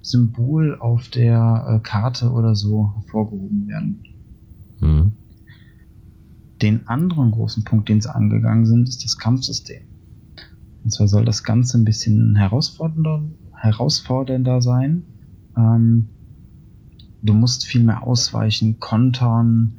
[0.00, 4.04] Symbol auf der äh, Karte oder so hervorgehoben werden.
[4.80, 5.12] Mhm.
[6.62, 9.82] den anderen großen Punkt, den sie angegangen sind, ist das Kampfsystem.
[10.82, 13.22] Und zwar soll das Ganze ein bisschen herausfordernder,
[13.54, 15.04] herausfordernder sein.
[15.56, 16.08] Ähm,
[17.22, 19.74] du musst viel mehr ausweichen, kontern.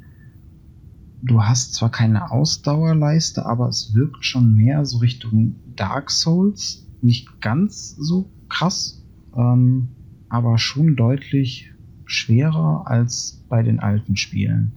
[1.22, 6.85] Du hast zwar keine Ausdauerleiste, aber es wirkt schon mehr so Richtung Dark Souls.
[7.02, 9.04] Nicht ganz so krass,
[9.36, 9.88] ähm,
[10.28, 11.72] aber schon deutlich
[12.04, 14.72] schwerer als bei den alten Spielen.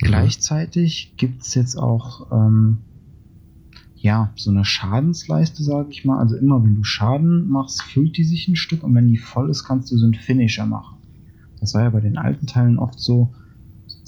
[0.00, 0.06] Mhm.
[0.06, 2.78] Gleichzeitig gibt es jetzt auch ähm,
[3.96, 6.18] ja so eine Schadensleiste, sage ich mal.
[6.18, 9.50] Also immer wenn du Schaden machst, füllt die sich ein Stück und wenn die voll
[9.50, 10.98] ist, kannst du so einen Finisher machen.
[11.60, 13.34] Das war ja bei den alten Teilen oft so.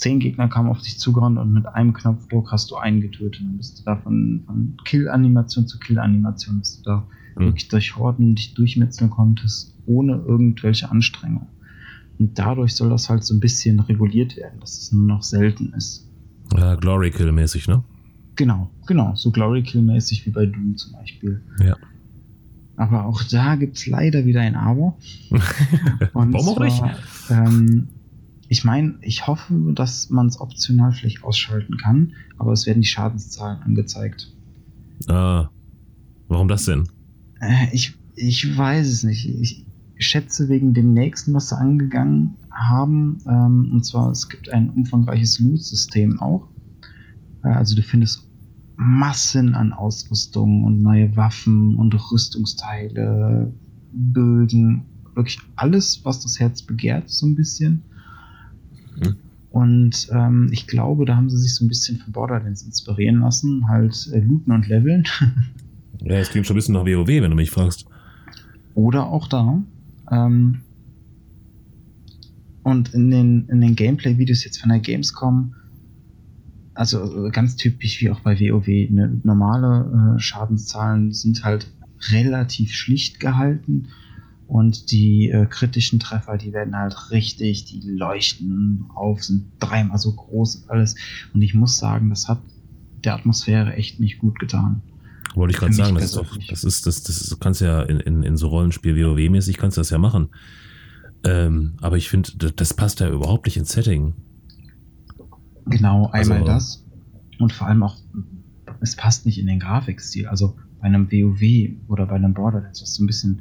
[0.03, 3.41] Zehn Gegner kamen auf dich zugerannt und mit einem Knopfdruck hast du einen getötet.
[3.41, 7.07] Dann bist du da von, von Kill-Animation zu Kill-Animation, dass du da
[7.37, 7.45] Mhm.
[7.45, 11.47] wirklich durch Horden dich durchmetzeln konntest, ohne irgendwelche Anstrengung.
[12.19, 15.73] Und dadurch soll das halt so ein bisschen reguliert werden, dass es nur noch selten
[15.73, 16.07] ist.
[16.55, 17.83] Ja, Glory Kill-mäßig, ne?
[18.37, 21.41] Genau, genau, so Glory Kill-mäßig wie bei Doom zum Beispiel.
[21.65, 21.77] Ja.
[22.77, 24.97] Aber auch da gibt es leider wieder ein Aber.
[26.13, 26.83] Und Warum auch nicht?
[27.31, 27.89] Ähm,
[28.53, 32.87] ich meine, ich hoffe, dass man es optional vielleicht ausschalten kann, aber es werden die
[32.87, 34.31] Schadenszahlen angezeigt.
[35.09, 35.49] Ah,
[36.29, 36.87] warum das denn?
[37.41, 39.27] Äh, ich, ich weiß es nicht.
[39.27, 39.65] Ich
[39.97, 43.21] schätze wegen dem nächsten, was sie angegangen haben.
[43.27, 46.47] Ähm, und zwar, es gibt ein umfangreiches Loot-System auch.
[47.43, 48.29] Äh, also du findest
[48.77, 53.51] Massen an Ausrüstung und neue Waffen und Rüstungsteile,
[53.95, 54.85] Bögen,
[55.15, 57.85] wirklich alles, was das Herz begehrt, so ein bisschen.
[59.53, 63.69] Und ähm, ich glaube, da haben sie sich so ein bisschen von Borderlands inspirieren lassen,
[63.69, 65.05] halt äh, looten und leveln.
[66.05, 67.87] Ja, es klingt schon ein bisschen nach WoW, wenn du mich fragst.
[68.75, 69.63] Oder auch da.
[70.11, 70.63] Ähm,
[72.65, 75.55] und in den, in den Gameplay-Videos jetzt von der Gamescom,
[76.75, 81.69] also äh, ganz typisch wie auch bei WoW, ne, normale äh, Schadenszahlen sind halt
[82.11, 83.87] relativ schlicht gehalten
[84.53, 90.13] und die äh, kritischen Treffer, die werden halt richtig, die leuchten auf, sind dreimal so
[90.13, 90.95] groß und alles.
[91.33, 92.39] Und ich muss sagen, das hat
[93.03, 94.83] der Atmosphäre echt nicht gut getan.
[95.35, 96.49] Wollte ich gerade sagen, das ist persönlich.
[96.49, 99.79] das ist, das, das ist, du kannst ja in, in, in so Rollenspiel WoW-mäßig kannst
[99.79, 100.29] du das ja machen.
[101.25, 104.13] Ähm, aber ich finde, das, das passt ja überhaupt nicht ins Setting.
[105.65, 106.85] Genau, einmal Also- das.
[107.39, 107.97] Und vor allem auch,
[108.83, 110.27] es passt nicht in den Grafikstil.
[110.27, 113.41] Also bei einem WoW oder bei einem Borderlands, was so ein bisschen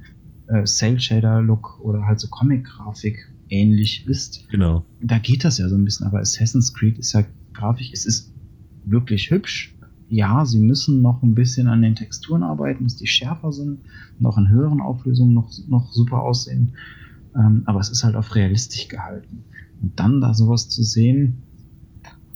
[0.51, 4.85] äh, Cell-Shader-Look oder halt so Comic-Grafik ähnlich ist, Genau.
[5.01, 6.07] da geht das ja so ein bisschen.
[6.07, 7.23] Aber Assassin's Creed ist ja
[7.53, 8.31] grafisch, es ist
[8.85, 9.75] wirklich hübsch.
[10.09, 13.79] Ja, sie müssen noch ein bisschen an den Texturen arbeiten, dass die schärfer sind
[14.19, 16.73] und auch in höheren Auflösungen noch, noch super aussehen.
[17.35, 19.43] Ähm, aber es ist halt auf realistisch gehalten.
[19.81, 21.43] Und dann da sowas zu sehen,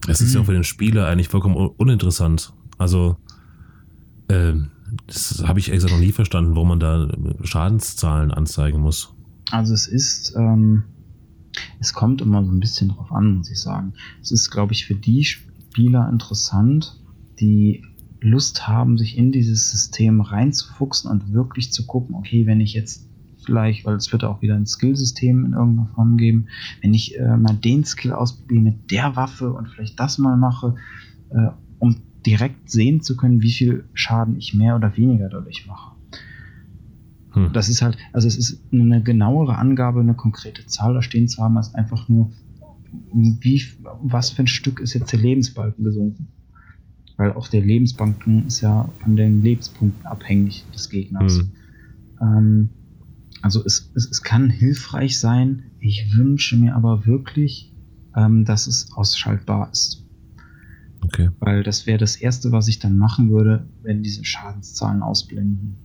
[0.08, 2.54] Es ist ja auch für den Spieler eigentlich vollkommen un- uninteressant.
[2.78, 3.18] Also,
[4.30, 4.70] ähm,
[5.07, 7.07] das habe ich extra noch nie verstanden, warum man da
[7.43, 9.13] Schadenszahlen anzeigen muss.
[9.51, 10.84] Also es ist, ähm,
[11.80, 13.93] es kommt immer so ein bisschen drauf an, muss ich sagen.
[14.22, 16.99] Es ist, glaube ich, für die Spieler interessant,
[17.39, 17.84] die
[18.22, 23.07] Lust haben, sich in dieses System reinzufuchsen und wirklich zu gucken, okay, wenn ich jetzt
[23.45, 26.47] vielleicht, weil es wird auch wieder ein Skillsystem in irgendeiner Form geben,
[26.81, 30.76] wenn ich äh, mal den Skill ausprobiere mit der Waffe und vielleicht das mal mache,
[31.30, 31.49] äh,
[31.80, 35.95] um direkt sehen zu können, wie viel Schaden ich mehr oder weniger dadurch mache.
[37.31, 37.52] Hm.
[37.53, 41.43] Das ist halt, also es ist eine genauere Angabe, eine konkrete Zahl da stehen zu
[41.43, 42.31] haben, als einfach nur,
[43.14, 43.61] wie,
[44.02, 46.27] was für ein Stück ist jetzt der Lebensbalken gesunken.
[47.18, 51.39] Weil auch der Lebensbalken ist ja von den Lebenspunkten abhängig des Gegners.
[51.39, 51.52] Hm.
[52.22, 52.69] Ähm,
[53.41, 55.72] also es, es, es kann hilfreich sein.
[55.80, 57.73] Ich wünsche mir aber wirklich,
[58.15, 60.05] ähm, dass es ausschaltbar ist.
[61.06, 61.30] Okay.
[61.40, 65.77] Weil das wäre das Erste, was ich dann machen würde, wenn diese Schadenszahlen ausblenden.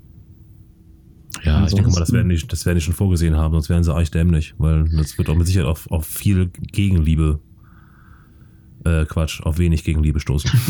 [1.45, 3.83] Ja, ich denke mal, das werden, die, das werden die schon vorgesehen haben, sonst wären
[3.83, 7.41] sie eigentlich dämlich, weil das wird auch mit Sicherheit auf, auf viel Gegenliebe,
[8.85, 10.51] äh, Quatsch, auf wenig Gegenliebe stoßen.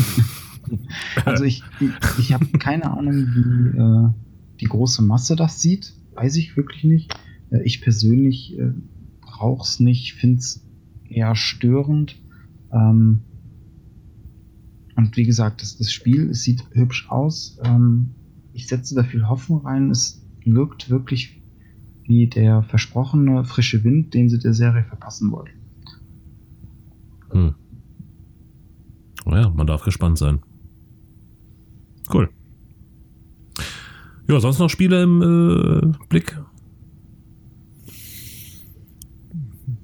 [1.25, 4.09] Also ich, ich, ich habe keine Ahnung, wie äh,
[4.61, 5.93] die große Masse das sieht.
[6.13, 7.13] Weiß ich wirklich nicht.
[7.49, 8.71] Äh, ich persönlich äh,
[9.19, 10.63] brauche es nicht, finde es
[11.09, 12.21] eher störend.
[12.71, 13.21] Ähm,
[15.01, 17.57] und wie gesagt, das, das Spiel, es sieht hübsch aus.
[17.63, 18.11] Ähm,
[18.53, 19.89] ich setze da viel Hoffnung rein.
[19.89, 21.41] Es wirkt wirklich
[22.03, 25.57] wie der versprochene frische Wind, den sie der Serie verpassen wollten.
[27.31, 27.55] Hm.
[29.25, 30.39] Naja, man darf gespannt sein.
[32.13, 32.29] Cool.
[34.27, 36.39] Ja, sonst noch Spiele im äh, Blick?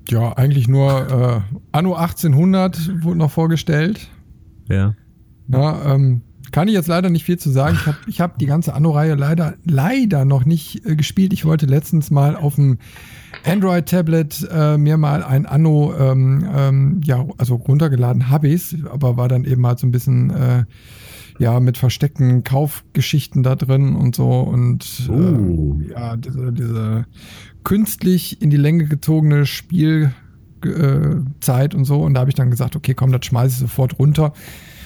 [0.10, 4.12] Ja, eigentlich nur äh, Anno 1800 wurde noch vorgestellt.
[4.70, 4.96] Ja.
[5.48, 6.22] Ja, ähm,
[6.52, 7.78] kann ich jetzt leider nicht viel zu sagen.
[7.80, 11.34] Ich habe ich hab die ganze Anno-Reihe leider, leider noch nicht äh, gespielt.
[11.34, 12.78] Ich wollte letztens mal auf dem
[13.46, 19.28] Android-Tablet äh, mir mal ein Anno, ähm, ähm, ja, also runtergeladen habe ich aber war
[19.28, 20.64] dann eben halt so ein bisschen, äh,
[21.40, 25.80] ja, mit versteckten Kaufgeschichten da drin und so und Oh.
[25.82, 27.06] äh, ja, diese, diese
[27.64, 30.14] künstlich in die Länge gezogene Spielzeit
[30.66, 32.02] äh, und so.
[32.02, 34.34] Und da habe ich dann gesagt, okay, komm, das schmeiße ich sofort runter.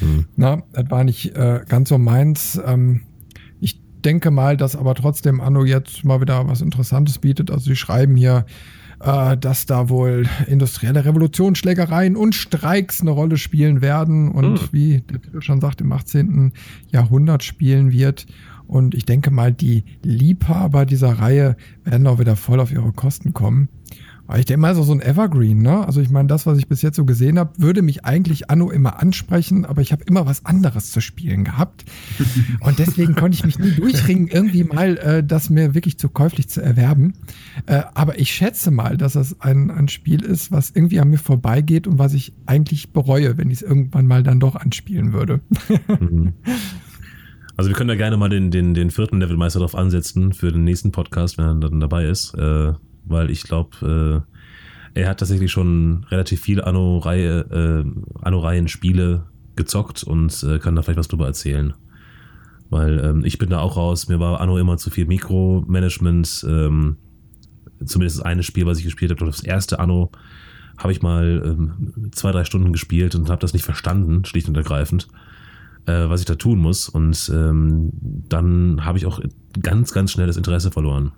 [0.02, 0.26] Hm.
[0.36, 2.60] Na, das war nicht äh, ganz so meins.
[2.66, 3.02] Ähm,
[3.60, 7.52] ich denke mal, dass aber trotzdem Anno jetzt mal wieder was Interessantes bietet.
[7.52, 8.46] Also sie schreiben hier,
[9.00, 14.70] äh, dass da wohl industrielle Revolutionsschlägereien und Streiks eine Rolle spielen werden und Hm.
[14.72, 16.52] wie der Titel schon sagt, im 18.
[16.92, 18.26] Jahrhundert spielen wird.
[18.68, 23.34] Und ich denke mal, die Liebhaber dieser Reihe werden auch wieder voll auf ihre Kosten
[23.34, 23.68] kommen.
[24.32, 25.86] Aber ich denke mal, so so ein Evergreen, ne?
[25.86, 28.72] Also ich meine, das, was ich bis jetzt so gesehen habe, würde mich eigentlich Anno
[28.72, 31.84] immer ansprechen, aber ich habe immer was anderes zu spielen gehabt.
[32.62, 36.48] Und deswegen konnte ich mich nie durchringen, irgendwie mal äh, das mir wirklich zu käuflich
[36.48, 37.16] zu erwerben.
[37.66, 41.18] Äh, aber ich schätze mal, dass das ein, ein Spiel ist, was irgendwie an mir
[41.18, 45.42] vorbeigeht und was ich eigentlich bereue, wenn ich es irgendwann mal dann doch anspielen würde.
[46.00, 46.32] Mhm.
[47.58, 50.64] Also wir können da gerne mal den, den, den vierten Levelmeister drauf ansetzen für den
[50.64, 52.34] nächsten Podcast, wenn er dann dabei ist.
[52.34, 54.26] Äh, weil ich glaube,
[54.96, 59.26] äh, er hat tatsächlich schon relativ viel Anno-Reihe, äh, Anno-Reihen-Spiele
[59.56, 61.74] gezockt und äh, kann da vielleicht was drüber erzählen.
[62.70, 66.46] Weil ähm, ich bin da auch raus, mir war Anno immer zu viel Mikromanagement.
[66.48, 66.98] Ähm,
[67.84, 70.12] zumindest das eine Spiel, was ich gespielt habe, das erste Anno,
[70.78, 74.56] habe ich mal ähm, zwei, drei Stunden gespielt und habe das nicht verstanden, schlicht und
[74.56, 75.08] ergreifend
[75.86, 76.90] äh, was ich da tun muss.
[76.90, 77.92] Und ähm,
[78.30, 79.20] dann habe ich auch
[79.62, 81.12] ganz, ganz schnell das Interesse verloren.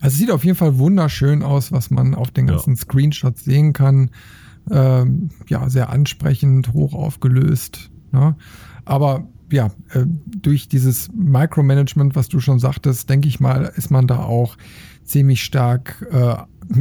[0.00, 2.54] Also es sieht auf jeden Fall wunderschön aus, was man auf den Ja.
[2.54, 4.10] ganzen Screenshots sehen kann.
[4.70, 7.90] Ähm, ja, sehr ansprechend, hoch aufgelöst.
[8.12, 8.36] Ne?
[8.84, 14.06] Aber ja, äh, durch dieses Micromanagement, was du schon sagtest, denke ich mal, ist man
[14.06, 14.56] da auch
[15.04, 16.34] ziemlich stark äh,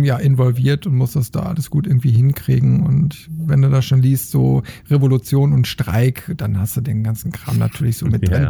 [0.04, 2.86] ja, involviert und muss das da alles gut irgendwie hinkriegen.
[2.86, 7.32] Und wenn du da schon liest, so Revolution und Streik, dann hast du den ganzen
[7.32, 8.38] Kram natürlich so mit Ja,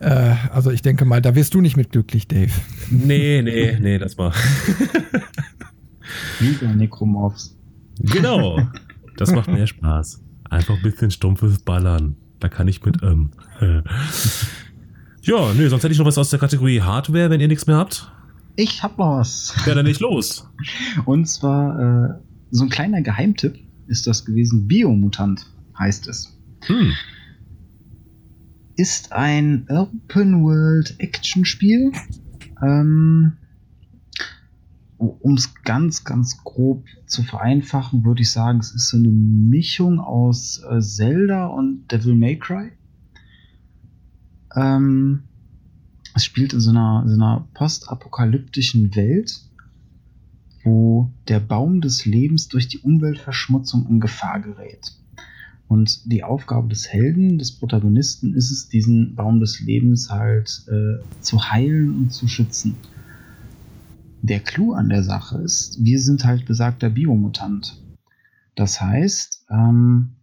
[0.00, 2.52] Äh, also ich denke mal, da wirst du nicht mit glücklich, Dave.
[2.90, 4.32] Nee, nee, nee, das war.
[6.40, 7.56] Liebe Necromorphs.
[8.00, 8.60] genau.
[9.16, 10.22] Das macht mehr Spaß.
[10.48, 12.16] Einfach ein bisschen stumpfes Ballern.
[12.40, 13.30] Da kann ich mit ähm.
[15.22, 17.76] Ja, nö, sonst hätte ich noch was aus der Kategorie Hardware, wenn ihr nichts mehr
[17.76, 18.10] habt.
[18.56, 19.54] Ich hab noch was.
[19.66, 20.48] Ja, dann nicht los.
[21.04, 22.14] Und zwar äh,
[22.50, 24.66] so ein kleiner Geheimtipp ist das gewesen.
[24.66, 25.46] Biomutant
[25.78, 26.38] heißt es.
[26.62, 26.92] Hm.
[28.80, 31.92] Ist ein Open World Action Spiel.
[32.62, 33.36] Ähm,
[34.96, 40.00] um es ganz, ganz grob zu vereinfachen, würde ich sagen, es ist so eine Mischung
[40.00, 42.72] aus äh, Zelda und Devil May Cry.
[44.56, 45.24] Ähm,
[46.14, 49.42] es spielt in so einer, so einer postapokalyptischen Welt,
[50.64, 54.96] wo der Baum des Lebens durch die Umweltverschmutzung in Gefahr gerät.
[55.70, 61.00] Und die Aufgabe des Helden, des Protagonisten, ist es, diesen Baum des Lebens halt äh,
[61.20, 62.74] zu heilen und zu schützen.
[64.20, 67.80] Der Clou an der Sache ist, wir sind halt besagter Biomutant.
[68.56, 70.16] Das heißt, ähm,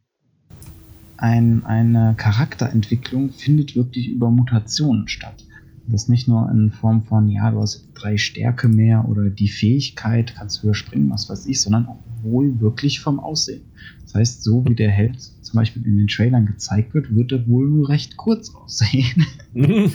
[1.15, 5.46] ein, eine Charakterentwicklung findet wirklich über Mutationen statt.
[5.87, 10.35] Das nicht nur in Form von, ja, du hast drei Stärke mehr oder die Fähigkeit,
[10.35, 13.61] kannst höher springen, was weiß ich, sondern auch wohl wirklich vom Aussehen.
[14.03, 17.47] Das heißt, so wie der Held zum Beispiel in den Trailern gezeigt wird, wird er
[17.47, 19.25] wohl nur recht kurz aussehen.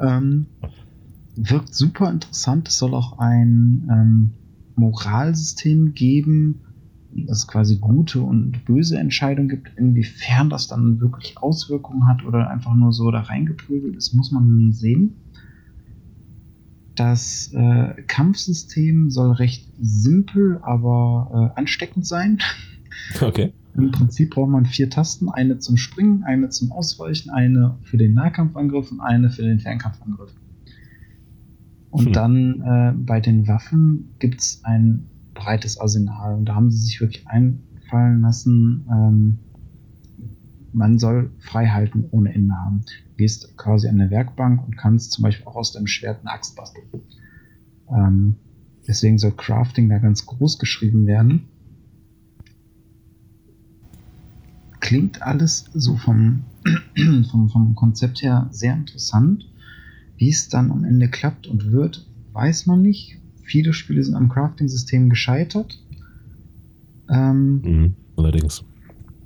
[0.00, 0.46] ähm,
[1.36, 2.68] wirkt super interessant.
[2.68, 4.30] Es soll auch ein ähm,
[4.76, 6.60] Moralsystem geben,
[7.12, 9.70] dass es quasi gute und böse Entscheidungen gibt.
[9.76, 14.72] Inwiefern das dann wirklich Auswirkungen hat oder einfach nur so da reingeprügelt ist, muss man
[14.72, 15.16] sehen.
[16.94, 22.38] Das äh, Kampfsystem soll recht simpel, aber äh, ansteckend sein.
[23.22, 23.52] Okay.
[23.74, 28.12] Im Prinzip braucht man vier Tasten, eine zum Springen, eine zum Ausweichen, eine für den
[28.12, 30.34] Nahkampfangriff und eine für den Fernkampfangriff.
[31.90, 32.12] Und Hm.
[32.12, 35.06] dann äh, bei den Waffen gibt es ein
[35.38, 39.38] breites Arsenal und da haben sie sich wirklich einfallen lassen, ähm,
[40.72, 42.82] man soll Freihalten ohne Ende haben.
[42.86, 46.30] Du gehst quasi an eine Werkbank und kannst zum Beispiel auch aus deinem Schwert eine
[46.30, 46.86] Axt basteln.
[47.90, 48.36] Ähm,
[48.86, 51.48] deswegen soll Crafting da ganz groß geschrieben werden.
[54.80, 56.44] Klingt alles so vom,
[57.30, 59.50] vom, vom Konzept her sehr interessant.
[60.16, 63.18] Wie es dann am Ende klappt und wird, weiß man nicht.
[63.48, 65.82] Viele Spiele sind am Crafting-System gescheitert.
[67.10, 67.94] Ähm, Mhm.
[68.16, 68.62] Allerdings.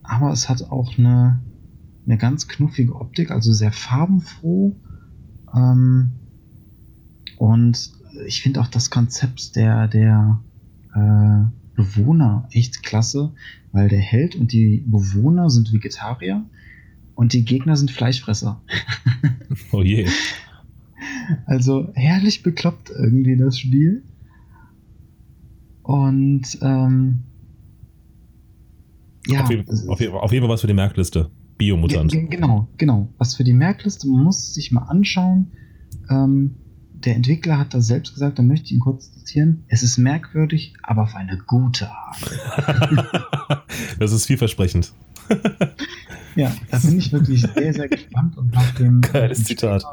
[0.04, 1.40] aber es hat auch eine,
[2.06, 4.76] eine ganz knuffige Optik, also sehr farbenfroh.
[5.54, 6.10] Ähm,
[7.36, 7.90] und
[8.26, 10.40] ich finde auch das Konzept der, der
[10.94, 11.44] äh,
[11.74, 13.32] Bewohner echt klasse,
[13.72, 16.44] weil der Held und die Bewohner sind Vegetarier
[17.16, 18.60] und die Gegner sind Fleischfresser.
[19.72, 20.06] Oh je.
[21.46, 24.02] Also herrlich bekloppt irgendwie das Spiel.
[25.82, 27.20] Und ähm,
[29.26, 31.30] ja, auf, jeden, auf, jeden, auf jeden Fall was für die Merkliste.
[31.58, 32.10] Biomutant.
[32.10, 33.08] ge- ge- genau, genau.
[33.18, 35.52] Was für die Merkliste, man muss sich mal anschauen.
[36.10, 36.54] Ähm,
[36.94, 39.64] der Entwickler hat das selbst gesagt, da möchte ich ihn kurz zitieren.
[39.68, 43.62] Es ist merkwürdig, aber auf eine gute Art.
[43.98, 44.92] das ist vielversprechend.
[46.34, 49.84] Ja, da bin ich wirklich sehr, sehr gespannt und nach dem, Geiles Zitat.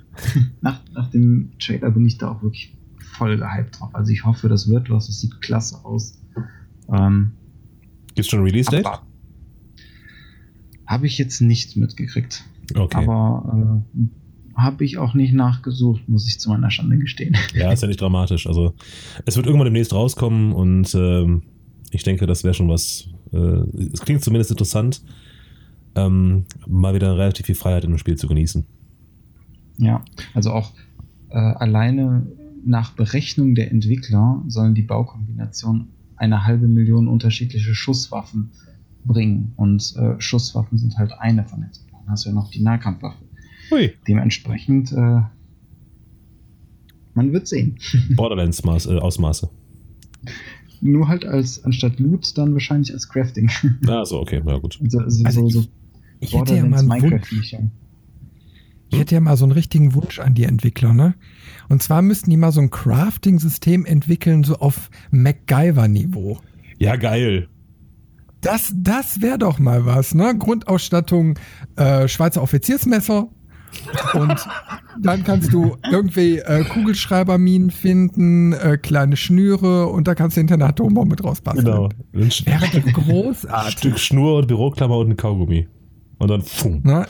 [0.62, 2.74] Nach, nach dem Trailer bin ich da auch wirklich
[3.12, 3.94] voll gehypt drauf.
[3.94, 6.18] Also ich hoffe, das wird was, es sieht klasse aus.
[6.92, 7.32] Ähm,
[8.14, 8.86] Gibt's schon ein Release-Date?
[10.86, 12.44] Habe ich jetzt nicht mitgekriegt.
[12.74, 13.04] Okay.
[13.04, 17.36] Aber äh, habe ich auch nicht nachgesucht, muss ich zu meiner Schande gestehen.
[17.54, 18.46] Ja, ist ja nicht dramatisch.
[18.46, 18.74] Also
[19.24, 21.42] es wird irgendwann demnächst rauskommen und ähm,
[21.90, 23.08] ich denke, das wäre schon was.
[23.32, 23.38] Äh,
[23.92, 25.02] es klingt zumindest interessant,
[25.94, 28.64] ähm, mal wieder relativ viel Freiheit in dem Spiel zu genießen.
[29.78, 30.02] Ja,
[30.34, 30.72] also auch
[31.30, 32.26] äh, alleine
[32.64, 38.50] nach Berechnung der Entwickler sollen die Baukombinationen eine halbe Million unterschiedliche Schusswaffen
[39.04, 39.52] bringen.
[39.56, 41.70] Und äh, Schusswaffen sind halt eine von den.
[41.90, 43.24] Dann hast du ja noch die Nahkampfwaffe.
[43.70, 43.92] Hui.
[44.06, 45.20] Dementsprechend, äh,
[47.14, 47.76] man wird sehen.
[48.16, 49.48] Borderlands äh, Ausmaße.
[50.80, 53.50] Nur halt als anstatt Loot dann wahrscheinlich als Crafting.
[53.86, 54.78] Ah, so, okay, na gut.
[54.82, 55.70] Also, also, Also so, ich- so
[56.20, 57.56] Ich hätte ja mal einen Wunsch.
[58.92, 61.14] Ich hätte ja mal so einen richtigen Wunsch an die Entwickler, ne?
[61.70, 66.38] Und zwar müssten die mal so ein Crafting-System entwickeln, so auf MacGyver-Niveau.
[66.78, 67.48] Ja, geil.
[68.42, 70.36] Das, das wäre doch mal was, ne?
[70.36, 71.38] Grundausstattung,
[71.76, 73.28] äh, Schweizer Offiziersmesser.
[74.12, 74.46] Und
[75.00, 80.54] dann kannst du irgendwie äh, Kugelschreiberminen finden, äh, kleine Schnüre und da kannst du hinter
[80.54, 81.64] eine Atombombe draus basteln.
[81.64, 81.88] Genau.
[82.12, 83.78] Wäre großartig.
[83.78, 85.66] Stück Schnur und Büroklammer und ein Kaugummi.
[86.22, 86.82] Und dann pfum.
[86.84, 87.04] Ne?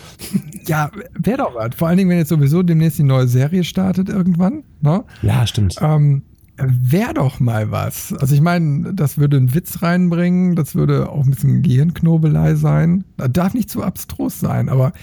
[0.66, 1.74] Ja, wäre doch was.
[1.76, 4.64] Vor allen Dingen, wenn jetzt sowieso demnächst die neue Serie startet irgendwann.
[4.80, 5.05] Ne?
[5.20, 5.76] Ja, stimmt.
[5.82, 6.22] Ähm,
[6.56, 8.14] wäre doch mal was.
[8.14, 13.05] Also ich meine, das würde einen Witz reinbringen, das würde auch ein bisschen Gehirnknobelei sein.
[13.18, 14.94] Das darf nicht zu abstrus sein, aber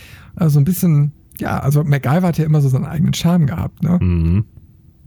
[0.43, 3.99] so ein bisschen, ja, also MacGyver hat ja immer so seinen eigenen Charme gehabt, ne?
[4.01, 4.45] Mhm.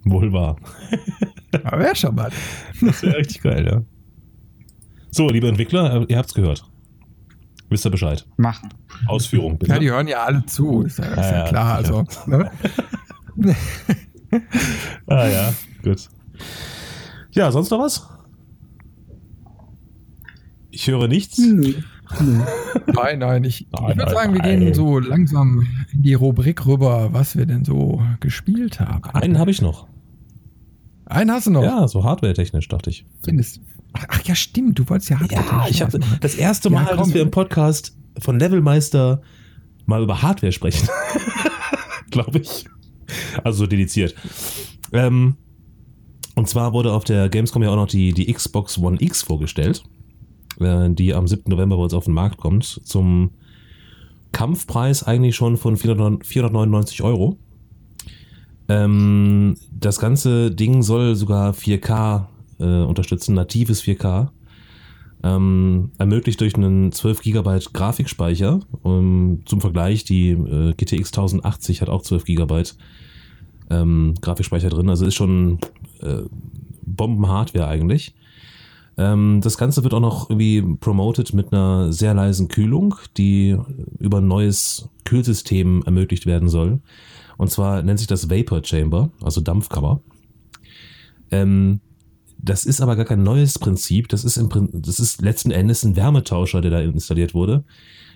[0.04, 0.58] Wohl wahr.
[1.64, 2.30] Aber wäre schon mal.
[2.80, 3.82] Das wäre richtig geil, ja.
[5.10, 6.70] So, liebe Entwickler, ihr habt's gehört.
[7.72, 8.26] Wisst ihr Bescheid?
[8.36, 8.68] Machen.
[9.06, 9.72] Ausführung, bitte.
[9.72, 11.74] Ja, die hören ja alle zu, ist ja, ist ja, Ja, klar.
[11.76, 12.50] Also, ne?
[15.06, 16.10] ah ja, gut.
[17.30, 18.06] Ja, sonst noch was?
[20.70, 21.38] Ich höre nichts.
[21.38, 21.72] Nö.
[22.94, 24.60] Nein, nein, ich, Nein, ich würde sagen, wir nein.
[24.60, 29.02] gehen so langsam in die Rubrik rüber, was wir denn so gespielt haben.
[29.14, 29.86] Einen habe ich noch.
[31.06, 31.62] Einen hast du noch?
[31.62, 33.06] Ja, so hardware-technisch, dachte ich.
[33.24, 33.62] Findest.
[33.94, 35.44] Ach ja, stimmt, du wolltest ja Hardware.
[35.44, 36.96] Ja, ich habe das erste Ja, Mal, komm.
[36.98, 39.22] dass wir im Podcast von Levelmeister
[39.86, 40.88] mal über Hardware sprechen.
[42.10, 42.66] Glaube ich.
[43.44, 44.14] Also so dediziert.
[44.92, 45.36] Ähm,
[46.34, 49.82] und zwar wurde auf der Gamescom ja auch noch die, die Xbox One X vorgestellt,
[50.60, 51.44] äh, die am 7.
[51.46, 53.32] November bei uns auf den Markt kommt, zum
[54.32, 57.38] Kampfpreis eigentlich schon von 400 499 Euro.
[58.68, 62.28] Ähm, das ganze Ding soll sogar 4K
[62.62, 64.30] äh, unterstützen, natives 4K.
[65.24, 68.60] Ähm, ermöglicht durch einen 12 GB Grafikspeicher.
[68.84, 72.62] Ähm, zum Vergleich, die äh, GTX 1080 hat auch 12 GB
[73.70, 74.88] ähm, Grafikspeicher drin.
[74.88, 75.58] Also ist schon
[76.00, 76.22] äh,
[76.84, 78.14] Bomben-Hardware eigentlich.
[78.98, 83.56] Ähm, das Ganze wird auch noch irgendwie promoted mit einer sehr leisen Kühlung, die
[83.98, 86.80] über ein neues Kühlsystem ermöglicht werden soll.
[87.38, 90.00] Und zwar nennt sich das Vapor Chamber, also Dampfkammer.
[91.30, 91.80] Ähm,
[92.42, 94.08] das ist aber gar kein neues Prinzip.
[94.08, 97.64] Das ist, im, das ist letzten Endes ein Wärmetauscher, der da installiert wurde.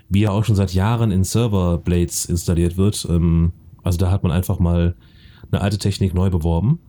[0.08, 3.06] Wie er auch schon seit Jahren in Serverblades installiert wird.
[3.08, 4.96] Ähm, also da hat man einfach mal
[5.50, 6.80] eine alte Technik neu beworben.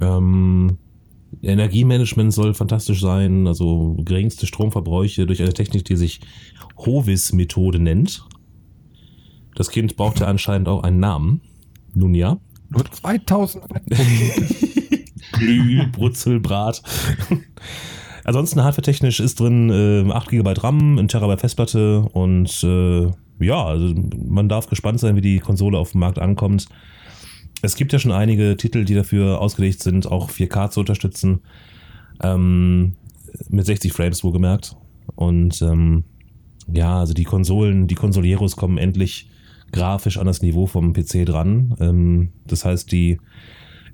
[0.00, 0.78] Ähm,
[1.42, 6.20] Energiemanagement soll fantastisch sein, also geringste Stromverbräuche durch eine Technik, die sich
[6.78, 8.24] Hovis-Methode nennt.
[9.56, 11.40] Das Kind brauchte anscheinend auch einen Namen.
[11.94, 12.38] Nun ja.
[12.68, 13.82] Nur 2000 Watt
[15.32, 15.64] pro Minute.
[15.66, 16.82] Glüh, Brutzelbrat.
[18.24, 23.94] Ansonsten hardware-technisch ist drin äh, 8 GB RAM, 1 Terabyte Festplatte und äh, ja, also
[24.16, 26.66] man darf gespannt sein, wie die Konsole auf dem Markt ankommt.
[27.62, 31.40] Es gibt ja schon einige Titel, die dafür ausgelegt sind, auch 4K zu unterstützen.
[32.22, 32.96] Ähm,
[33.48, 34.76] mit 60 Frames wohlgemerkt.
[35.14, 36.04] Und ähm,
[36.72, 39.30] ja, also die Konsolen, die Konsolieros kommen endlich
[39.72, 41.76] grafisch an das Niveau vom PC dran.
[41.80, 43.20] Ähm, das heißt, die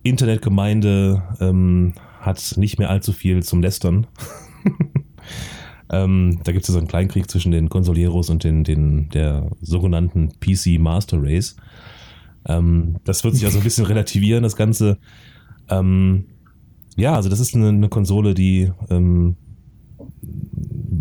[0.03, 4.07] Internetgemeinde ähm, hat nicht mehr allzu viel zum Lästern.
[5.91, 9.51] ähm, da gibt es ja so einen Kleinkrieg zwischen den Konsolieros und den, den, der
[9.61, 11.57] sogenannten PC Master Race.
[12.47, 14.99] Ähm, das wird sich also ein bisschen relativieren, das Ganze.
[15.69, 16.27] Ähm,
[16.97, 19.37] ja, also das ist eine, eine Konsole, die ähm,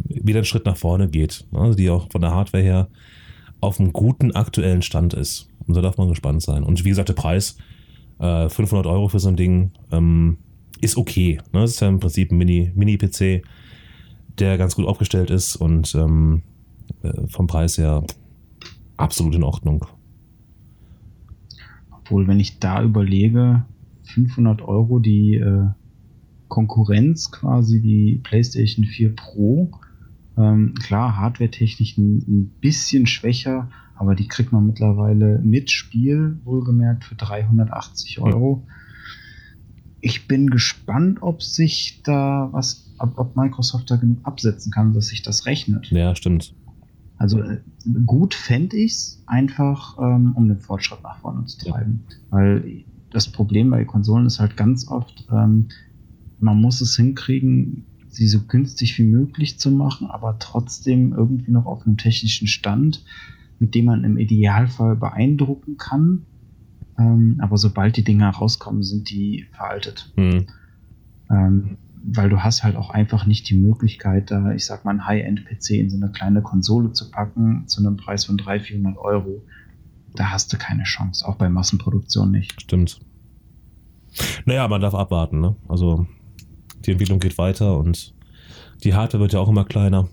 [0.10, 1.76] wieder einen Schritt nach vorne geht, ne?
[1.76, 2.88] die auch von der Hardware her
[3.60, 5.50] auf einem guten aktuellen Stand ist.
[5.68, 6.64] Und da darf man gespannt sein.
[6.64, 7.58] Und wie gesagt, der Preis,
[8.22, 10.38] äh, 500 Euro für so ein Ding, ähm,
[10.80, 11.40] ist okay.
[11.52, 11.62] Ne?
[11.62, 13.42] Das ist ja im Prinzip ein Mini-PC, Mini
[14.40, 16.44] der ganz gut aufgestellt ist und ähm,
[17.04, 18.04] äh, vom Preis her
[18.98, 19.86] absolut in Ordnung.
[21.92, 23.66] Obwohl, wenn ich da überlege,
[24.04, 25.68] 500 Euro die äh,
[26.48, 29.72] Konkurrenz quasi, die PlayStation 4 Pro,
[30.38, 33.70] ähm, klar, hardware-technisch ein, ein, bisschen schwächer,
[34.02, 38.66] aber die kriegt man mittlerweile mit Spiel, wohlgemerkt, für 380 Euro.
[40.00, 45.10] Ich bin gespannt, ob sich da was, ob, ob Microsoft da genug absetzen kann, dass
[45.10, 45.92] sich das rechnet.
[45.92, 46.56] Ja, stimmt.
[47.18, 47.60] Also äh,
[48.08, 52.04] gut fände ich es einfach, ähm, um den Fortschritt nach vorne zu treiben.
[52.10, 52.16] Ja.
[52.32, 55.68] Weil das Problem bei Konsolen ist halt ganz oft, ähm,
[56.40, 61.68] man muss es hinkriegen, sie so günstig wie möglich zu machen, aber trotzdem irgendwie noch
[61.68, 63.04] auf einem technischen Stand,
[63.62, 66.26] mit dem man im Idealfall beeindrucken kann.
[66.98, 70.12] Ähm, aber sobald die Dinger rauskommen, sind die veraltet.
[70.16, 70.48] Mhm.
[71.30, 75.06] Ähm, weil du hast halt auch einfach nicht die Möglichkeit, da, ich sag mal, ein
[75.06, 79.44] High-End-PC in so eine kleine Konsole zu packen, zu einem Preis von 300, 400 Euro.
[80.16, 82.60] Da hast du keine Chance, auch bei Massenproduktion nicht.
[82.60, 83.00] Stimmt.
[84.46, 85.56] Naja, man darf abwarten, ne?
[85.68, 86.08] Also
[86.84, 88.16] die Entwicklung geht weiter und
[88.84, 90.10] die Hardware wird ja auch immer kleiner.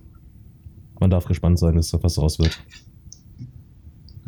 [1.01, 2.63] Man darf gespannt sein, was daraus wird.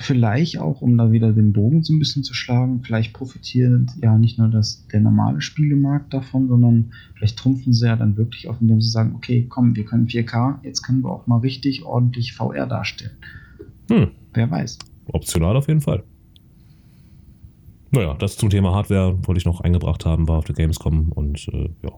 [0.03, 4.17] Vielleicht auch, um da wieder den Bogen so ein bisschen zu schlagen, vielleicht profitiert ja
[4.17, 8.57] nicht nur das, der normale Spielemarkt davon, sondern vielleicht trumpfen sie ja dann wirklich auf,
[8.61, 12.33] indem sie sagen, okay, komm, wir können 4K, jetzt können wir auch mal richtig ordentlich
[12.33, 13.17] VR darstellen.
[13.91, 14.13] Hm.
[14.33, 14.79] Wer weiß.
[15.09, 16.03] Optional auf jeden Fall.
[17.91, 21.47] Naja, das zum Thema Hardware wollte ich noch eingebracht haben, war auf der Gamescom und
[21.49, 21.91] äh, ja,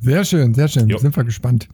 [0.00, 0.88] sehr schön, sehr schön.
[0.88, 0.98] Jo.
[0.98, 1.68] Sind wir gespannt.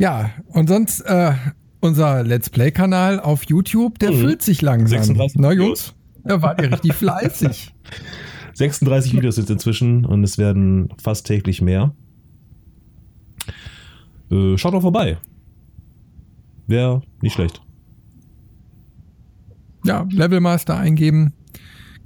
[0.00, 1.34] Ja, und sonst äh,
[1.80, 4.20] unser Let's Play-Kanal auf YouTube, der mhm.
[4.20, 4.98] füllt sich langsam.
[4.98, 5.94] 36 Na Jungs,
[6.24, 7.74] da wart ihr richtig fleißig.
[8.54, 11.94] 36 Videos sind inzwischen und es werden fast täglich mehr.
[14.30, 15.18] Äh, schaut doch vorbei.
[16.66, 17.60] Wäre nicht schlecht.
[19.84, 21.34] Ja, Levelmaster eingeben.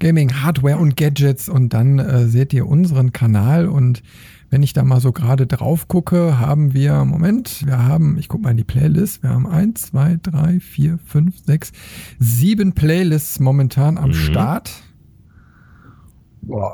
[0.01, 4.03] Gaming, Hardware und Gadgets und dann äh, seht ihr unseren Kanal und
[4.55, 8.45] wenn ich da mal so gerade drauf gucke, haben wir, Moment, wir haben, ich gucke
[8.45, 11.73] mal in die Playlist, wir haben eins, zwei, drei, vier, fünf, sechs,
[12.21, 14.15] sieben Playlists momentan am mhm.
[14.15, 14.71] Start.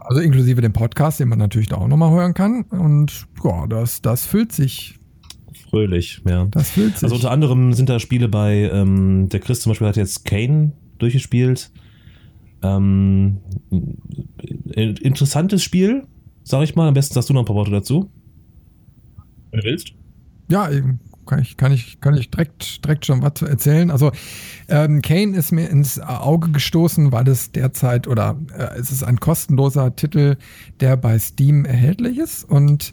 [0.04, 2.64] Also inklusive dem Podcast, den man natürlich da auch nochmal hören kann.
[2.64, 4.98] Und ja, das, das füllt sich
[5.70, 6.48] fröhlich, ja.
[6.50, 7.04] Das füllt sich.
[7.04, 10.72] Also unter anderem sind da Spiele bei, ähm, der Chris zum Beispiel hat jetzt Kane
[10.98, 11.72] durchgespielt.
[12.62, 13.38] Ähm,
[14.74, 16.06] interessantes Spiel,
[16.42, 16.88] sag ich mal.
[16.88, 18.10] Am besten sagst du noch ein paar Worte dazu.
[19.50, 19.92] Wenn du willst.
[20.48, 20.68] Ja,
[21.26, 23.90] kann ich, kann ich, kann ich direkt, direkt schon was erzählen.
[23.90, 24.10] Also,
[24.68, 29.20] ähm, Kane ist mir ins Auge gestoßen, weil es derzeit oder äh, es ist ein
[29.20, 30.36] kostenloser Titel,
[30.80, 32.42] der bei Steam erhältlich ist.
[32.42, 32.92] Und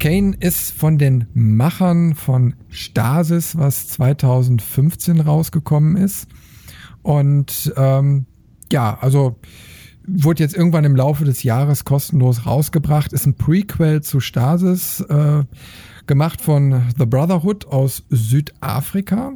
[0.00, 6.26] Kane ist von den Machern von Stasis, was 2015 rausgekommen ist.
[7.02, 8.26] Und ähm,
[8.72, 9.36] ja, also
[10.12, 13.12] wurde jetzt irgendwann im Laufe des Jahres kostenlos rausgebracht.
[13.12, 15.44] Ist ein Prequel zu Stasis, äh,
[16.06, 19.32] gemacht von The Brotherhood aus Südafrika.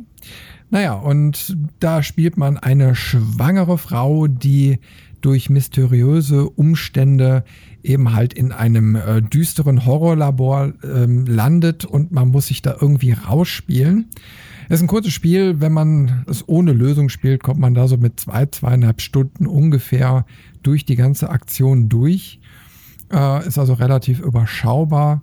[0.70, 4.80] Naja, und da spielt man eine schwangere Frau, die
[5.20, 7.44] durch mysteriöse Umstände
[7.82, 13.12] eben halt in einem äh, düsteren Horrorlabor ähm, landet und man muss sich da irgendwie
[13.12, 14.06] rausspielen.
[14.68, 15.60] Es ist ein kurzes Spiel.
[15.60, 20.26] Wenn man es ohne Lösung spielt, kommt man da so mit zwei, zweieinhalb Stunden ungefähr
[20.64, 22.40] durch die ganze Aktion durch.
[23.12, 25.22] Äh, ist also relativ überschaubar.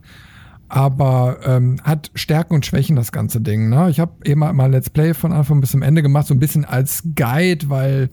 [0.70, 3.70] Aber ähm, hat Stärken und Schwächen das ganze Ding.
[3.70, 3.90] Ne?
[3.90, 6.64] Ich habe eben mal Let's Play von Anfang bis zum Ende gemacht, so ein bisschen
[6.64, 8.10] als Guide, weil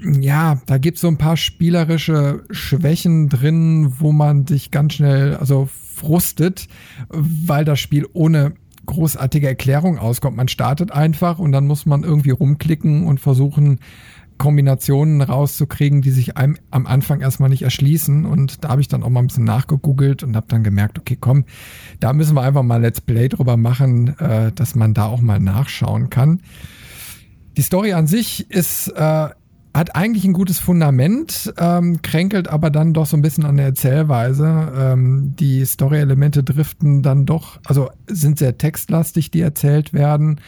[0.00, 5.36] ja, da gibt es so ein paar spielerische Schwächen drin, wo man sich ganz schnell
[5.36, 6.68] also frustet,
[7.08, 8.54] weil das Spiel ohne
[8.86, 10.36] großartige Erklärung auskommt.
[10.36, 13.80] Man startet einfach und dann muss man irgendwie rumklicken und versuchen,
[14.38, 18.26] Kombinationen rauszukriegen, die sich einem am Anfang erstmal nicht erschließen.
[18.26, 21.16] Und da habe ich dann auch mal ein bisschen nachgegoogelt und habe dann gemerkt, okay,
[21.18, 21.44] komm,
[22.00, 25.40] da müssen wir einfach mal Let's Play drüber machen, äh, dass man da auch mal
[25.40, 26.40] nachschauen kann.
[27.56, 29.28] Die Story an sich ist, äh,
[29.74, 33.66] hat eigentlich ein gutes Fundament, ähm, kränkelt aber dann doch so ein bisschen an der
[33.66, 34.72] Erzählweise.
[34.74, 40.40] Ähm, die Story-Elemente driften dann doch, also sind sehr textlastig, die erzählt werden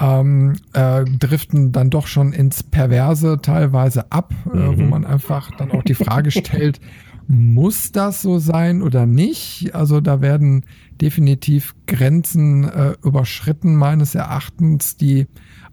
[0.00, 4.88] ähm, äh, driften dann doch schon ins Perverse teilweise ab, äh, wo Mhm.
[4.90, 6.80] man einfach dann auch die Frage stellt,
[7.28, 9.74] muss das so sein oder nicht?
[9.74, 10.64] Also da werden
[11.00, 15.26] definitiv Grenzen äh, überschritten meines Erachtens, die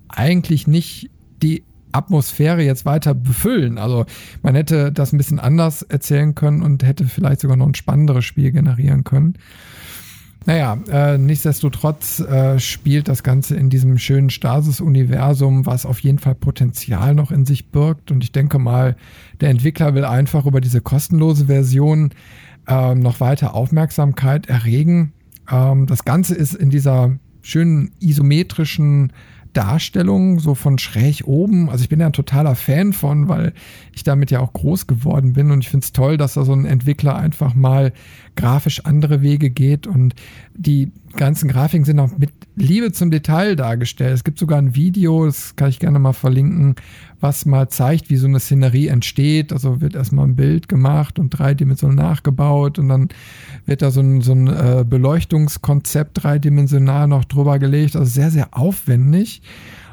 [0.08, 1.10] eigentlich nicht
[1.42, 3.78] die Atmosphäre jetzt weiter befüllen.
[3.78, 4.06] Also
[4.42, 8.26] man hätte das ein bisschen anders erzählen können und hätte vielleicht sogar noch ein spannenderes
[8.26, 9.36] Spiel generieren können.
[10.46, 16.36] Naja, äh, nichtsdestotrotz äh, spielt das Ganze in diesem schönen Stasis-Universum, was auf jeden Fall
[16.36, 18.12] Potenzial noch in sich birgt.
[18.12, 18.98] Und ich denke mal,
[19.40, 22.12] der Entwickler will einfach über diese kostenlose Version
[22.68, 25.14] ähm, noch weiter Aufmerksamkeit erregen.
[25.50, 29.14] Ähm, das Ganze ist in dieser schönen isometrischen
[29.54, 31.70] Darstellung, so von schräg oben.
[31.70, 33.54] Also ich bin ja ein totaler Fan von, weil
[33.94, 36.54] ich damit ja auch groß geworden bin und ich finde es toll, dass da so
[36.54, 37.94] ein Entwickler einfach mal
[38.36, 40.16] grafisch andere Wege geht und
[40.56, 44.14] die ganzen Grafiken sind auch mit Liebe zum Detail dargestellt.
[44.14, 46.76] Es gibt sogar ein Video, das kann ich gerne mal verlinken,
[47.20, 49.52] was mal zeigt, wie so eine Szenerie entsteht.
[49.52, 53.10] Also wird erstmal ein Bild gemacht und dreidimensional nachgebaut und dann
[53.66, 57.96] wird da so ein, so ein äh, Beleuchtungskonzept dreidimensional noch drüber gelegt.
[57.96, 59.42] Also sehr, sehr aufwendig.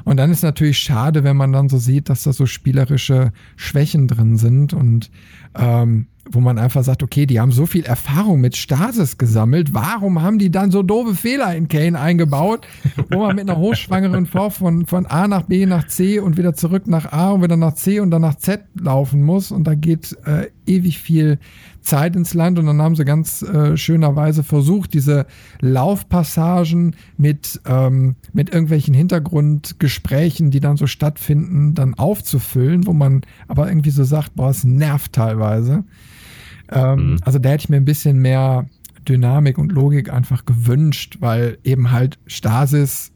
[0.03, 4.07] Und dann ist natürlich schade, wenn man dann so sieht, dass da so spielerische Schwächen
[4.07, 5.11] drin sind und
[5.55, 10.21] ähm, wo man einfach sagt, okay, die haben so viel Erfahrung mit Stasis gesammelt, warum
[10.21, 12.67] haben die dann so doofe Fehler in Kane eingebaut,
[13.09, 16.53] wo man mit einer hochschwangeren Frau von, von A nach B nach C und wieder
[16.53, 19.51] zurück nach A und wieder nach C und dann nach Z laufen muss?
[19.51, 21.39] Und da geht äh, ewig viel
[21.81, 22.59] Zeit ins Land.
[22.59, 25.25] Und dann haben sie ganz äh, schönerweise versucht, diese
[25.59, 33.67] Laufpassagen mit, ähm, mit irgendwelchen Hintergrundgesprächen, die dann so stattfinden, dann aufzufüllen, wo man aber
[33.67, 35.83] irgendwie so sagt, boah, es nervt teilweise.
[36.71, 37.17] Ähm, Mhm.
[37.23, 38.67] Also da hätte ich mir ein bisschen mehr
[39.07, 43.11] Dynamik und Logik einfach gewünscht, weil eben halt Stasis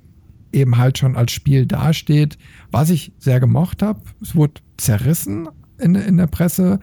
[0.51, 2.37] eben halt schon als Spiel dasteht,
[2.71, 4.01] was ich sehr gemocht habe.
[4.21, 6.79] Es wurde zerrissen in, in der Presse,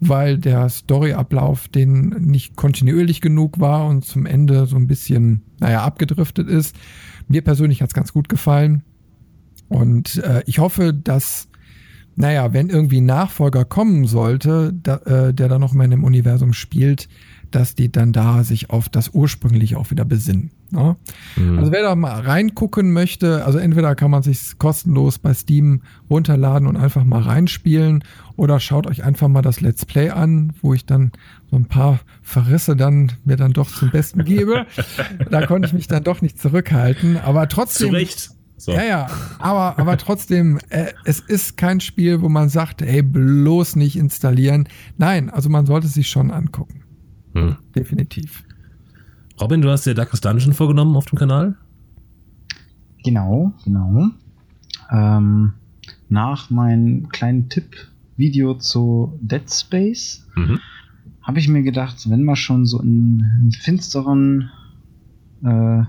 [0.00, 5.82] weil der Storyablauf den nicht kontinuierlich genug war und zum Ende so ein bisschen, naja,
[5.84, 6.74] abgedriftet ist.
[7.28, 8.82] Mir persönlich hat es ganz gut gefallen.
[9.68, 11.48] Und äh, ich hoffe, dass,
[12.14, 16.04] naja, wenn irgendwie ein Nachfolger kommen sollte, da, äh, der dann noch mal in dem
[16.04, 17.08] Universum spielt,
[17.50, 20.50] dass die dann da sich auf das ursprüngliche auch wieder besinnen.
[20.70, 20.96] Ne?
[21.36, 21.58] Mhm.
[21.58, 26.66] Also wer da mal reingucken möchte, also entweder kann man sich kostenlos bei Steam runterladen
[26.66, 28.04] und einfach mal reinspielen
[28.36, 31.12] oder schaut euch einfach mal das Let's Play an, wo ich dann
[31.50, 34.66] so ein paar Verrisse dann mir dann doch zum Besten gebe.
[35.30, 38.30] da konnte ich mich dann doch nicht zurückhalten, aber Zu trotzdem Recht.
[38.56, 38.72] So.
[38.72, 39.06] ja, ja,
[39.40, 44.68] aber, aber trotzdem, äh, es ist kein Spiel, wo man sagt, ey, bloß nicht installieren.
[44.98, 46.82] Nein, also man sollte es sich schon angucken.
[47.34, 47.56] Hm.
[47.74, 48.44] Definitiv.
[49.40, 51.56] Robin, du hast dir Darkest Dungeon vorgenommen auf dem Kanal?
[53.04, 54.10] Genau, genau.
[54.92, 55.54] Ähm,
[56.08, 60.60] nach meinem kleinen Tipp-Video zu Dead Space Mhm.
[61.22, 64.50] habe ich mir gedacht, wenn wir schon so in, in finsteren
[65.42, 65.82] äh,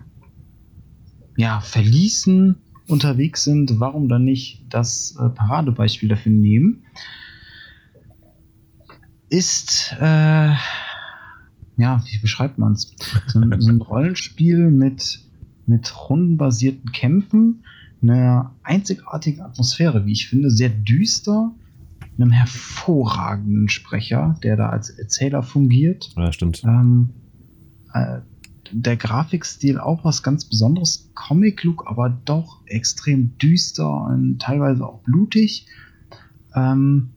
[1.38, 2.56] ja, Verließen
[2.88, 6.84] unterwegs sind, warum dann nicht das äh, Paradebeispiel dafür nehmen?
[9.30, 10.54] Ist, äh,
[11.78, 12.94] ja, wie beschreibt man es?
[13.28, 15.22] So, ein- so ein Rollenspiel mit,
[15.66, 17.64] mit rundenbasierten Kämpfen,
[18.02, 21.52] einer einzigartigen Atmosphäre, wie ich finde, sehr düster,
[22.18, 26.12] einem hervorragenden Sprecher, der da als Erzähler fungiert.
[26.16, 26.64] Ja, stimmt.
[26.64, 27.10] Ähm,
[27.94, 28.20] äh,
[28.72, 31.10] der Grafikstil auch was ganz Besonderes.
[31.16, 35.68] Comic-Look, aber doch extrem düster und teilweise auch blutig.
[36.56, 37.10] Ähm,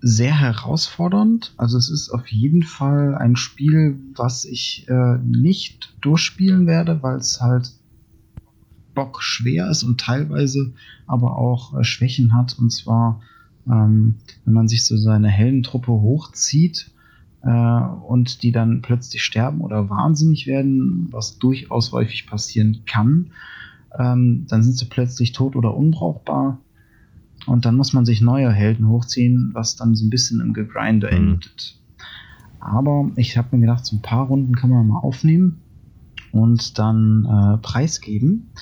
[0.00, 1.52] sehr herausfordernd.
[1.56, 7.16] Also es ist auf jeden Fall ein Spiel, was ich äh, nicht durchspielen werde, weil
[7.16, 7.72] es halt
[8.94, 10.72] bock schwer ist und teilweise
[11.06, 12.58] aber auch äh, Schwächen hat.
[12.58, 13.20] Und zwar,
[13.66, 16.90] ähm, wenn man sich so seine Heldentruppe hochzieht
[17.42, 23.32] äh, und die dann plötzlich sterben oder wahnsinnig werden, was durchaus häufig passieren kann,
[23.98, 26.58] ähm, dann sind sie plötzlich tot oder unbrauchbar.
[27.46, 31.08] Und dann muss man sich neue Helden hochziehen, was dann so ein bisschen im Gegrinde
[31.08, 31.16] Mhm.
[31.16, 31.76] endet.
[32.58, 35.62] Aber ich habe mir gedacht, so ein paar Runden kann man mal aufnehmen
[36.32, 38.52] und dann äh, preisgeben.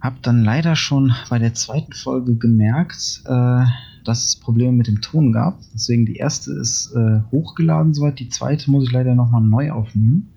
[0.00, 3.64] habe dann leider schon bei der zweiten Folge gemerkt, äh,
[4.06, 5.58] dass es Probleme mit dem Ton gab.
[5.74, 10.32] Deswegen die erste ist äh, hochgeladen soweit, die zweite muss ich leider nochmal neu aufnehmen.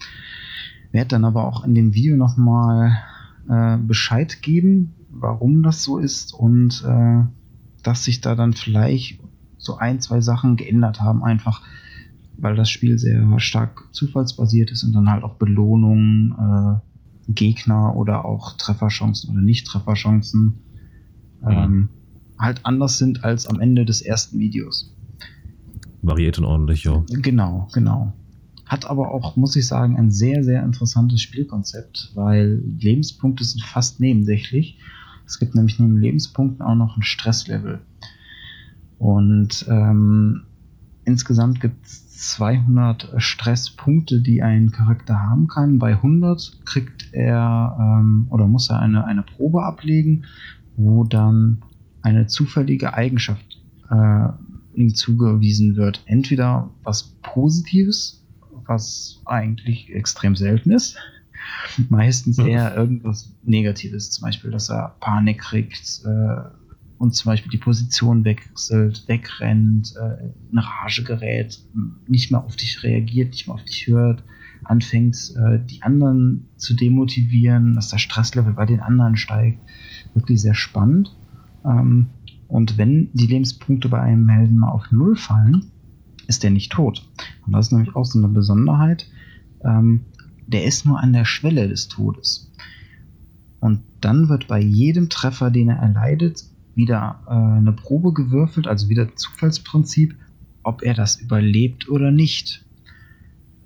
[0.92, 2.98] Werde dann aber auch in dem Video nochmal
[3.48, 7.24] äh, Bescheid geben, warum das so ist und äh,
[7.84, 9.20] dass sich da dann vielleicht
[9.58, 11.62] so ein, zwei Sachen geändert haben, einfach
[12.42, 18.26] weil das Spiel sehr stark zufallsbasiert ist und dann halt auch Belohnungen, äh, Gegner oder
[18.26, 20.62] auch Trefferchancen oder Nicht-Trefferchancen
[21.46, 21.90] ähm,
[22.40, 24.96] halt anders sind als am Ende des ersten Videos.
[26.02, 27.04] Variiert und ordentlich, ja.
[27.10, 28.14] Genau, genau.
[28.66, 34.00] Hat aber auch, muss ich sagen, ein sehr, sehr interessantes Spielkonzept, weil Lebenspunkte sind fast
[34.00, 34.78] nebensächlich.
[35.26, 37.82] Es gibt nämlich neben Lebenspunkten auch noch ein Stresslevel.
[38.98, 40.44] Und ähm,
[41.04, 45.80] insgesamt gibt es 200 Stresspunkte, die ein Charakter haben kann.
[45.80, 50.26] Bei 100 kriegt er ähm, oder muss er eine, eine Probe ablegen,
[50.76, 51.62] wo dann
[52.02, 54.28] eine zufällige Eigenschaft äh,
[54.74, 56.04] ihm zugewiesen wird.
[56.06, 58.26] Entweder was Positives,
[58.66, 60.98] was eigentlich extrem selten ist,
[61.90, 66.50] meistens eher irgendwas Negatives, zum Beispiel, dass er Panik kriegt äh,
[66.98, 71.60] und zum Beispiel die Position wechselt, wegrennt, äh, in Rage gerät,
[72.08, 74.24] nicht mehr auf dich reagiert, nicht mehr auf dich hört,
[74.64, 79.60] anfängt, äh, die anderen zu demotivieren, dass das Stresslevel bei den anderen steigt.
[80.14, 81.16] Wirklich sehr spannend.
[81.66, 82.08] Ähm,
[82.48, 85.66] und wenn die Lebenspunkte bei einem Helden mal auf Null fallen,
[86.28, 87.08] ist der nicht tot.
[87.46, 89.08] Und das ist nämlich auch so eine Besonderheit.
[89.64, 90.02] Ähm,
[90.48, 92.52] der ist nur an der Schwelle des Todes.
[93.60, 96.44] Und dann wird bei jedem Treffer, den er erleidet,
[96.76, 100.16] wieder äh, eine Probe gewürfelt, also wieder Zufallsprinzip,
[100.64, 102.66] ob er das überlebt oder nicht.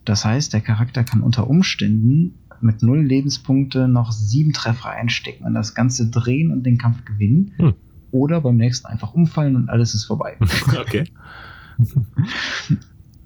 [0.06, 5.54] Das heißt, der Charakter kann unter Umständen mit null Lebenspunkte noch sieben Treffer einstecken und
[5.54, 7.52] das Ganze drehen und den Kampf gewinnen.
[7.58, 7.74] Hm.
[8.14, 10.38] Oder beim nächsten einfach umfallen und alles ist vorbei.
[10.80, 11.06] okay.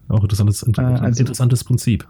[0.08, 2.08] Auch interessantes, inter Äh, also- interessantes Prinzip.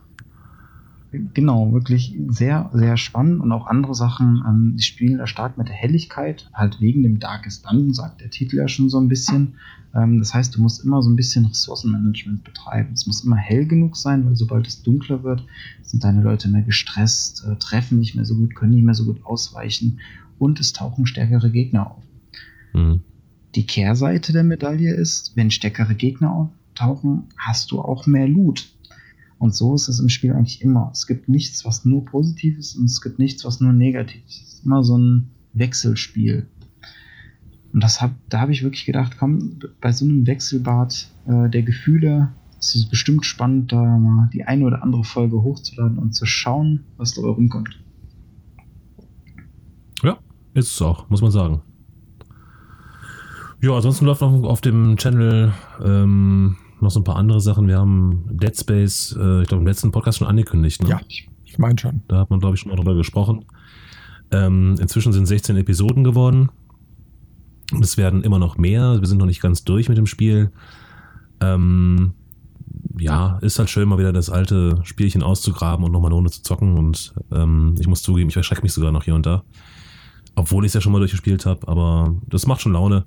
[1.34, 4.44] Genau, wirklich sehr, sehr spannend und auch andere Sachen.
[4.45, 8.30] Ähm, die spielen da stark mit der Helligkeit, halt wegen dem Darkest Dungeon, sagt der
[8.30, 9.56] Titel ja schon so ein bisschen.
[9.95, 12.91] Ähm, das heißt, du musst immer so ein bisschen Ressourcenmanagement betreiben.
[12.94, 15.44] Es muss immer hell genug sein, weil sobald es dunkler wird,
[15.82, 19.06] sind deine Leute mehr gestresst, äh, treffen nicht mehr so gut, können nicht mehr so
[19.06, 19.99] gut ausweichen
[20.38, 22.04] und es tauchen stärkere Gegner auf.
[22.78, 23.02] Hm.
[23.56, 28.70] Die Kehrseite der Medaille ist, wenn stärkere Gegner auftauchen, hast du auch mehr Loot.
[29.40, 30.90] Und so ist es im Spiel eigentlich immer.
[30.94, 34.41] Es gibt nichts, was nur positiv ist und es gibt nichts, was nur negativ ist.
[34.44, 36.48] Es ist immer so ein Wechselspiel.
[37.74, 41.64] Und das hab, da habe ich wirklich gedacht, komm, bei so einem Wechselbad äh, der
[41.64, 46.26] Gefühle ist es bestimmt spannend, da mal die eine oder andere Folge hochzuladen und zu
[46.26, 47.80] schauen, was dabei rumkommt.
[50.04, 50.18] Ja,
[50.54, 51.62] ist es auch, muss man sagen.
[53.62, 55.52] Ja, ansonsten läuft noch auf dem Channel
[55.84, 57.68] ähm, noch so ein paar andere Sachen.
[57.68, 60.84] Wir haben Dead Space, äh, ich glaube, im letzten Podcast schon angekündigt.
[60.84, 60.90] Ne?
[60.90, 62.02] Ja, ich meine schon.
[62.08, 63.46] Da hat man, glaube ich, schon mal drüber gesprochen.
[64.32, 66.50] Ähm, inzwischen sind 16 Episoden geworden.
[67.82, 69.00] Es werden immer noch mehr.
[69.00, 70.52] Wir sind noch nicht ganz durch mit dem Spiel.
[71.42, 72.14] Ähm,
[73.00, 76.44] ja, ist halt schön, mal wieder das alte Spielchen auszugraben und nochmal eine Runde zu
[76.44, 76.78] zocken.
[76.78, 79.44] Und ähm, ich muss zugeben, ich erschrecke mich sogar noch hier und da.
[80.36, 83.06] Obwohl ich es ja schon mal durchgespielt habe, aber das macht schon Laune.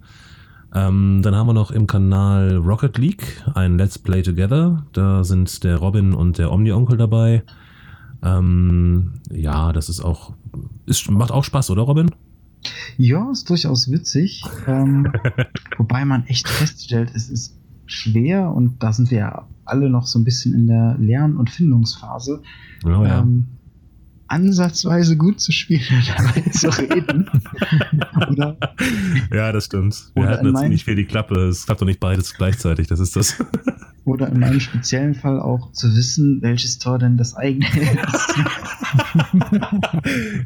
[0.74, 4.84] Ähm, dann haben wir noch im Kanal Rocket League ein Let's Play Together.
[4.92, 7.42] Da sind der Robin und der Omni-Onkel dabei.
[8.22, 10.34] Ähm, ja, das ist auch,
[10.86, 12.10] ist, macht auch Spaß, oder Robin?
[12.98, 14.44] Ja, ist durchaus witzig.
[14.66, 15.12] Ähm,
[15.78, 17.56] wobei man echt feststellt, es ist
[17.86, 21.50] schwer und da sind wir ja alle noch so ein bisschen in der Lern- und
[21.50, 22.42] Findungsphase.
[22.84, 23.20] Oh, ja.
[23.20, 23.48] ähm,
[24.30, 25.82] ansatzweise gut zu spielen
[26.16, 27.28] dabei zu reden.
[28.30, 28.56] Oder
[29.34, 29.96] ja, das stimmt.
[30.14, 31.48] Wir in jetzt nicht viel die Klappe.
[31.48, 32.86] Es klappt doch nicht beides gleichzeitig.
[32.86, 33.36] Das ist das.
[34.04, 38.34] Oder in meinem speziellen Fall auch zu wissen, welches Tor denn das eigene ist.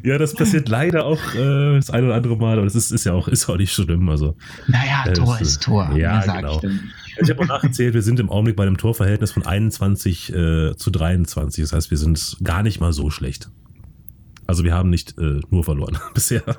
[0.03, 3.05] ja, das passiert leider auch äh, das eine oder andere Mal, aber das ist, ist
[3.05, 4.09] ja auch, ist auch nicht schlimm.
[4.09, 4.35] Also,
[4.67, 5.95] Naja, Ja, Tor ist ist- Tor.
[5.95, 6.61] ja, genau.
[6.63, 6.69] ich
[7.21, 10.91] ich habe mal nachgezählt, wir sind im Augenblick bei einem Torverhältnis von 21 äh, zu
[10.91, 11.63] 23.
[11.63, 13.49] Das heißt, wir sind gar nicht mal so schlecht.
[14.47, 16.43] Also wir haben nicht äh, nur verloren bisher.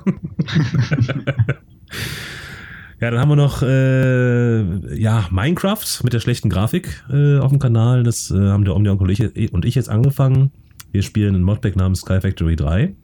[2.99, 7.59] ja, dann haben wir noch äh, ja, Minecraft mit der schlechten Grafik äh, auf dem
[7.59, 8.03] Kanal.
[8.03, 10.51] Das äh, haben der Omni Onkel und ich, und ich jetzt angefangen.
[10.91, 12.95] Wir spielen ein Modpack namens Sky Factory 3.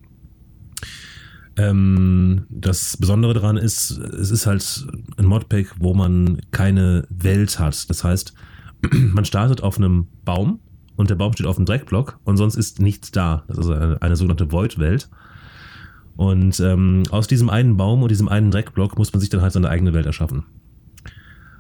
[1.55, 4.87] Ähm, das Besondere daran ist, es ist halt
[5.17, 7.89] ein Modpack, wo man keine Welt hat.
[7.89, 8.33] Das heißt,
[8.91, 10.59] man startet auf einem Baum
[10.95, 13.43] und der Baum steht auf einem Dreckblock und sonst ist nichts da.
[13.47, 15.09] Das ist eine, eine sogenannte Void-Welt.
[16.15, 19.53] Und ähm, aus diesem einen Baum und diesem einen Dreckblock muss man sich dann halt
[19.53, 20.45] seine eigene Welt erschaffen.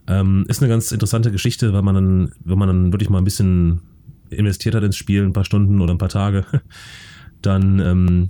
[0.05, 3.23] Ähm, ist eine ganz interessante Geschichte, weil man dann, wenn man dann wirklich mal ein
[3.23, 3.81] bisschen
[4.29, 6.45] investiert hat ins Spiel, ein paar Stunden oder ein paar Tage,
[7.41, 8.29] dann ähm,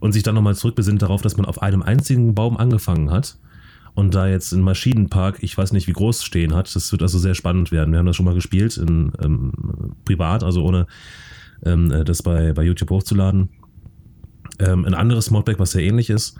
[0.00, 3.38] und sich dann nochmal zurückbesinnt darauf, dass man auf einem einzigen Baum angefangen hat
[3.96, 6.76] und da jetzt ein Maschinenpark, ich weiß nicht, wie groß stehen hat.
[6.76, 7.92] Das wird also sehr spannend werden.
[7.92, 9.52] Wir haben das schon mal gespielt, in, ähm,
[10.04, 10.86] privat, also ohne
[11.64, 13.48] ähm, das bei, bei YouTube hochzuladen.
[14.58, 16.38] Ähm, ein anderes Modpack, was sehr ähnlich ist.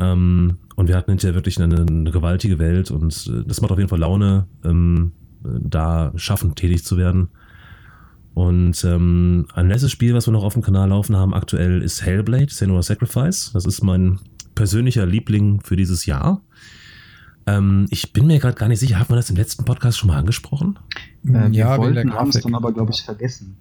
[0.00, 3.78] Ähm, und wir hatten hinterher wirklich eine, eine, gewaltige Welt und äh, das macht auf
[3.78, 5.12] jeden Fall Laune, ähm,
[5.44, 7.28] da schaffend tätig zu werden.
[8.34, 12.04] Und ähm, ein letztes Spiel, was wir noch auf dem Kanal laufen haben aktuell, ist
[12.04, 13.52] Hellblade, Senua Sacrifice.
[13.52, 14.18] Das ist mein
[14.56, 16.42] persönlicher Liebling für dieses Jahr.
[17.46, 20.08] Ähm, ich bin mir gerade gar nicht sicher, haben wir das im letzten Podcast schon
[20.08, 20.78] mal angesprochen?
[21.26, 23.56] Äh, ja, wir wollten, haben es dann aber, glaube ich, vergessen.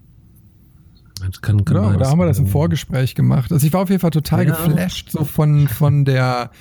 [1.41, 3.51] Kann, kann ja, da haben wir das im Vorgespräch gemacht.
[3.51, 4.55] Also ich war auf jeden Fall total ja.
[4.55, 6.51] geflasht so von, von der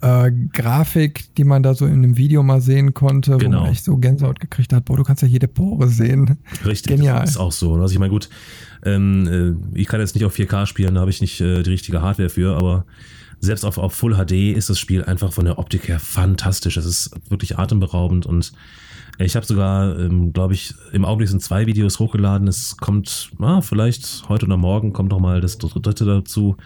[0.00, 3.58] äh, Grafik, die man da so in einem Video mal sehen konnte, genau.
[3.58, 4.86] wo man echt so Gänsehaut gekriegt hat.
[4.86, 6.38] Boah, du kannst ja jede Pore sehen.
[6.64, 7.20] Richtig, Genial.
[7.20, 7.74] das ist auch so.
[7.74, 8.28] Also ich meine, gut,
[8.84, 9.26] ähm,
[9.74, 12.02] äh, ich kann jetzt nicht auf 4K spielen, da habe ich nicht äh, die richtige
[12.02, 12.84] Hardware für, aber
[13.40, 16.76] selbst auf, auf Full HD ist das Spiel einfach von der Optik her fantastisch.
[16.76, 18.52] Es ist wirklich atemberaubend und
[19.18, 22.48] ich habe sogar, ähm, glaube ich, im Augenblick sind zwei Videos hochgeladen.
[22.48, 26.56] Es kommt, ah, vielleicht heute oder morgen kommt noch mal das dritte dazu.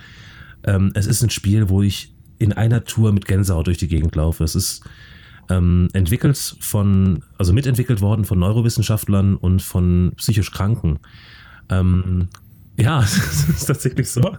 [0.64, 4.14] Ähm, es ist ein Spiel, wo ich in einer Tour mit Gänsehaut durch die Gegend
[4.14, 4.44] laufe.
[4.44, 4.84] Es ist
[5.48, 10.98] ähm, entwickelt von, also mitentwickelt worden von Neurowissenschaftlern und von psychisch Kranken.
[11.70, 12.28] Ähm,
[12.78, 14.36] ja, es ist tatsächlich so.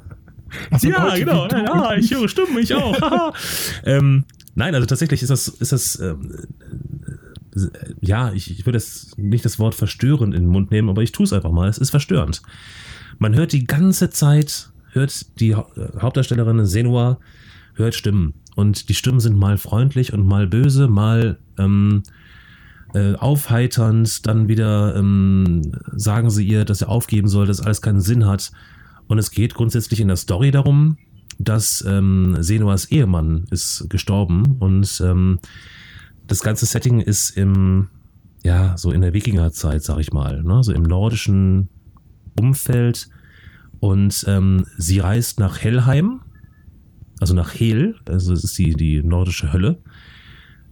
[0.80, 1.48] So, ja, genau.
[1.48, 3.34] Ja, ich höre Stimmen, ich auch.
[3.84, 4.24] ähm,
[4.56, 6.48] nein, also tatsächlich ist das, ist das ähm,
[8.02, 11.12] ja, ich, ich würde jetzt nicht das Wort verstörend in den Mund nehmen, aber ich
[11.12, 11.70] tue es einfach mal.
[11.70, 12.42] Es ist verstörend.
[13.20, 17.20] Man hört die ganze Zeit, hört die Hauptdarstellerin Senua,
[17.74, 18.34] hört Stimmen.
[18.56, 22.04] Und die Stimmen sind mal freundlich und mal böse, mal ähm,
[22.94, 28.02] äh, aufheiternd, dann wieder ähm, sagen sie ihr, dass sie aufgeben soll, dass alles keinen
[28.02, 28.52] Sinn hat.
[29.08, 30.98] Und es geht grundsätzlich in der Story darum,
[31.40, 35.40] dass ähm, Senuas Ehemann ist gestorben und ähm,
[36.28, 37.88] das ganze Setting ist im,
[38.44, 40.64] ja, so in der Wikingerzeit, sag ich mal, ne?
[40.64, 41.70] so im nordischen
[42.40, 43.10] Umfeld.
[43.80, 46.22] Und ähm, sie reist nach Hellheim,
[47.20, 49.78] also nach Hel, also das ist die, die nordische Hölle,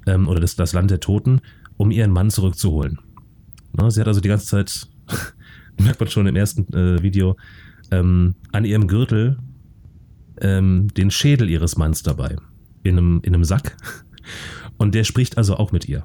[0.08, 1.42] ähm, oder das, das Land der Toten,
[1.78, 3.00] um ihren Mann zurückzuholen.
[3.74, 3.92] Ne?
[3.92, 4.88] Sie hat also die ganze Zeit,
[5.82, 7.36] merkt man schon im ersten äh, Video,
[7.92, 9.38] ähm, an ihrem Gürtel
[10.42, 12.36] ähm, den Schädel ihres Manns dabei.
[12.84, 13.76] In einem, in einem Sack.
[14.78, 16.04] Und der spricht also auch mit ihr.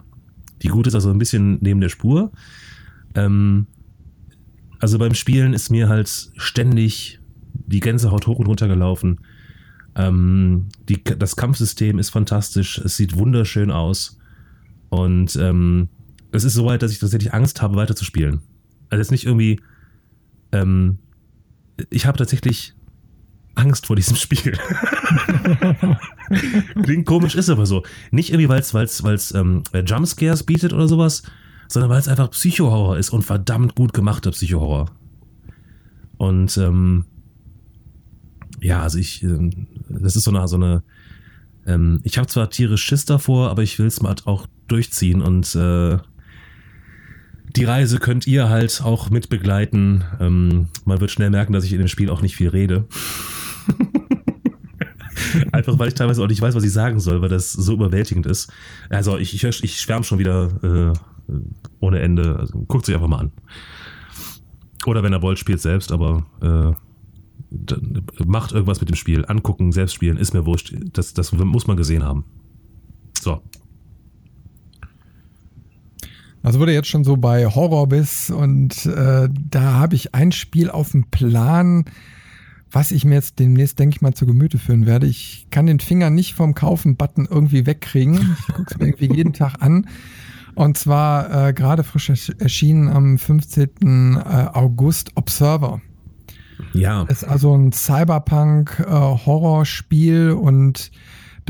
[0.62, 2.32] Die Gute ist also ein bisschen neben der Spur.
[3.14, 3.66] Ähm,
[4.78, 7.20] also beim Spielen ist mir halt ständig
[7.52, 9.20] die Gänsehaut hoch und runter gelaufen.
[9.94, 12.78] Ähm, die, das Kampfsystem ist fantastisch.
[12.78, 14.19] Es sieht wunderschön aus.
[14.90, 15.88] Und ähm,
[16.32, 18.40] es ist so weit, dass ich tatsächlich Angst habe, weiterzuspielen.
[18.90, 19.60] Also jetzt nicht irgendwie.
[20.52, 20.98] Ähm,
[21.88, 22.74] ich habe tatsächlich
[23.54, 24.58] Angst vor diesem Spiel.
[26.82, 27.82] Klingt komisch, ist aber so.
[28.10, 31.22] Nicht irgendwie, weil es weil's, weil's, ähm, Jumpscares bietet oder sowas,
[31.68, 34.90] sondern weil es einfach Psychohorror ist und verdammt gut gemachter Psychohorror.
[36.18, 37.06] Und ähm,
[38.60, 40.82] ja, also ich, ähm, das ist so eine, so eine
[41.66, 45.54] ähm, ich habe zwar tierisch Schiss davor, aber ich will es mal auch durchziehen und
[45.54, 45.98] äh,
[47.56, 50.04] die Reise könnt ihr halt auch mit begleiten.
[50.20, 52.86] Ähm, man wird schnell merken, dass ich in dem Spiel auch nicht viel rede.
[55.52, 58.26] Einfach weil ich teilweise auch nicht weiß, was ich sagen soll, weil das so überwältigend
[58.26, 58.52] ist.
[58.88, 60.92] Also ich, ich, ich schwärme schon wieder äh,
[61.80, 62.36] ohne Ende.
[62.38, 63.32] Also, guckt sich einfach mal an.
[64.86, 66.72] Oder wenn er wollt, spielt selbst, aber äh,
[68.24, 69.24] macht irgendwas mit dem Spiel.
[69.26, 70.74] Angucken, selbst spielen, ist mir wurscht.
[70.92, 72.24] Das, das muss man gesehen haben.
[73.20, 73.42] So.
[76.42, 80.70] Also wurde jetzt schon so bei Horror bis und äh, da habe ich ein Spiel
[80.70, 81.84] auf dem Plan,
[82.70, 85.06] was ich mir jetzt demnächst, denke ich mal, zu Gemüte führen werde.
[85.06, 88.36] Ich kann den Finger nicht vom Kaufen-Button irgendwie wegkriegen.
[88.38, 89.86] Ich gucke es mir irgendwie jeden Tag an.
[90.54, 94.16] Und zwar äh, gerade frisch erschienen am 15.
[94.16, 94.20] Äh,
[94.52, 95.82] August Observer.
[96.72, 97.02] Ja.
[97.04, 100.90] Ist also ein Cyberpunk-Horrorspiel äh, und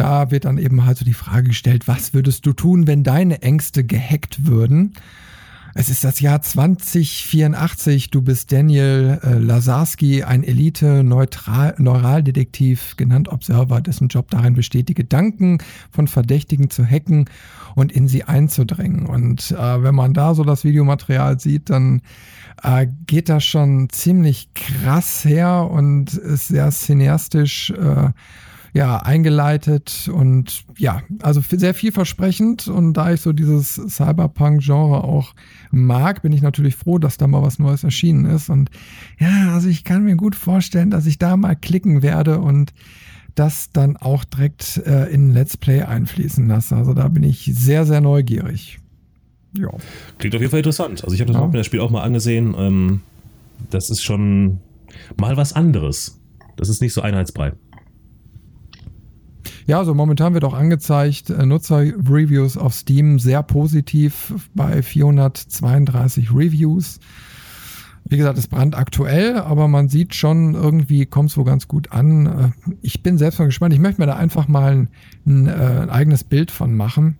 [0.01, 3.43] da wird dann eben halt so die Frage gestellt, was würdest du tun, wenn deine
[3.43, 4.94] Ängste gehackt würden?
[5.74, 8.09] Es ist das Jahr 2084.
[8.10, 15.59] Du bist Daniel äh, Lazarski, ein Elite-Neuraldetektiv, genannt Observer, dessen Job darin besteht, die Gedanken
[15.90, 17.27] von Verdächtigen zu hacken
[17.74, 19.05] und in sie einzudrängen.
[19.05, 22.01] Und äh, wenn man da so das Videomaterial sieht, dann
[22.62, 27.68] äh, geht das schon ziemlich krass her und ist sehr cineastisch.
[27.70, 28.12] Äh,
[28.72, 32.68] ja, eingeleitet und ja, also sehr vielversprechend.
[32.68, 35.34] Und da ich so dieses Cyberpunk-Genre auch
[35.70, 38.48] mag, bin ich natürlich froh, dass da mal was Neues erschienen ist.
[38.48, 38.70] Und
[39.18, 42.72] ja, also ich kann mir gut vorstellen, dass ich da mal klicken werde und
[43.34, 46.76] das dann auch direkt äh, in Let's Play einfließen lasse.
[46.76, 48.78] Also da bin ich sehr, sehr neugierig.
[49.56, 49.68] Ja.
[50.18, 51.02] Klingt auf jeden Fall interessant.
[51.02, 51.47] Also ich habe das, ja.
[51.47, 52.55] mir das Spiel auch mal angesehen.
[52.56, 53.01] Ähm,
[53.70, 54.60] das ist schon
[55.16, 56.20] mal was anderes.
[56.56, 57.52] Das ist nicht so einheitsbrei.
[59.66, 67.01] Ja, also momentan wird auch angezeigt, äh, Nutzer-Reviews auf Steam sehr positiv bei 432 Reviews.
[68.05, 72.27] Wie gesagt, es brandaktuell, aber man sieht schon, irgendwie kommt es wohl ganz gut an.
[72.27, 72.51] Äh,
[72.81, 73.74] ich bin selbst mal gespannt.
[73.74, 74.89] Ich möchte mir da einfach mal ein,
[75.27, 77.19] ein, äh, ein eigenes Bild von machen.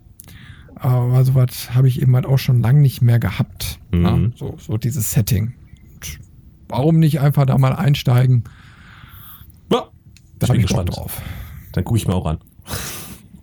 [0.75, 3.79] Aber sowas habe ich eben halt auch schon lange nicht mehr gehabt.
[3.91, 4.03] Mhm.
[4.03, 5.53] Ja, so, so dieses Setting.
[5.93, 6.19] Und
[6.67, 8.45] warum nicht einfach da mal einsteigen?
[9.71, 9.89] Ja,
[10.39, 11.21] da bin ich gespannt drauf.
[11.73, 12.37] Dann gucke ich mir auch an.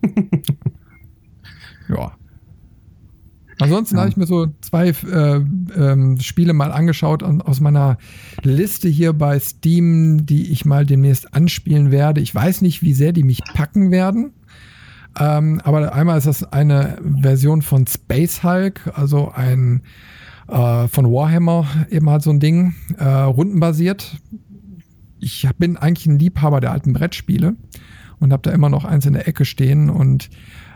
[1.89, 2.11] ja.
[3.59, 4.01] Ansonsten ja.
[4.01, 5.41] habe ich mir so zwei äh,
[5.75, 7.97] ähm, Spiele mal angeschaut aus meiner
[8.41, 12.21] Liste hier bei Steam, die ich mal demnächst anspielen werde.
[12.21, 14.31] Ich weiß nicht, wie sehr die mich packen werden.
[15.19, 19.81] Ähm, aber einmal ist das eine Version von Space Hulk, also ein
[20.47, 24.17] äh, von Warhammer, eben halt so ein Ding, äh, rundenbasiert.
[25.19, 27.55] Ich bin eigentlich ein Liebhaber der alten Brettspiele
[28.19, 30.29] und habe da immer noch eins in der Ecke stehen und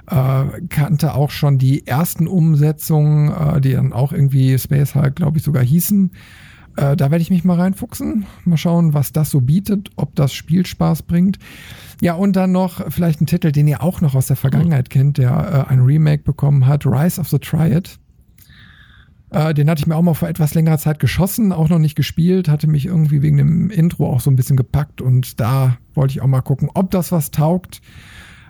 [0.10, 5.38] äh, kannte auch schon die ersten Umsetzungen, äh, die dann auch irgendwie Space Hulk, glaube
[5.38, 6.12] ich, sogar hießen.
[6.76, 10.34] Äh, da werde ich mich mal reinfuchsen, mal schauen, was das so bietet, ob das
[10.34, 11.38] Spielspaß bringt.
[12.02, 15.18] Ja, und dann noch vielleicht ein Titel, den ihr auch noch aus der Vergangenheit kennt,
[15.18, 18.00] der äh, ein Remake bekommen hat, Rise of the Triad.
[19.34, 21.96] Äh, den hatte ich mir auch mal vor etwas längerer Zeit geschossen, auch noch nicht
[21.96, 26.12] gespielt, hatte mich irgendwie wegen dem Intro auch so ein bisschen gepackt und da wollte
[26.12, 27.82] ich auch mal gucken, ob das was taugt.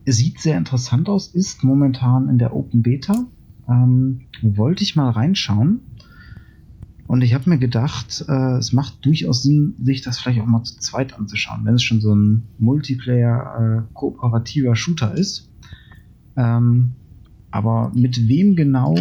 [0.06, 3.26] Sieht sehr interessant aus, ist momentan in der Open Beta.
[3.68, 5.80] Ähm, wollte ich mal reinschauen.
[7.06, 10.62] Und ich habe mir gedacht, äh, es macht durchaus Sinn, sich das vielleicht auch mal
[10.62, 15.50] zu zweit anzuschauen, wenn es schon so ein Multiplayer-kooperativer äh, Shooter ist.
[16.36, 16.92] Ähm,
[17.50, 18.96] aber mit wem genau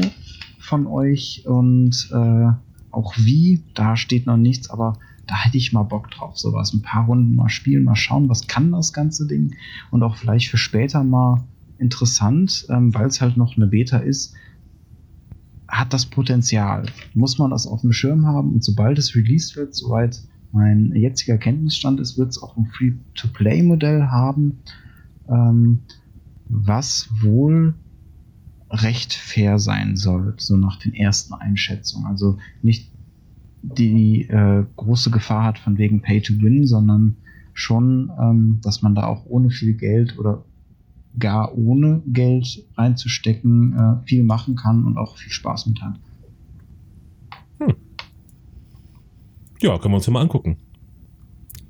[0.59, 2.49] von euch und äh,
[2.91, 6.73] auch wie, da steht noch nichts, aber da hätte ich mal Bock drauf, sowas.
[6.73, 9.55] Ein paar Runden mal spielen, mal schauen, was kann das ganze Ding
[9.89, 11.43] und auch vielleicht für später mal
[11.77, 14.35] interessant, ähm, weil es halt noch eine Beta ist,
[15.73, 16.85] hat das Potenzial.
[17.13, 20.21] Muss man das auf dem Schirm haben und sobald es released wird, soweit
[20.51, 24.59] mein jetziger Kenntnisstand ist, wird es auch ein Free-to-Play-Modell haben,
[25.27, 25.79] ähm,
[26.47, 27.73] was wohl
[28.69, 32.05] recht fair sein soll, so nach den ersten Einschätzungen.
[32.07, 32.91] Also nicht
[33.63, 37.15] die äh, große Gefahr hat von wegen Pay to Win, sondern
[37.53, 40.43] schon, ähm, dass man da auch ohne viel Geld oder
[41.19, 45.99] gar ohne Geld reinzustecken äh, viel machen kann und auch viel Spaß mit hat.
[49.63, 50.57] Ja, können wir uns ja mal angucken.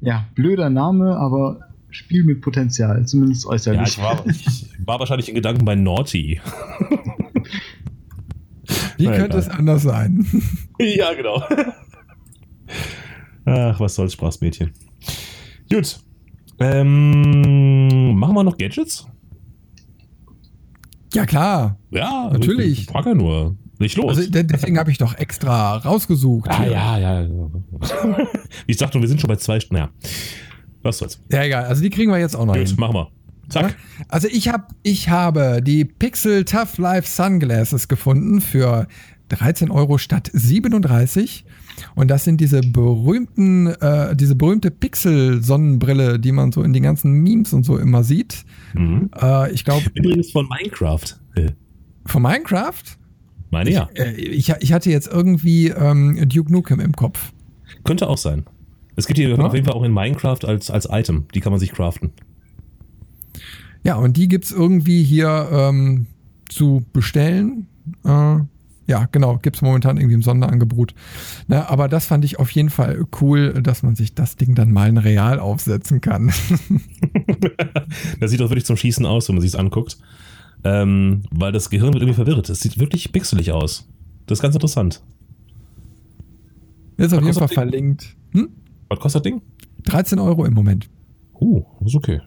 [0.00, 1.60] ja, blöder Name, aber
[1.90, 3.88] Spiel mit Potenzial, zumindest Ja, äußerlich.
[3.88, 6.40] ich war, ich war wahrscheinlich in Gedanken bei Naughty.
[8.96, 9.40] Wie Na, könnte egal.
[9.40, 10.26] es anders sein?
[10.78, 11.42] ja, genau.
[13.44, 14.72] Ach, was soll's, Spaßmädchen.
[15.70, 16.00] Gut.
[16.58, 19.06] Ähm, machen wir noch Gadgets?
[21.14, 21.78] Ja, klar.
[21.90, 22.80] Ja, Natürlich.
[22.80, 23.56] Ich frage ja nur.
[23.78, 24.16] Nicht los.
[24.16, 26.48] Also de- deswegen habe ich doch extra rausgesucht.
[26.50, 27.28] ah, ja, ja.
[27.28, 28.28] Wie
[28.66, 29.82] ich sagte, wir sind schon bei zwei Stunden.
[29.82, 29.90] Ja.
[30.82, 31.20] Was soll's.
[31.30, 31.64] Ja, egal.
[31.64, 32.76] Also die kriegen wir jetzt auch noch Gut, hin.
[32.78, 33.08] machen wir.
[33.48, 33.76] Zack.
[34.08, 38.86] Also ich habe ich habe die Pixel Tough Life Sunglasses gefunden für
[39.28, 41.44] 13 Euro statt 37.
[41.94, 47.12] Und das sind diese berühmten, äh, diese berühmte Pixel-Sonnenbrille, die man so in den ganzen
[47.12, 48.44] Memes und so immer sieht.
[48.74, 49.10] Mhm.
[49.20, 51.04] Äh, ich glaube, Übrigens von Minecraft.
[51.34, 51.50] Äh,
[52.06, 52.82] von Minecraft.
[53.50, 53.88] Meine ja.
[53.94, 57.32] Äh, ich, ich hatte jetzt irgendwie ähm, Duke Nukem im Kopf.
[57.84, 58.44] Könnte auch sein.
[58.96, 59.36] Es gibt die Ja.
[59.36, 61.26] auf jeden Fall auch in Minecraft als, als Item.
[61.34, 62.12] Die kann man sich craften.
[63.86, 66.06] Ja, und die gibt's irgendwie hier ähm,
[66.48, 67.68] zu bestellen.
[68.04, 68.38] Äh,
[68.88, 70.92] ja, genau, gibt's momentan irgendwie im Sonderangebot.
[71.46, 74.72] Na, aber das fand ich auf jeden Fall cool, dass man sich das Ding dann
[74.72, 76.32] mal in real aufsetzen kann.
[78.20, 79.98] das sieht doch wirklich zum Schießen aus, wenn man sich anguckt.
[80.64, 82.50] Ähm, weil das Gehirn wird irgendwie verwirrt.
[82.50, 83.88] Es sieht wirklich pixelig aus.
[84.26, 85.00] Das ist ganz interessant.
[86.96, 88.16] Ist auf jeden Fall verlinkt.
[88.32, 88.48] Hm?
[88.88, 89.42] Was kostet das Ding?
[89.84, 90.90] 13 Euro im Moment.
[91.40, 92.20] Uh, ist okay.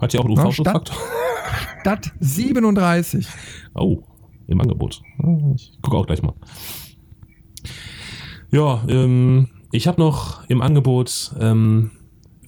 [0.00, 0.96] Hat ja auch einen UV-Schutzfaktor.
[1.80, 3.26] Statt 37.
[3.74, 4.02] Oh,
[4.46, 5.02] im Angebot.
[5.22, 6.34] Ah, Ich gucke auch gleich mal.
[8.50, 11.90] Ja, ähm, ich habe noch im Angebot ähm,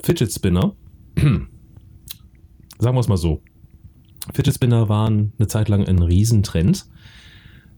[0.03, 0.75] Fidget Spinner.
[1.17, 1.49] Sagen
[2.97, 3.43] wir es mal so.
[4.35, 6.87] Fidget Spinner waren eine Zeit lang ein Riesentrend.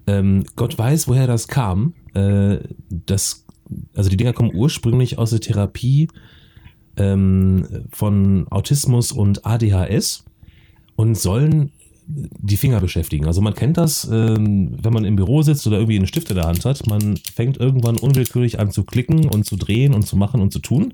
[0.07, 1.95] Ähm, Gott weiß, woher das kam.
[2.15, 3.47] Äh, das,
[3.95, 6.09] also die Dinger kommen ursprünglich aus der Therapie
[6.97, 10.25] ähm, von Autismus und ADHS
[10.97, 11.73] und sollen
[12.07, 13.27] die Finger beschäftigen.
[13.27, 16.37] Also man kennt das, ähm, wenn man im Büro sitzt oder irgendwie einen Stift in
[16.37, 16.87] der Hand hat.
[16.87, 20.59] Man fängt irgendwann unwillkürlich an zu klicken und zu drehen und zu machen und zu
[20.59, 20.93] tun.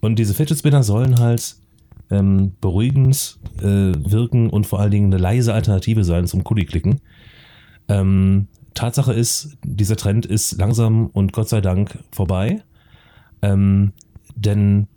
[0.00, 1.56] Und diese Fidget Spinner sollen halt
[2.10, 7.00] ähm, beruhigend äh, wirken und vor allen Dingen eine leise Alternative sein zum Kuli-Klicken.
[7.88, 12.62] Ähm, Tatsache ist, dieser Trend ist langsam und Gott sei Dank vorbei.
[13.42, 13.92] Ähm,
[14.34, 14.88] denn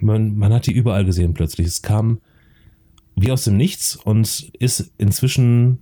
[0.00, 1.66] man, man hat die überall gesehen plötzlich.
[1.66, 2.20] Es kam
[3.16, 5.78] wie aus dem Nichts und ist inzwischen,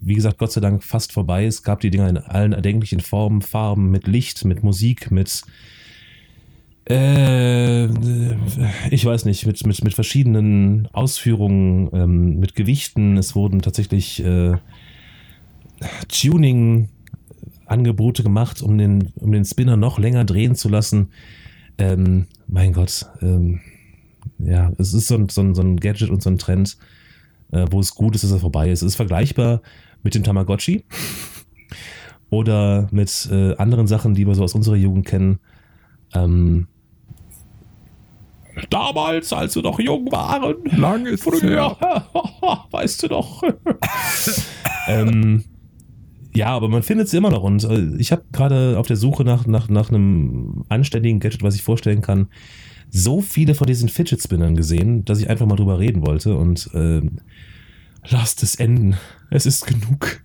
[0.00, 1.46] wie gesagt, Gott sei Dank fast vorbei.
[1.46, 5.44] Es gab die Dinger in allen erdenklichen Formen, Farben, mit Licht, mit Musik, mit
[6.88, 7.86] äh,
[8.90, 13.18] ich weiß nicht, mit, mit, mit verschiedenen Ausführungen, ähm, mit Gewichten.
[13.18, 14.54] Es wurden tatsächlich äh,
[16.08, 21.10] Tuning-Angebote gemacht, um den, um den Spinner noch länger drehen zu lassen.
[21.78, 23.60] Ähm, mein Gott, ähm,
[24.38, 26.76] ja, es ist so ein, so, ein, so ein Gadget und so ein Trend,
[27.52, 28.82] äh, wo es gut ist, dass er vorbei ist.
[28.82, 29.62] Es ist vergleichbar
[30.02, 30.84] mit dem Tamagotchi
[32.30, 35.38] oder mit äh, anderen Sachen, die wir so aus unserer Jugend kennen.
[36.14, 36.66] Ähm,
[38.70, 40.56] damals, als wir noch jung waren.
[40.76, 41.76] Lang ist es her.
[42.70, 43.42] weißt du doch.
[44.88, 45.44] ähm,
[46.34, 47.42] ja, aber man findet es immer noch.
[47.42, 51.54] Und äh, ich habe gerade auf der Suche nach, nach, nach einem anständigen Gadget, was
[51.54, 52.28] ich vorstellen kann,
[52.90, 56.36] so viele von diesen Fidget Spinnern gesehen, dass ich einfach mal drüber reden wollte.
[56.36, 57.02] Und äh,
[58.08, 58.96] lasst es enden.
[59.30, 60.20] Es ist genug.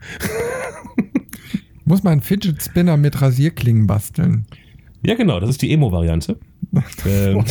[1.85, 4.45] Muss man einen Fidget Spinner mit Rasierklingen basteln.
[5.05, 6.37] Ja, genau, das ist die Emo-Variante.
[7.05, 7.43] ähm.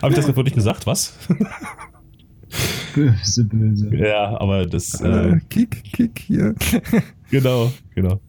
[0.00, 0.86] Habe ich das gerade nicht gesagt?
[0.86, 1.18] Was?
[2.94, 3.94] Böse, böse.
[3.96, 5.00] ja, aber das.
[5.00, 6.54] Äh, Äh, kick, kick hier.
[7.30, 8.20] genau, genau.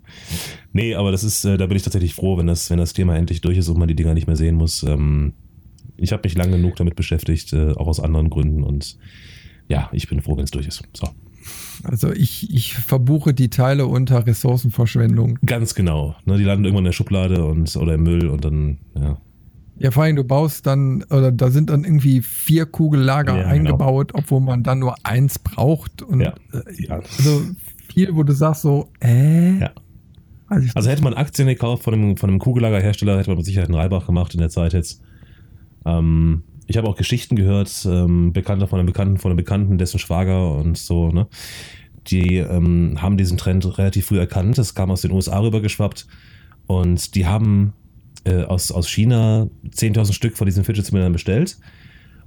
[0.73, 3.15] Nee, aber das ist, äh, da bin ich tatsächlich froh, wenn das, wenn das Thema
[3.17, 4.83] endlich durch ist und man die Dinger nicht mehr sehen muss.
[4.83, 5.33] Ähm,
[5.97, 8.97] ich habe mich lange genug damit beschäftigt, äh, auch aus anderen Gründen und
[9.67, 10.83] ja, ich bin froh, wenn es durch ist.
[10.93, 11.07] So.
[11.83, 15.39] Also ich, ich verbuche die Teile unter Ressourcenverschwendung.
[15.45, 16.15] Ganz genau.
[16.25, 19.17] Ne, die landen irgendwann in der Schublade und oder im Müll und dann, ja.
[19.83, 23.49] Ja, vor allem, du baust dann, oder da sind dann irgendwie vier Kugellager Ja, genau.
[23.49, 26.01] eingebaut, obwohl man dann nur eins braucht.
[26.01, 26.33] Und Ja.
[26.53, 26.95] äh, Ja.
[27.17, 27.43] also
[27.93, 29.59] viel, wo du sagst so, äh?
[29.59, 29.71] Ja.
[30.47, 33.69] Also Also hätte man Aktien gekauft von einem, von einem Kugellagerhersteller, hätte man mit Sicherheit
[33.69, 35.01] einen Reibach gemacht in der Zeit jetzt.
[35.85, 39.99] Ähm, ich habe auch Geschichten gehört, ähm, Bekannter von einem Bekannten, von einem Bekannten, dessen
[39.99, 41.27] Schwager und so, ne?
[42.07, 44.57] Die ähm, haben diesen Trend relativ früh erkannt.
[44.57, 46.07] Das kam aus den USA rübergeschwappt.
[46.65, 47.73] Und die haben
[48.23, 51.57] äh, aus, aus China 10.000 Stück von diesen Fidget Spinnern bestellt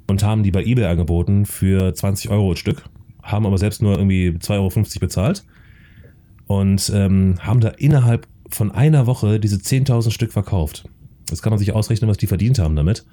[0.07, 2.85] und haben die bei eBay angeboten für 20 Euro ein Stück.
[3.23, 5.45] Haben aber selbst nur irgendwie 2,50 Euro bezahlt
[6.47, 10.85] und ähm, haben da innerhalb von einer Woche diese 10.000 Stück verkauft.
[11.31, 13.05] Jetzt kann man sich ausrechnen, was die verdient haben damit.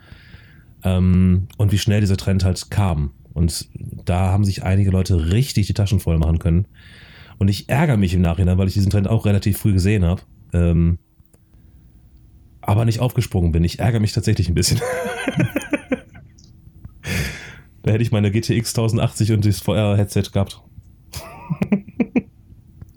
[0.83, 3.11] Ähm, und wie schnell dieser Trend halt kam.
[3.33, 3.69] Und
[4.05, 6.65] da haben sich einige Leute richtig die Taschen voll machen können.
[7.37, 10.21] Und ich ärgere mich im Nachhinein, weil ich diesen Trend auch relativ früh gesehen habe.
[10.53, 10.99] Ähm,
[12.61, 13.63] aber nicht aufgesprungen bin.
[13.63, 14.79] Ich ärgere mich tatsächlich ein bisschen.
[17.83, 20.61] da hätte ich meine GTX 1080 und das VR-Headset gehabt.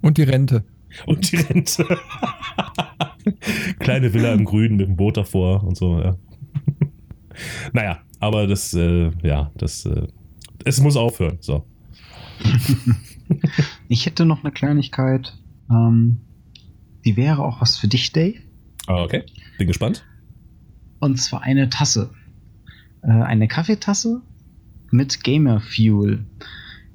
[0.03, 0.65] und die Rente.
[1.07, 1.87] Und die Rente.
[3.79, 6.17] Kleine Villa im Grünen mit dem Boot davor und so, ja.
[7.73, 10.07] naja, aber das, äh, ja, das, äh,
[10.65, 11.65] es muss aufhören, so.
[13.89, 15.39] Ich hätte noch eine Kleinigkeit.
[15.71, 16.21] Ähm,
[17.05, 18.39] die wäre auch was für dich, Dave.
[18.87, 19.25] Ah, okay,
[19.59, 20.05] bin gespannt.
[21.01, 22.11] Und zwar eine Tasse.
[23.03, 24.23] Äh, eine Kaffeetasse
[24.91, 26.27] mit Gamer Fuel.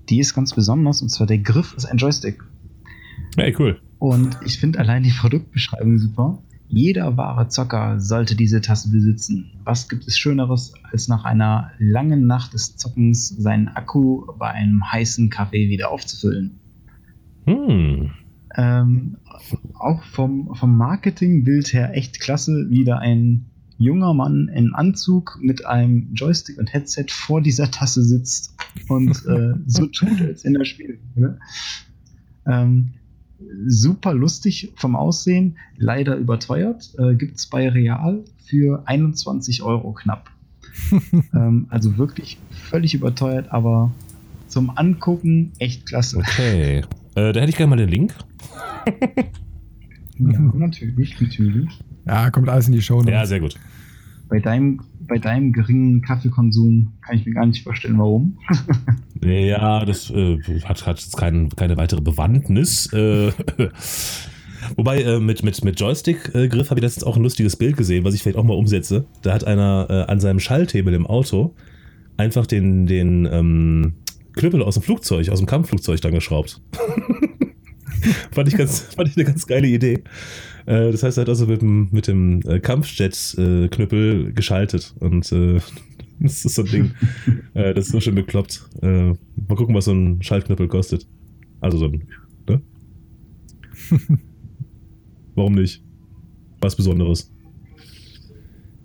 [0.10, 2.44] Die ist ganz besonders und zwar der Griff ist ein Joystick.
[3.36, 3.80] Hey, cool.
[4.00, 6.42] Und ich finde allein die Produktbeschreibung super.
[6.68, 9.60] Jeder wahre Zocker sollte diese Tasse besitzen.
[9.64, 14.84] Was gibt es Schöneres, als nach einer langen Nacht des Zockens seinen Akku bei einem
[14.92, 16.60] heißen Kaffee wieder aufzufüllen?
[17.46, 18.12] Hm.
[18.56, 19.18] Ähm,
[19.74, 23.46] auch vom, vom Marketingbild her echt klasse, wie da ein
[23.78, 28.54] junger Mann in Anzug mit einem Joystick und Headset vor dieser Tasse sitzt
[28.90, 31.00] und äh, so tut, als wenn er spielt.
[31.16, 31.40] Ne?
[32.46, 32.92] Ähm,
[33.66, 36.94] super lustig vom Aussehen, leider überteuert.
[36.98, 40.30] Äh, Gibt es bei Real für 21 Euro knapp.
[41.34, 43.92] ähm, also wirklich völlig überteuert, aber
[44.48, 46.18] zum Angucken echt klasse.
[46.18, 46.84] Okay.
[47.16, 48.14] Äh, da hätte ich gerne mal den Link.
[50.20, 51.70] Ja, natürlich, natürlich.
[52.06, 53.02] Ja, kommt alles in die Show.
[53.04, 53.56] Ja, sehr gut.
[54.28, 58.38] Bei deinem, bei deinem geringen Kaffeekonsum kann ich mir gar nicht vorstellen, warum.
[59.22, 62.86] Ja, das äh, hat, hat jetzt kein, keine weitere Bewandtnis.
[62.94, 63.34] Äh,
[64.78, 68.14] wobei, äh, mit, mit, mit Joystick-Griff habe ich letztens auch ein lustiges Bild gesehen, was
[68.14, 69.08] ich vielleicht auch mal umsetze.
[69.22, 71.54] Da hat einer äh, an seinem Schalthebel im Auto
[72.16, 73.96] einfach den, den ähm,
[74.38, 76.62] Knüppel aus dem Flugzeug, aus dem Kampfflugzeug dann geschraubt.
[78.32, 80.04] fand, ich ganz, fand ich eine ganz geile Idee.
[80.66, 85.60] Äh, das heißt, er hat also mit dem, mit dem äh, Kampfjet-Knüppel geschaltet und äh,
[86.20, 86.92] das ist so ein Ding.
[87.54, 88.70] äh, das ist so schön bekloppt.
[88.82, 91.08] Äh, mal gucken, was so ein Schaltknüppel kostet.
[91.62, 92.08] Also so ein,
[92.48, 92.62] ne?
[95.36, 95.84] Warum nicht?
[96.62, 97.32] Was Besonderes.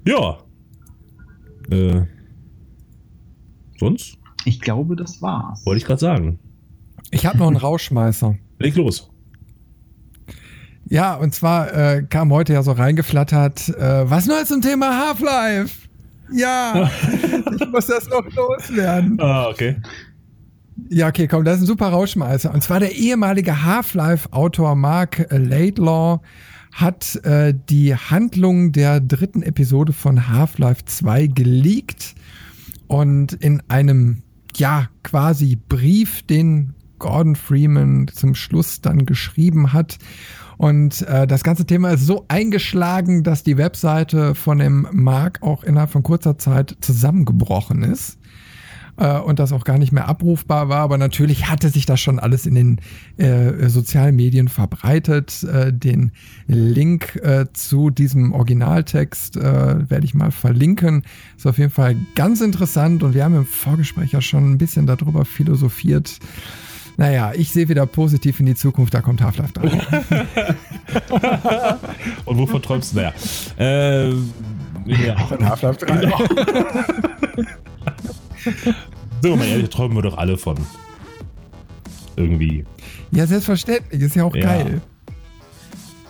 [0.07, 0.39] Ja.
[1.71, 2.03] Äh,
[3.79, 4.19] sonst?
[4.45, 5.65] Ich glaube, das war's.
[5.65, 6.39] Wollte ich gerade sagen.
[7.11, 8.37] Ich habe noch einen Rauschmeißer.
[8.65, 9.11] Leg los.
[10.89, 15.89] Ja, und zwar äh, kam heute ja so reingeflattert, äh, was Neues zum Thema Half-Life?
[16.33, 16.91] Ja,
[17.61, 19.21] ich muss das noch loswerden.
[19.21, 19.77] Ah, okay.
[20.89, 22.53] Ja, okay, komm, das ist ein super Rauschmeißer.
[22.53, 26.21] Und zwar der ehemalige Half-Life-Autor Mark Laidlaw
[26.73, 32.15] hat äh, die Handlung der dritten Episode von Half-Life 2 geleakt
[32.89, 34.23] und in einem,
[34.57, 36.75] ja, quasi Brief, den
[37.05, 39.99] Gordon Freeman zum Schluss dann geschrieben hat.
[40.57, 45.65] Und äh, das ganze Thema ist so eingeschlagen, dass die Webseite von dem Mark auch
[45.65, 48.17] innerhalb von kurzer Zeit zusammengebrochen ist
[48.97, 50.79] äh, und das auch gar nicht mehr abrufbar war.
[50.79, 52.81] Aber natürlich hatte sich das schon alles in den
[53.19, 55.43] äh, sozialen Medien verbreitet.
[55.43, 56.13] Äh, den
[56.47, 61.03] Link äh, zu diesem Originaltext äh, werde ich mal verlinken.
[61.37, 64.87] Ist auf jeden Fall ganz interessant und wir haben im Vorgespräch ja schon ein bisschen
[64.87, 66.19] darüber philosophiert
[66.97, 69.65] Naja, ich sehe wieder positiv in die Zukunft, da kommt Half-Life 3.
[72.25, 72.97] Und wovon träumst du?
[72.99, 73.13] Naja.
[73.59, 74.11] Äh,
[74.87, 75.17] ja.
[75.29, 75.97] Von Half-Life 3.
[75.97, 76.19] Genau.
[78.45, 78.75] Sind
[79.23, 80.57] wir mal ehrlich, träumen wir doch alle von.
[82.17, 82.65] Irgendwie.
[83.11, 84.43] Ja, selbstverständlich, ist ja auch Ja.
[84.47, 84.81] geil.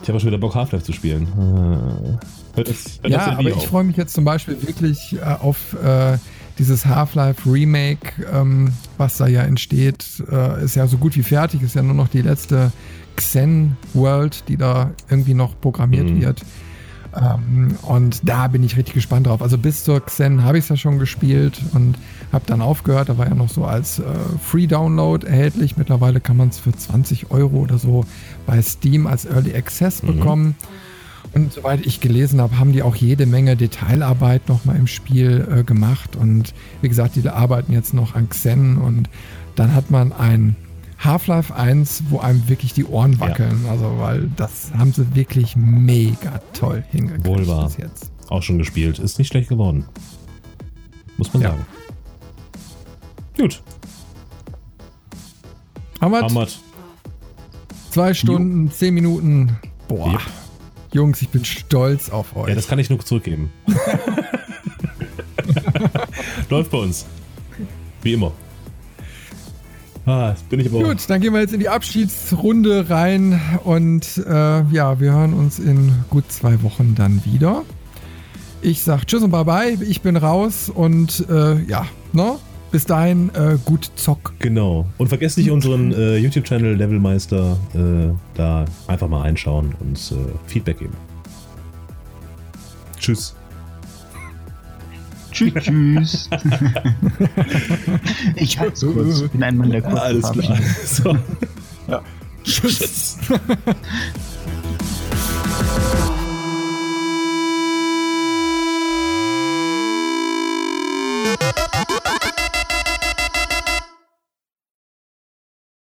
[0.01, 1.23] Ich habe auch schon wieder Bock, Half-Life zu spielen.
[1.23, 5.73] Äh, Hört das, hört Ja, aber ich freue mich jetzt zum Beispiel wirklich äh, auf
[5.83, 6.17] äh,
[6.57, 10.05] dieses Half-Life Remake, ähm, was da ja entsteht.
[10.31, 12.71] Äh, ist ja so gut wie fertig, ist ja nur noch die letzte
[13.15, 16.21] Xen World, die da irgendwie noch programmiert Mhm.
[16.21, 16.41] wird.
[17.15, 19.41] Ähm, und da bin ich richtig gespannt drauf.
[19.41, 21.97] Also bis zur Xen habe ich es ja schon gespielt und
[22.33, 23.07] habe dann aufgehört.
[23.07, 24.03] Da war ja noch so als äh,
[24.43, 25.77] Free-Download erhältlich.
[25.77, 28.03] Mittlerweile kann man es für 20 Euro oder so
[28.45, 30.09] bei Steam als Early Access Mhm.
[31.35, 35.63] Und soweit ich gelesen habe, haben die auch jede Menge Detailarbeit nochmal im Spiel äh,
[35.63, 36.15] gemacht.
[36.15, 38.77] Und wie gesagt, die arbeiten jetzt noch an Xen.
[38.77, 39.09] Und
[39.55, 40.55] dann hat man ein
[40.97, 43.65] Half-Life 1, wo einem wirklich die Ohren wackeln.
[43.69, 48.11] Also, weil das haben sie wirklich mega toll hingekriegt Wohl bis jetzt.
[48.29, 48.97] Auch schon gespielt.
[48.97, 49.85] Ist nicht schlecht geworden.
[51.17, 51.49] Muss man Ja.
[51.49, 51.65] sagen.
[53.37, 53.61] Gut.
[55.99, 56.59] Wir Hamad.
[57.91, 59.57] zwei Stunden, zehn Minuten.
[59.89, 60.11] Boah.
[60.13, 60.21] Yep.
[60.95, 62.47] Jungs, ich bin stolz auf euch.
[62.47, 63.51] Ja, das kann ich nur zurückgeben.
[66.49, 67.05] Läuft bei uns.
[68.01, 68.31] Wie immer.
[70.05, 70.83] Ah, bin ich aber.
[70.83, 75.59] Gut, dann gehen wir jetzt in die Abschiedsrunde rein und äh, ja, wir hören uns
[75.59, 77.63] in gut zwei Wochen dann wieder.
[78.61, 82.37] Ich sag Tschüss und Bye Bye, ich bin raus und äh, ja, ne?
[82.75, 84.33] bis dahin äh, gut zock.
[84.39, 84.85] Genau.
[84.97, 90.15] Und vergesst nicht unseren äh, YouTube-Channel Levelmeister äh, da einfach mal einschauen und äh,
[90.45, 90.91] Feedback geben.
[92.99, 93.33] Tschüss.
[95.31, 96.29] Tschüss, tschüss.
[98.35, 99.21] ich halte so kurz.
[99.21, 99.95] Ich bin ein Mann der Kurve.
[99.95, 100.57] ja, Alles klar.
[100.85, 101.17] So.
[101.87, 102.01] Ja.
[102.43, 103.19] Tschüss.